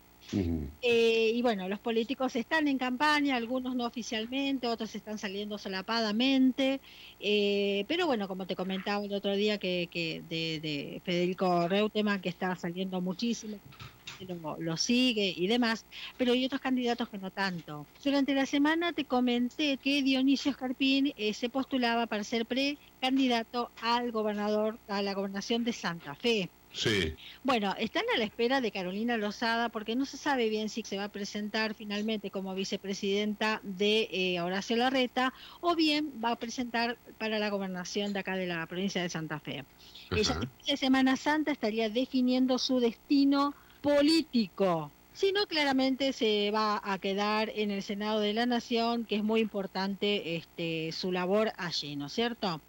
Eh, 0.84 1.30
y 1.34 1.42
bueno, 1.42 1.68
los 1.68 1.78
políticos 1.80 2.34
están 2.34 2.66
en 2.66 2.76
campaña, 2.76 3.36
algunos 3.36 3.76
no 3.76 3.86
oficialmente, 3.86 4.66
otros 4.66 4.94
están 4.96 5.16
saliendo 5.18 5.56
solapadamente. 5.58 6.80
eh, 7.20 7.84
pero 7.88 8.06
bueno, 8.06 8.26
como 8.26 8.46
te 8.46 8.56
comentaba 8.56 9.04
el 9.04 9.14
otro 9.14 9.34
día 9.36 9.58
que, 9.58 9.88
de, 10.24 10.58
de 10.60 11.00
Federico 11.04 11.68
Reutemann, 11.68 12.20
que 12.20 12.30
está 12.30 12.56
saliendo 12.56 13.00
muchísimo, 13.00 13.60
lo, 14.18 14.56
lo 14.60 14.76
sigue 14.76 15.32
y 15.36 15.46
demás, 15.48 15.86
pero 16.16 16.32
hay 16.32 16.44
otros 16.44 16.60
candidatos 16.60 17.08
que 17.10 17.18
no 17.18 17.30
tanto. 17.30 17.88
Durante 18.02 18.34
la 18.34 18.46
semana 18.46 18.92
te 18.92 19.06
comenté 19.06 19.78
que 19.78 20.02
Dionisio 20.02 20.50
Escarpín 20.52 21.12
eh, 21.16 21.34
se 21.34 21.50
postulaba 21.50 22.06
para 22.08 22.24
ser 22.24 22.46
precandidato 22.46 23.72
al 23.80 24.12
gobernador, 24.12 24.80
a 24.86 25.02
la 25.02 25.14
gobernación 25.14 25.64
de 25.64 25.72
Santa 25.72 26.14
Fe. 26.16 26.52
Sí. 26.72 27.14
Bueno, 27.44 27.74
están 27.78 28.04
a 28.14 28.18
la 28.18 28.24
espera 28.24 28.60
de 28.60 28.72
Carolina 28.72 29.16
Lozada 29.16 29.68
porque 29.68 29.94
no 29.94 30.06
se 30.06 30.16
sabe 30.16 30.48
bien 30.48 30.68
si 30.68 30.82
se 30.82 30.96
va 30.96 31.04
a 31.04 31.08
presentar 31.08 31.74
finalmente 31.74 32.30
como 32.30 32.54
vicepresidenta 32.54 33.60
de 33.62 34.08
eh, 34.10 34.40
Horacio 34.40 34.76
Larreta 34.76 35.34
o 35.60 35.74
bien 35.74 36.12
va 36.24 36.30
a 36.30 36.36
presentar 36.36 36.96
para 37.18 37.38
la 37.38 37.50
gobernación 37.50 38.12
de 38.12 38.20
acá 38.20 38.36
de 38.36 38.46
la 38.46 38.66
provincia 38.66 39.02
de 39.02 39.10
Santa 39.10 39.38
Fe. 39.38 39.64
Ella 40.10 40.40
de 40.66 40.76
Semana 40.76 41.16
Santa 41.16 41.52
estaría 41.52 41.90
definiendo 41.90 42.58
su 42.58 42.80
destino 42.80 43.54
político. 43.82 44.90
Si 45.14 45.30
no, 45.32 45.46
claramente 45.46 46.14
se 46.14 46.50
va 46.50 46.80
a 46.82 46.98
quedar 46.98 47.50
en 47.54 47.70
el 47.70 47.82
Senado 47.82 48.20
de 48.20 48.32
la 48.32 48.46
Nación, 48.46 49.04
que 49.04 49.16
es 49.16 49.22
muy 49.22 49.40
importante 49.40 50.36
este, 50.36 50.90
su 50.92 51.12
labor 51.12 51.52
allí, 51.58 51.96
¿no 51.96 52.06
es 52.06 52.12
cierto? 52.12 52.62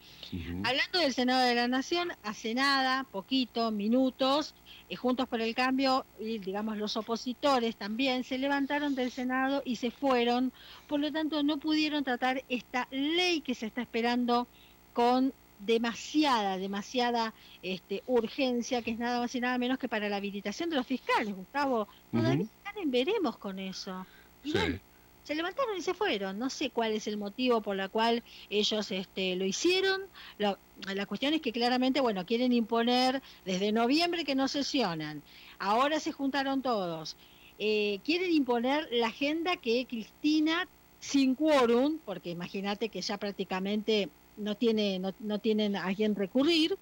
Hablando 0.64 1.00
del 1.00 1.14
Senado 1.14 1.46
de 1.46 1.56
la 1.56 1.70
Nación, 1.70 2.12
hace 2.22 2.54
nada, 2.54 3.06
poquito, 3.12 3.72
minutos, 3.72 4.56
eh, 4.89 4.96
Juntos 4.96 5.28
por 5.30 5.39
el 5.41 5.56
Cambio 5.56 6.06
y 6.20 6.39
digamos 6.39 6.78
los 6.78 6.98
opositores 6.98 7.78
también 7.78 8.24
se 8.24 8.38
levantaron 8.38 8.94
del 8.94 9.12
Senado 9.12 9.62
y 9.64 9.78
se 9.78 9.89
fueron, 9.91 10.52
por 10.88 11.00
lo 11.00 11.12
tanto 11.12 11.44
no 11.44 11.58
pudieron 11.58 12.04
tratar 12.04 12.44
esta 12.50 12.88
ley 12.91 13.41
que 13.41 13.56
se 13.56 13.68
está 13.68 13.82
esperando 13.82 14.48
con 14.94 15.34
demasiada, 15.66 16.57
demasiada 16.57 17.34
este, 17.61 18.03
urgencia, 18.07 18.82
que 18.82 18.91
es 18.91 18.99
nada 18.99 19.20
más 19.20 19.34
y 19.36 19.39
nada 19.39 19.57
menos 19.57 19.78
que 19.80 19.88
para 19.89 20.09
la 20.09 20.18
habilitación 20.18 20.70
de 20.70 20.76
los 20.76 20.88
fiscales, 20.88 21.36
Gustavo. 21.36 21.88
Todavía 22.11 22.45
están 22.45 22.78
en 22.82 22.91
veremos 22.91 23.38
con 23.38 23.59
eso. 23.59 24.05
Y 24.43 24.51
Sí. 24.51 24.57
bueno, 24.57 24.80
se 25.24 25.36
levantaron 25.36 25.78
y 25.78 25.82
se 25.82 25.93
fueron. 25.93 26.38
No 26.38 26.49
sé 26.49 26.70
cuál 26.70 26.91
es 26.91 27.07
el 27.07 27.18
motivo 27.18 27.61
por 27.61 27.76
la 27.78 27.88
cual 27.89 28.24
ellos 28.49 28.91
este, 28.91 29.36
lo 29.36 29.45
hicieron. 29.45 30.01
La, 30.38 30.57
la 30.93 31.05
cuestión 31.05 31.34
es 31.34 31.41
que 31.41 31.51
claramente, 31.53 32.01
bueno, 32.01 32.26
quieren 32.26 32.51
imponer 32.51 33.22
desde 33.45 33.72
noviembre 33.72 34.26
que 34.26 34.36
no 34.36 34.47
sesionan. 34.47 35.22
Ahora 35.59 35.99
se 35.99 36.11
juntaron 36.11 36.61
todos. 36.61 37.16
Eh, 37.59 37.99
quieren 38.03 38.32
imponer 38.32 38.89
la 38.91 39.07
agenda 39.07 39.55
que 39.57 39.86
Cristina, 39.86 40.68
sin 40.99 41.36
quórum, 41.36 41.99
porque 42.03 42.32
imagínate 42.32 42.89
que 42.89 43.01
ya 43.01 43.18
prácticamente 43.18 44.09
no, 44.38 44.55
tiene, 44.55 44.99
no, 44.99 45.13
no 45.19 45.39
tienen 45.39 45.75
a 45.75 45.93
quién 45.95 46.15
recurrir, 46.15 46.75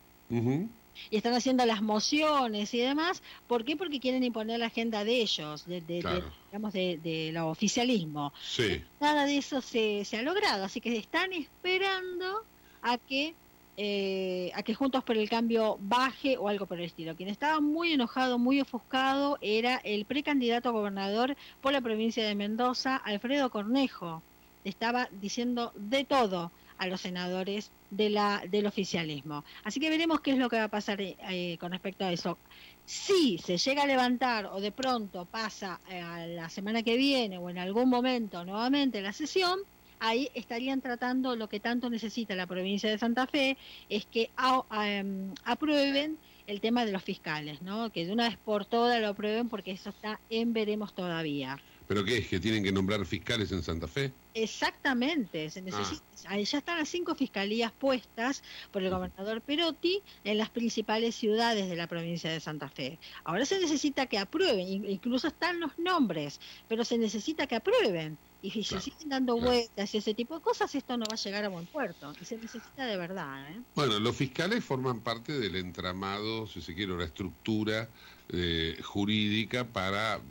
y 1.09 1.15
están 1.17 1.33
haciendo 1.33 1.65
las 1.65 1.81
mociones 1.81 2.73
y 2.73 2.79
demás. 2.79 3.21
¿Por 3.47 3.63
qué? 3.65 3.75
Porque 3.75 3.99
quieren 3.99 4.23
imponer 4.23 4.59
la 4.59 4.67
agenda 4.67 5.03
de 5.03 5.21
ellos, 5.21 5.65
de, 5.65 5.81
de- 5.81 6.01
de, 6.01 6.23
digamos, 6.51 6.73
de, 6.73 6.97
de 7.03 7.31
lo 7.33 7.47
oficialismo. 7.49 8.33
Sí. 8.41 8.81
Nada 8.99 9.25
de 9.25 9.37
eso 9.37 9.61
se, 9.61 10.03
se 10.05 10.17
ha 10.17 10.21
logrado, 10.21 10.63
así 10.65 10.79
que 10.81 10.95
están 10.97 11.31
esperando 11.33 12.43
a 12.81 12.97
que 12.97 13.33
eh, 13.77 14.51
a 14.53 14.61
que 14.63 14.75
Juntos 14.75 15.03
por 15.03 15.17
el 15.17 15.29
Cambio 15.29 15.77
baje 15.81 16.37
o 16.37 16.49
algo 16.49 16.65
por 16.65 16.77
el 16.77 16.85
estilo. 16.85 17.15
Quien 17.15 17.29
estaba 17.29 17.61
muy 17.61 17.93
enojado, 17.93 18.37
muy 18.37 18.59
ofuscado, 18.61 19.37
era 19.41 19.77
el 19.77 20.05
precandidato 20.05 20.69
a 20.69 20.71
gobernador 20.73 21.35
por 21.61 21.71
la 21.71 21.81
provincia 21.81 22.23
de 22.27 22.35
Mendoza, 22.35 22.97
Alfredo 22.97 23.49
Cornejo. 23.49 24.21
Estaba 24.65 25.07
diciendo 25.19 25.71
de 25.75 26.03
todo 26.03 26.51
a 26.81 26.87
los 26.87 27.01
senadores 27.01 27.73
de 27.89 28.09
la, 28.09 28.43
del 28.49 28.65
oficialismo. 28.65 29.43
Así 29.63 29.79
que 29.79 29.89
veremos 29.89 30.21
qué 30.21 30.31
es 30.31 30.37
lo 30.39 30.49
que 30.49 30.57
va 30.57 30.63
a 30.65 30.69
pasar 30.69 30.99
eh, 31.01 31.15
eh, 31.29 31.57
con 31.59 31.71
respecto 31.71 32.05
a 32.05 32.11
eso. 32.11 32.41
Si 32.83 33.37
se 33.37 33.57
llega 33.57 33.83
a 33.83 33.85
levantar 33.87 34.47
o 34.47 34.59
de 34.59 34.71
pronto 34.71 35.27
pasa 35.27 35.81
eh, 35.87 35.99
a 36.01 36.25
la 36.27 36.49
semana 36.49 36.81
que 36.83 36.97
viene 36.97 37.37
o 37.37 37.49
en 37.49 37.59
algún 37.59 37.87
momento 37.89 38.43
nuevamente 38.45 39.01
la 39.01 39.13
sesión, 39.13 39.59
ahí 39.99 40.29
estarían 40.33 40.81
tratando 40.81 41.35
lo 41.35 41.47
que 41.49 41.59
tanto 41.59 41.89
necesita 41.89 42.35
la 42.35 42.47
provincia 42.47 42.89
de 42.89 42.97
Santa 42.97 43.27
Fe, 43.27 43.57
es 43.87 44.07
que 44.07 44.33
a- 44.35 44.65
em, 44.99 45.33
aprueben 45.43 46.19
el 46.47 46.61
tema 46.61 46.85
de 46.85 46.91
los 46.91 47.03
fiscales, 47.03 47.61
¿no? 47.61 47.91
Que 47.91 48.05
de 48.05 48.13
una 48.13 48.27
vez 48.29 48.37
por 48.39 48.65
todas 48.65 48.99
lo 49.01 49.09
aprueben 49.09 49.49
porque 49.49 49.71
eso 49.71 49.89
está 49.91 50.23
en 50.29 50.53
veremos 50.53 50.93
todavía. 50.95 51.61
¿Pero 51.91 52.05
qué 52.05 52.19
es? 52.19 52.29
¿Que 52.29 52.39
tienen 52.39 52.63
que 52.63 52.71
nombrar 52.71 53.05
fiscales 53.05 53.51
en 53.51 53.63
Santa 53.63 53.85
Fe? 53.85 54.13
Exactamente, 54.33 55.49
se 55.49 55.61
necesita, 55.61 56.05
ahí 56.29 56.45
ya 56.45 56.59
están 56.59 56.77
las 56.77 56.87
cinco 56.87 57.15
fiscalías 57.15 57.73
puestas 57.73 58.43
por 58.71 58.81
el 58.81 58.89
gobernador 58.89 59.41
Perotti 59.41 60.01
en 60.23 60.37
las 60.37 60.49
principales 60.51 61.15
ciudades 61.15 61.67
de 61.67 61.75
la 61.75 61.87
provincia 61.87 62.31
de 62.31 62.39
Santa 62.39 62.69
Fe. 62.69 62.97
Ahora 63.25 63.43
se 63.45 63.59
necesita 63.59 64.05
que 64.05 64.17
aprueben, 64.19 64.65
in- 64.69 64.85
incluso 64.89 65.27
están 65.27 65.59
los 65.59 65.77
nombres, 65.77 66.39
pero 66.69 66.85
se 66.85 66.97
necesita 66.97 67.45
que 67.45 67.57
aprueben. 67.57 68.17
Y 68.39 68.51
si 68.51 68.63
se 68.63 68.79
siguen 68.79 69.09
dando 69.09 69.35
vueltas 69.37 69.93
y 69.93 69.97
ese 69.97 70.13
tipo 70.15 70.35
de 70.35 70.41
cosas, 70.41 70.73
esto 70.73 70.95
no 70.97 71.03
va 71.09 71.15
a 71.15 71.17
llegar 71.17 71.43
a 71.43 71.49
buen 71.49 71.67
puerto. 71.67 72.13
Y 72.21 72.23
se 72.23 72.37
necesita 72.37 72.85
de 72.85 72.95
verdad. 72.95 73.51
¿eh? 73.51 73.61
Bueno, 73.75 73.99
los 73.99 74.15
fiscales 74.15 74.63
forman 74.63 75.03
parte 75.03 75.37
del 75.37 75.57
entramado, 75.57 76.47
si 76.47 76.61
se 76.61 76.73
quiere, 76.73 76.97
la 76.97 77.03
estructura 77.03 77.89
eh, 78.29 78.79
jurídica 78.81 79.71
para 79.73 80.21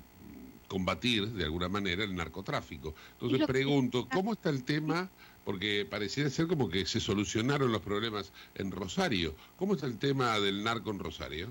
combatir 0.70 1.26
de 1.30 1.42
alguna 1.42 1.68
manera 1.68 2.04
el 2.04 2.14
narcotráfico. 2.14 2.94
Entonces 3.20 3.44
pregunto, 3.44 4.08
¿cómo 4.08 4.34
está 4.34 4.50
el 4.50 4.62
tema? 4.62 5.10
Porque 5.44 5.84
pareciera 5.84 6.30
ser 6.30 6.46
como 6.46 6.68
que 6.68 6.86
se 6.86 7.00
solucionaron 7.00 7.72
los 7.72 7.82
problemas 7.82 8.32
en 8.54 8.70
Rosario. 8.70 9.34
¿Cómo 9.58 9.74
está 9.74 9.86
el 9.86 9.98
tema 9.98 10.38
del 10.38 10.62
narco 10.62 10.92
en 10.92 11.00
Rosario? 11.00 11.48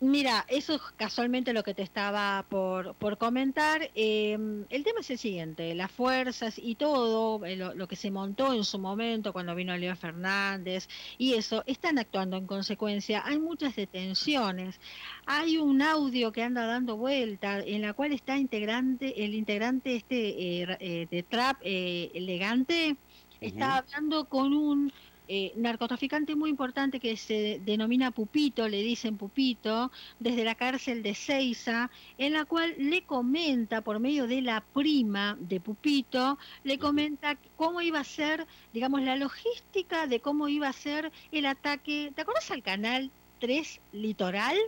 Mira, 0.00 0.44
eso 0.48 0.74
es 0.74 0.82
casualmente 0.96 1.52
lo 1.52 1.62
que 1.62 1.72
te 1.72 1.82
estaba 1.82 2.44
por, 2.48 2.94
por 2.96 3.16
comentar. 3.16 3.90
Eh, 3.94 4.32
el 4.68 4.84
tema 4.84 5.00
es 5.00 5.10
el 5.10 5.18
siguiente, 5.18 5.74
las 5.74 5.90
fuerzas 5.90 6.58
y 6.58 6.74
todo, 6.74 7.44
eh, 7.46 7.56
lo, 7.56 7.74
lo 7.74 7.88
que 7.88 7.96
se 7.96 8.10
montó 8.10 8.52
en 8.52 8.64
su 8.64 8.78
momento 8.78 9.32
cuando 9.32 9.54
vino 9.54 9.74
Leo 9.76 9.96
Fernández 9.96 10.88
y 11.16 11.34
eso, 11.34 11.62
están 11.66 11.98
actuando 11.98 12.36
en 12.36 12.46
consecuencia. 12.46 13.22
Hay 13.24 13.38
muchas 13.38 13.76
detenciones. 13.76 14.78
Hay 15.26 15.56
un 15.56 15.80
audio 15.80 16.32
que 16.32 16.42
anda 16.42 16.66
dando 16.66 16.96
vuelta 16.96 17.60
en 17.60 17.82
la 17.82 17.94
cual 17.94 18.12
está 18.12 18.36
integrante, 18.36 19.24
el 19.24 19.34
integrante 19.34 19.96
este 19.96 20.62
eh, 20.62 20.76
eh, 20.80 21.06
de 21.10 21.22
Trap 21.22 21.58
eh, 21.62 22.10
elegante, 22.14 22.96
está 23.40 23.78
hablando 23.78 24.26
con 24.26 24.52
un 24.54 24.92
eh, 25.26 25.52
narcotraficante 25.56 26.36
muy 26.36 26.50
importante 26.50 27.00
que 27.00 27.16
se 27.16 27.60
denomina 27.64 28.10
Pupito, 28.10 28.68
le 28.68 28.82
dicen 28.82 29.16
Pupito, 29.16 29.90
desde 30.20 30.44
la 30.44 30.54
cárcel 30.54 31.02
de 31.02 31.14
Ceiza, 31.14 31.90
en 32.18 32.34
la 32.34 32.44
cual 32.44 32.74
le 32.76 33.02
comenta 33.02 33.80
por 33.80 34.00
medio 34.00 34.26
de 34.26 34.42
la 34.42 34.60
prima 34.60 35.36
de 35.40 35.60
Pupito, 35.60 36.38
le 36.62 36.78
comenta 36.78 37.38
cómo 37.56 37.80
iba 37.80 38.00
a 38.00 38.04
ser, 38.04 38.46
digamos, 38.74 39.00
la 39.00 39.16
logística 39.16 40.06
de 40.06 40.20
cómo 40.20 40.48
iba 40.48 40.68
a 40.68 40.72
ser 40.74 41.10
el 41.32 41.46
ataque. 41.46 42.12
¿Te 42.14 42.20
acuerdas 42.20 42.50
al 42.50 42.62
canal 42.62 43.10
3 43.40 43.80
Litoral? 43.92 44.58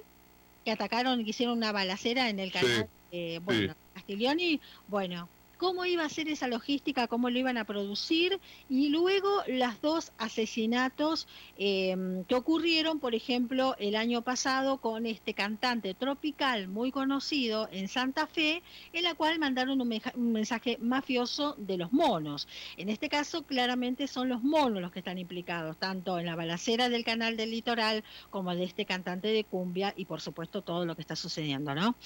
Que 0.64 0.70
atacaron, 0.70 1.22
que 1.22 1.30
hicieron 1.30 1.58
una 1.58 1.72
balacera 1.72 2.30
en 2.30 2.40
el 2.40 2.50
canal, 2.50 2.88
eh, 3.12 3.40
bueno, 3.44 3.74
Castiglioni. 3.92 4.60
Bueno, 4.88 5.28
cómo 5.56 5.84
iba 5.84 6.04
a 6.04 6.08
ser 6.08 6.28
esa 6.28 6.48
logística, 6.48 7.08
cómo 7.08 7.30
lo 7.30 7.38
iban 7.38 7.58
a 7.58 7.64
producir 7.64 8.40
y 8.68 8.88
luego 8.88 9.42
los 9.46 9.80
dos 9.80 10.12
asesinatos 10.18 11.28
eh, 11.58 12.24
que 12.28 12.34
ocurrieron, 12.34 12.98
por 12.98 13.14
ejemplo, 13.14 13.74
el 13.78 13.96
año 13.96 14.22
pasado 14.22 14.78
con 14.78 15.06
este 15.06 15.34
cantante 15.34 15.94
tropical 15.94 16.68
muy 16.68 16.92
conocido 16.92 17.68
en 17.72 17.88
Santa 17.88 18.26
Fe, 18.26 18.62
en 18.92 19.04
la 19.04 19.14
cual 19.14 19.38
mandaron 19.38 19.80
un, 19.80 20.00
un 20.14 20.32
mensaje 20.32 20.78
mafioso 20.80 21.54
de 21.58 21.76
los 21.76 21.92
monos. 21.92 22.48
En 22.76 22.88
este 22.88 23.08
caso, 23.08 23.44
claramente 23.44 24.06
son 24.06 24.28
los 24.28 24.42
monos 24.42 24.82
los 24.82 24.92
que 24.92 25.00
están 25.00 25.18
implicados, 25.18 25.76
tanto 25.78 26.18
en 26.18 26.26
la 26.26 26.36
balacera 26.36 26.88
del 26.88 27.04
canal 27.04 27.36
del 27.36 27.50
litoral 27.50 28.04
como 28.30 28.54
de 28.54 28.64
este 28.64 28.84
cantante 28.84 29.28
de 29.28 29.44
cumbia 29.44 29.94
y, 29.96 30.04
por 30.04 30.20
supuesto, 30.20 30.62
todo 30.62 30.84
lo 30.84 30.94
que 30.94 31.02
está 31.02 31.16
sucediendo, 31.16 31.74
¿no? 31.74 31.96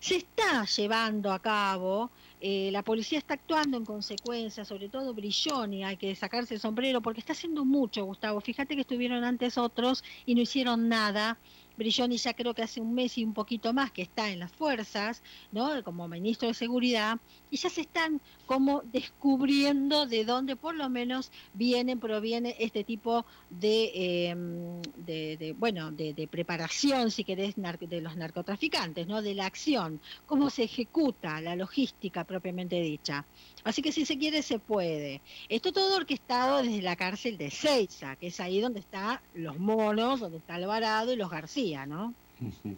Se 0.00 0.16
está 0.16 0.64
llevando 0.64 1.32
a 1.32 1.40
cabo 1.40 2.10
eh, 2.40 2.70
la 2.72 2.82
policía 2.82 3.18
está 3.18 3.34
actuando 3.34 3.76
en 3.76 3.84
consecuencia, 3.84 4.64
sobre 4.64 4.88
todo 4.88 5.12
Brilloni, 5.12 5.84
hay 5.84 5.96
que 5.96 6.14
sacarse 6.14 6.54
el 6.54 6.60
sombrero 6.60 7.02
porque 7.02 7.20
está 7.20 7.32
haciendo 7.32 7.64
mucho, 7.64 8.04
Gustavo. 8.04 8.40
Fíjate 8.40 8.74
que 8.74 8.80
estuvieron 8.80 9.24
antes 9.24 9.58
otros 9.58 10.02
y 10.24 10.34
no 10.34 10.40
hicieron 10.40 10.88
nada. 10.88 11.38
Brilloni 11.80 12.18
ya 12.18 12.34
creo 12.34 12.52
que 12.52 12.62
hace 12.62 12.78
un 12.78 12.92
mes 12.92 13.16
y 13.16 13.24
un 13.24 13.32
poquito 13.32 13.72
más 13.72 13.90
que 13.90 14.02
está 14.02 14.30
en 14.30 14.38
las 14.38 14.52
fuerzas, 14.52 15.22
¿no? 15.50 15.82
Como 15.82 16.06
ministro 16.08 16.48
de 16.48 16.52
Seguridad, 16.52 17.18
y 17.50 17.56
ya 17.56 17.70
se 17.70 17.80
están 17.80 18.20
como 18.44 18.82
descubriendo 18.92 20.04
de 20.04 20.26
dónde 20.26 20.56
por 20.56 20.74
lo 20.74 20.90
menos 20.90 21.32
viene, 21.54 21.96
proviene 21.96 22.54
este 22.58 22.84
tipo 22.84 23.24
de, 23.48 24.28
em, 24.28 25.54
bueno, 25.56 25.90
de, 25.90 26.28
preparación, 26.30 27.10
si 27.10 27.24
querés, 27.24 27.54
de 27.56 28.00
los 28.02 28.14
narcotraficantes, 28.14 29.06
¿no? 29.06 29.22
De 29.22 29.34
la 29.34 29.46
acción, 29.46 30.00
cómo 30.26 30.50
se 30.50 30.64
ejecuta 30.64 31.40
la 31.40 31.56
logística 31.56 32.24
propiamente 32.24 32.78
dicha. 32.80 33.24
Así 33.64 33.80
que 33.82 33.92
si 33.92 34.04
se 34.04 34.18
quiere, 34.18 34.42
se 34.42 34.58
puede. 34.58 35.20
Esto 35.48 35.72
todo 35.72 35.96
orquestado 35.96 36.62
desde 36.62 36.82
la 36.82 36.96
cárcel 36.96 37.38
de 37.38 37.50
Seiza, 37.50 38.16
que 38.16 38.28
es 38.28 38.40
ahí 38.40 38.60
donde 38.60 38.80
están 38.80 39.20
los 39.34 39.58
monos, 39.58 40.20
donde 40.20 40.38
está 40.38 40.54
Alvarado 40.54 41.12
y 41.12 41.16
los 41.16 41.30
García, 41.30 41.69
¿no? 41.86 42.14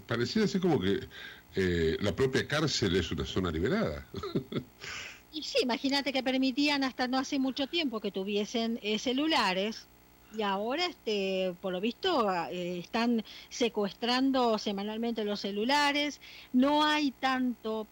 Pareciera 0.07 0.47
ser 0.47 0.61
como 0.61 0.81
que 0.81 1.01
eh, 1.55 1.97
la 2.01 2.15
propia 2.15 2.47
cárcel 2.47 2.97
es 2.97 3.11
una 3.11 3.25
zona 3.25 3.51
liberada. 3.51 4.07
y 5.33 5.43
sí, 5.43 5.59
imagínate 5.63 6.13
que 6.13 6.23
permitían 6.23 6.85
hasta 6.85 7.09
no 7.09 7.19
hace 7.19 7.39
mucho 7.39 7.67
tiempo 7.67 8.01
que 8.01 8.11
tuviesen 8.11 8.79
eh, 8.83 8.99
celulares 8.99 9.89
y 10.35 10.43
ahora 10.43 10.87
este 10.87 11.55
por 11.61 11.75
lo 11.75 11.81
visto 11.81 12.33
eh, 12.51 12.79
están 12.79 13.23
secuestrando 13.51 14.57
semanalmente 14.57 15.25
los 15.25 15.41
celulares 15.41 16.23
no 16.55 16.85
hay 16.85 17.11
tanto 17.13 17.87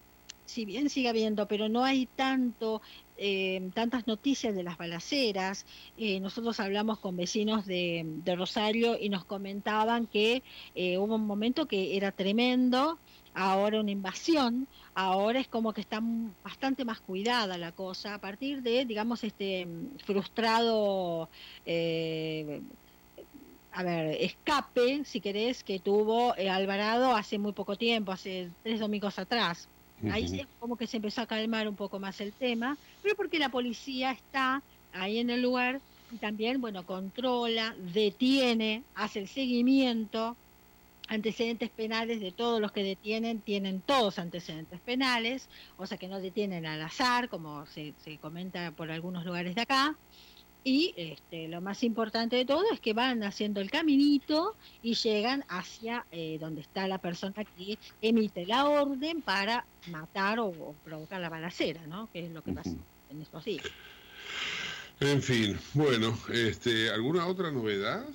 si 0.51 0.65
bien 0.65 0.89
sigue 0.89 1.09
habiendo, 1.09 1.47
pero 1.47 1.69
no 1.69 1.83
hay 1.85 2.07
tanto 2.07 2.81
eh, 3.23 3.69
tantas 3.75 4.07
noticias 4.07 4.55
de 4.55 4.63
las 4.63 4.79
balaceras. 4.79 5.67
Eh, 5.95 6.19
nosotros 6.19 6.59
hablamos 6.59 6.97
con 6.97 7.15
vecinos 7.15 7.67
de, 7.67 8.03
Rosario 8.35 8.97
y 8.99 9.09
nos 9.09 9.25
comentaban 9.25 10.07
que 10.07 10.41
eh, 10.73 10.97
hubo 10.97 11.15
un 11.15 11.27
momento 11.27 11.67
que 11.67 11.95
era 11.95 12.11
tremendo, 12.11 12.97
ahora 13.35 13.79
una 13.79 13.91
invasión, 13.91 14.67
ahora 14.95 15.39
es 15.39 15.47
como 15.47 15.71
que 15.71 15.81
está 15.81 16.01
bastante 16.43 16.83
más 16.83 16.99
cuidada 16.99 17.59
la 17.59 17.71
cosa 17.73 18.15
a 18.15 18.17
partir 18.19 18.63
de, 18.63 18.85
digamos, 18.85 19.23
este 19.23 19.67
frustrado 20.03 21.29
a 23.73 23.83
ver, 23.83 24.17
escape, 24.19 25.05
si 25.05 25.21
querés, 25.21 25.63
que 25.63 25.79
tuvo 25.79 26.33
Alvarado 26.33 27.15
hace 27.15 27.37
muy 27.37 27.53
poco 27.53 27.75
tiempo, 27.75 28.11
hace 28.11 28.49
tres 28.63 28.79
domingos 28.79 29.19
atrás. 29.19 29.69
Ahí 30.05 30.27
sí, 30.27 30.41
como 30.57 30.77
que 30.77 30.87
se 30.87 30.97
empezó 30.97 31.21
a 31.21 31.27
calmar 31.27 31.67
un 31.67 31.75
poco 31.75 31.99
más 31.99 32.19
el 32.21 32.35
tema, 32.35 32.79
pero 33.01 33.15
porque 33.15 33.39
la 33.39 33.49
policía 33.49 34.11
está 34.11 34.65
ahí 34.91 35.19
en 35.19 35.29
el 35.29 35.41
lugar 35.41 35.83
y 36.09 36.19
también, 36.19 36.59
bueno, 36.61 36.85
controla, 36.85 37.75
detiene, 37.79 38.87
hace 38.93 39.19
el 39.19 39.27
seguimiento, 39.27 40.39
antecedentes 41.07 41.71
penales 41.71 42.19
de 42.21 42.31
todos 42.31 42.61
los 42.61 42.71
que 42.71 42.83
detienen, 42.83 43.43
tienen 43.43 43.83
todos 43.83 44.19
antecedentes 44.19 44.81
penales, 44.81 45.49
o 45.77 45.85
sea 45.85 45.97
que 45.97 46.07
no 46.07 46.21
detienen 46.21 46.65
al 46.65 46.81
azar, 46.81 47.27
como 47.29 47.65
se, 47.65 47.95
se 47.97 48.19
comenta 48.19 48.71
por 48.73 48.91
algunos 48.91 49.25
lugares 49.25 49.55
de 49.55 49.61
acá, 49.61 49.99
y 50.63 50.93
este, 50.95 51.47
lo 51.47 51.61
más 51.61 51.83
importante 51.83 52.35
de 52.35 52.45
todo 52.45 52.63
es 52.71 52.79
que 52.79 52.93
van 52.93 53.23
haciendo 53.23 53.61
el 53.61 53.71
caminito 53.71 54.55
y 54.81 54.93
llegan 54.93 55.43
hacia 55.49 56.05
eh, 56.11 56.37
donde 56.39 56.61
está 56.61 56.87
la 56.87 56.99
persona 56.99 57.43
que 57.43 57.77
emite 58.01 58.45
la 58.45 58.65
orden 58.67 59.21
para 59.21 59.65
matar 59.87 60.39
o, 60.39 60.47
o 60.47 60.75
provocar 60.83 61.19
la 61.19 61.29
balacera, 61.29 61.85
¿no? 61.87 62.09
Que 62.13 62.25
es 62.25 62.31
lo 62.31 62.43
que 62.43 62.53
pasa 62.53 62.75
en 63.09 63.21
estos 63.21 63.43
días. 63.45 63.65
En 64.99 65.21
fin, 65.21 65.57
bueno, 65.73 66.15
este, 66.31 66.91
¿alguna 66.91 67.25
otra 67.25 67.49
novedad? 67.49 68.05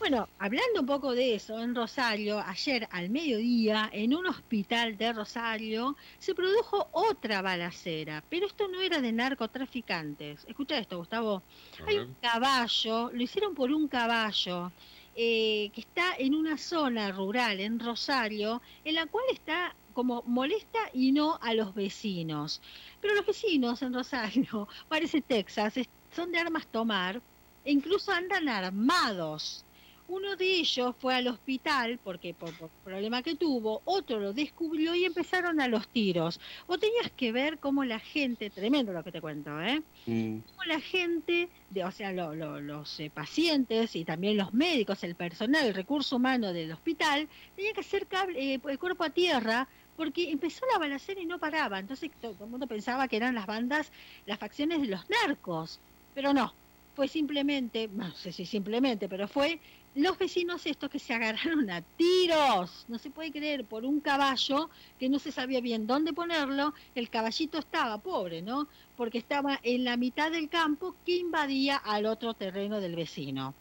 Bueno, 0.00 0.30
hablando 0.38 0.80
un 0.80 0.86
poco 0.86 1.14
de 1.14 1.34
eso, 1.34 1.60
en 1.60 1.74
Rosario, 1.74 2.38
ayer 2.40 2.88
al 2.90 3.10
mediodía, 3.10 3.90
en 3.92 4.14
un 4.14 4.26
hospital 4.28 4.96
de 4.96 5.12
Rosario, 5.12 5.94
se 6.18 6.34
produjo 6.34 6.88
otra 6.92 7.42
balacera, 7.42 8.24
pero 8.30 8.46
esto 8.46 8.66
no 8.66 8.80
era 8.80 9.02
de 9.02 9.12
narcotraficantes. 9.12 10.46
Escucha 10.48 10.78
esto, 10.78 10.96
Gustavo. 10.96 11.42
Hay 11.86 11.98
un 11.98 12.14
caballo, 12.14 13.10
lo 13.12 13.22
hicieron 13.22 13.54
por 13.54 13.70
un 13.70 13.88
caballo, 13.88 14.72
eh, 15.14 15.70
que 15.74 15.82
está 15.82 16.14
en 16.18 16.34
una 16.34 16.56
zona 16.56 17.12
rural, 17.12 17.60
en 17.60 17.78
Rosario, 17.78 18.62
en 18.86 18.94
la 18.94 19.04
cual 19.04 19.24
está 19.30 19.76
como 19.92 20.22
molesta 20.26 20.78
y 20.94 21.12
no 21.12 21.38
a 21.42 21.52
los 21.52 21.74
vecinos. 21.74 22.62
Pero 23.02 23.14
los 23.16 23.26
vecinos 23.26 23.82
en 23.82 23.92
Rosario, 23.92 24.66
parece 24.88 25.20
Texas, 25.20 25.74
son 26.10 26.32
de 26.32 26.38
armas 26.38 26.66
tomar 26.68 27.20
e 27.66 27.70
incluso 27.70 28.10
andan 28.12 28.48
armados. 28.48 29.66
Uno 30.10 30.34
de 30.34 30.44
ellos 30.44 30.94
fue 30.98 31.14
al 31.14 31.28
hospital 31.28 32.00
porque 32.02 32.34
por, 32.34 32.52
por 32.58 32.68
problema 32.84 33.22
que 33.22 33.36
tuvo, 33.36 33.80
otro 33.84 34.18
lo 34.18 34.32
descubrió 34.32 34.92
y 34.94 35.04
empezaron 35.04 35.60
a 35.60 35.68
los 35.68 35.86
tiros. 35.86 36.40
Vos 36.66 36.80
tenías 36.80 37.12
que 37.16 37.30
ver 37.30 37.58
cómo 37.58 37.84
la 37.84 38.00
gente, 38.00 38.50
tremendo 38.50 38.92
lo 38.92 39.04
que 39.04 39.12
te 39.12 39.20
cuento, 39.20 39.60
¿eh? 39.62 39.82
Mm. 40.06 40.38
Cómo 40.40 40.64
la 40.66 40.80
gente, 40.80 41.48
de, 41.70 41.84
o 41.84 41.92
sea, 41.92 42.12
lo, 42.12 42.34
lo, 42.34 42.60
los 42.60 42.98
eh, 42.98 43.08
pacientes 43.08 43.94
y 43.94 44.04
también 44.04 44.36
los 44.36 44.52
médicos, 44.52 45.04
el 45.04 45.14
personal, 45.14 45.64
el 45.64 45.74
recurso 45.74 46.16
humano 46.16 46.52
del 46.52 46.72
hospital, 46.72 47.28
tenían 47.54 47.74
que 47.74 47.80
hacer 47.80 48.06
cable, 48.08 48.54
eh, 48.54 48.60
el 48.68 48.78
cuerpo 48.80 49.04
a 49.04 49.10
tierra 49.10 49.68
porque 49.96 50.30
empezó 50.30 50.64
la 50.72 50.78
balacera 50.78 51.20
y 51.20 51.26
no 51.26 51.38
paraba. 51.38 51.78
Entonces 51.78 52.10
todo 52.20 52.34
el 52.40 52.50
mundo 52.50 52.66
pensaba 52.66 53.06
que 53.06 53.16
eran 53.16 53.34
las 53.34 53.46
bandas, 53.46 53.92
las 54.26 54.38
facciones 54.38 54.80
de 54.80 54.88
los 54.88 55.08
narcos, 55.08 55.78
pero 56.14 56.32
no. 56.32 56.52
Fue 56.96 57.06
simplemente, 57.06 57.88
no 57.92 58.10
sé 58.14 58.32
si 58.32 58.44
simplemente, 58.44 59.08
pero 59.08 59.28
fue 59.28 59.60
los 59.94 60.18
vecinos 60.18 60.66
estos 60.66 60.88
que 60.88 60.98
se 60.98 61.12
agarraron 61.14 61.68
a 61.70 61.82
tiros, 61.82 62.84
no 62.88 62.98
se 62.98 63.10
puede 63.10 63.32
creer, 63.32 63.64
por 63.64 63.84
un 63.84 64.00
caballo 64.00 64.70
que 64.98 65.08
no 65.08 65.18
se 65.18 65.32
sabía 65.32 65.60
bien 65.60 65.86
dónde 65.86 66.12
ponerlo, 66.12 66.74
el 66.94 67.10
caballito 67.10 67.58
estaba 67.58 67.98
pobre, 67.98 68.40
¿no? 68.40 68.68
Porque 68.96 69.18
estaba 69.18 69.58
en 69.62 69.84
la 69.84 69.96
mitad 69.96 70.30
del 70.30 70.48
campo 70.48 70.94
que 71.04 71.16
invadía 71.16 71.76
al 71.76 72.06
otro 72.06 72.34
terreno 72.34 72.80
del 72.80 72.94
vecino. 72.94 73.54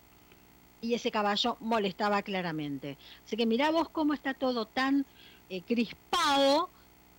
Y 0.82 0.94
ese 0.94 1.12
caballo 1.12 1.58
molestaba 1.60 2.22
claramente. 2.22 2.98
Así 3.26 3.36
que 3.36 3.46
mirá 3.46 3.72
vos 3.72 3.90
cómo 3.90 4.14
está 4.14 4.34
todo 4.34 4.66
tan 4.66 5.06
eh, 5.50 5.62
crispado 5.62 6.70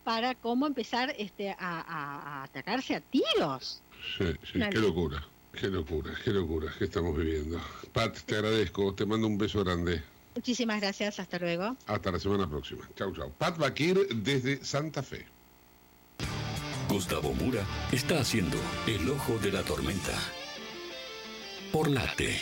para 0.05 0.35
cómo 0.35 0.67
empezar 0.67 1.15
este, 1.19 1.51
a, 1.51 1.57
a, 1.59 2.41
a 2.41 2.43
atacarse 2.45 2.95
a 2.95 3.01
tiros. 3.01 3.83
Sí, 4.17 4.25
sí, 4.51 4.61
qué 4.71 4.79
locura. 4.79 5.23
Qué 5.53 5.69
locura, 5.69 6.13
qué 6.25 6.31
locura 6.31 6.73
que 6.79 6.85
estamos 6.85 7.17
viviendo. 7.17 7.61
Pat, 7.93 8.17
te 8.21 8.37
agradezco, 8.37 8.95
te 8.95 9.05
mando 9.05 9.27
un 9.27 9.37
beso 9.37 9.65
grande. 9.65 10.03
Muchísimas 10.35 10.81
gracias, 10.81 11.19
hasta 11.19 11.39
luego. 11.39 11.77
Hasta 11.87 12.13
la 12.13 12.19
semana 12.19 12.49
próxima. 12.49 12.89
Chau, 12.97 13.15
chau. 13.15 13.33
Pat 13.37 13.59
Bakir 13.59 14.07
desde 14.15 14.65
Santa 14.65 15.03
Fe. 15.03 15.27
Gustavo 16.89 17.33
Mura 17.35 17.65
está 17.93 18.21
haciendo 18.21 18.57
El 18.87 19.09
Ojo 19.11 19.39
de 19.39 19.53
la 19.53 19.63
Tormenta. 19.63 20.19
Por 21.73 21.89
Late 21.89 22.41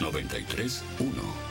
931. 0.00 1.49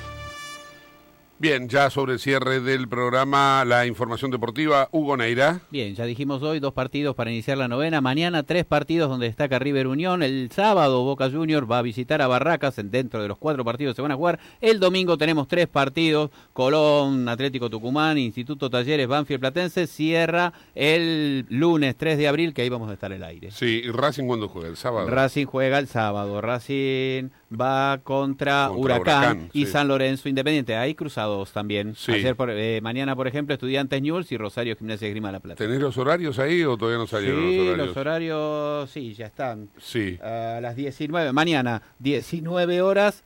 Bien, 1.42 1.70
ya 1.70 1.90
sobre 1.90 2.12
el 2.12 2.20
cierre 2.20 2.60
del 2.60 2.90
programa, 2.90 3.64
la 3.64 3.86
información 3.86 4.30
deportiva, 4.30 4.90
Hugo 4.92 5.16
Neira. 5.16 5.62
Bien, 5.72 5.96
ya 5.96 6.04
dijimos 6.04 6.44
hoy 6.44 6.60
dos 6.60 6.74
partidos 6.74 7.16
para 7.16 7.32
iniciar 7.32 7.58
la 7.58 7.70
novena. 7.70 8.02
Mañana 8.02 8.44
tres 8.44 8.66
partidos 8.66 9.10
donde 9.10 9.28
destaca 9.28 9.58
River 9.58 9.88
Unión. 9.88 10.22
El 10.22 10.52
sábado 10.52 11.02
Boca 11.06 11.32
Junior 11.32 11.72
va 11.72 11.78
a 11.78 11.82
visitar 11.82 12.22
a 12.22 12.28
Barracas. 12.28 12.76
Dentro 12.84 13.22
de 13.22 13.30
los 13.30 13.38
cuatro 13.38 13.64
partidos 13.64 13.96
se 13.96 14.02
van 14.02 14.12
a 14.12 14.18
jugar. 14.18 14.38
El 14.60 14.82
domingo 14.82 15.18
tenemos 15.18 15.48
tres 15.48 15.68
partidos. 15.68 16.30
Colón, 16.52 17.30
Atlético 17.30 17.70
Tucumán, 17.70 18.18
Instituto 18.18 18.70
Talleres, 18.70 19.08
Banfield 19.08 19.40
Platense. 19.40 19.88
Cierra 19.88 20.52
el 20.76 21.46
lunes 21.48 21.96
3 21.96 22.18
de 22.18 22.28
abril, 22.28 22.54
que 22.54 22.64
ahí 22.64 22.70
vamos 22.70 22.90
a 22.90 22.94
estar 22.96 23.14
el 23.14 23.24
aire. 23.24 23.52
Sí, 23.52 23.82
¿y 23.86 23.92
Racing 23.92 24.28
cuándo 24.28 24.50
juega? 24.50 24.68
¿El 24.68 24.76
sábado? 24.76 25.10
Racing 25.10 25.46
juega 25.46 25.80
el 25.80 25.88
sábado. 25.88 26.42
Racing 26.42 27.30
va 27.52 28.00
contra, 28.04 28.68
Contra 28.68 28.72
Huracán, 28.72 29.02
Huracán, 29.02 29.50
y 29.54 29.66
sí. 29.66 29.72
San 29.72 29.88
Lorenzo 29.88 30.30
Independiente. 30.30 30.76
Hay 30.76 30.96
cruzados 30.96 31.52
también. 31.52 31.96
Sí. 31.96 32.12
Ayer 32.12 32.36
por- 32.36 32.50
eh, 32.52 32.80
mañana, 32.82 33.16
por 33.16 33.28
ejemplo, 33.28 33.54
Estudiantes 33.54 34.02
Newell's 34.02 34.32
y 34.32 34.38
Rosario 34.38 34.76
Gimnasia 34.76 35.08
y 35.08 35.12
Grima 35.12 35.32
La 35.32 35.40
Plata. 35.40 35.64
¿Tenés 35.64 35.80
los 35.80 35.98
horarios 35.98 36.38
ahí 36.40 36.64
o 36.64 36.78
todavía 36.78 37.00
no 37.00 37.08
salieron 37.08 37.42
Sí, 37.42 37.58
los 37.58 37.66
horarios? 37.68 37.88
los 37.88 37.98
horarios, 37.98 38.90
sí, 38.92 39.14
ya 39.14 39.26
están. 39.28 39.70
Sí. 39.78 40.18
A 40.22 40.60
las 40.62 40.76
19, 40.76 41.32
mañana, 41.34 41.82
19 42.00 42.82
horas, 42.82 43.24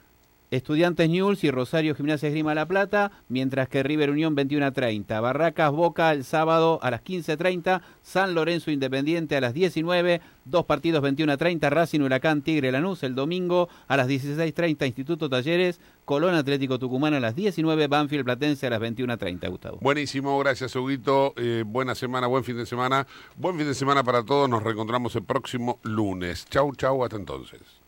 Estudiantes 0.53 1.09
Newell's 1.09 1.43
y 1.43 1.49
Rosario 1.49 1.95
Gimnasia 1.95 2.27
Esgrima 2.27 2.53
La 2.53 2.67
Plata, 2.67 3.11
mientras 3.27 3.67
que 3.67 3.81
River 3.81 4.11
Unión 4.11 4.35
21 4.35 4.67
a 4.67 4.71
30. 4.71 5.19
Barracas 5.19 5.71
Boca 5.71 6.11
el 6.11 6.23
sábado 6.23 6.77
a 6.83 6.91
las 6.91 7.03
15.30, 7.03 7.81
San 8.03 8.35
Lorenzo 8.35 8.69
Independiente 8.69 9.35
a 9.35 9.41
las 9.41 9.55
19, 9.55 10.21
dos 10.45 10.65
partidos 10.65 11.01
21 11.01 11.33
a 11.33 11.37
30, 11.37 11.71
Racing 11.71 12.01
Huracán 12.01 12.43
Tigre 12.43 12.71
Lanús 12.71 13.01
el 13.01 13.15
domingo 13.15 13.67
a 13.87 13.97
las 13.97 14.07
16.30, 14.07 14.85
Instituto 14.85 15.27
Talleres, 15.27 15.81
Colón 16.05 16.35
Atlético 16.35 16.77
Tucumán 16.77 17.15
a 17.15 17.19
las 17.19 17.35
19, 17.35 17.87
Banfield 17.87 18.23
Platense 18.23 18.67
a 18.67 18.69
las 18.69 18.79
21 18.79 19.11
a 19.11 19.17
30, 19.17 19.47
Gustavo. 19.47 19.79
Buenísimo, 19.81 20.37
gracias 20.37 20.75
Huguito. 20.75 21.33
Eh, 21.35 21.63
buena 21.65 21.95
semana, 21.95 22.27
buen 22.27 22.43
fin 22.43 22.57
de 22.57 22.67
semana. 22.67 23.07
Buen 23.37 23.57
fin 23.57 23.65
de 23.65 23.73
semana 23.73 24.03
para 24.03 24.23
todos. 24.23 24.47
Nos 24.47 24.61
reencontramos 24.61 25.15
el 25.15 25.23
próximo 25.23 25.79
lunes. 25.81 26.45
Chau, 26.47 26.75
chau, 26.75 27.03
hasta 27.03 27.15
entonces. 27.15 27.82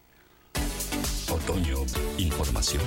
Otoño, 1.48 1.86
información. 2.18 2.82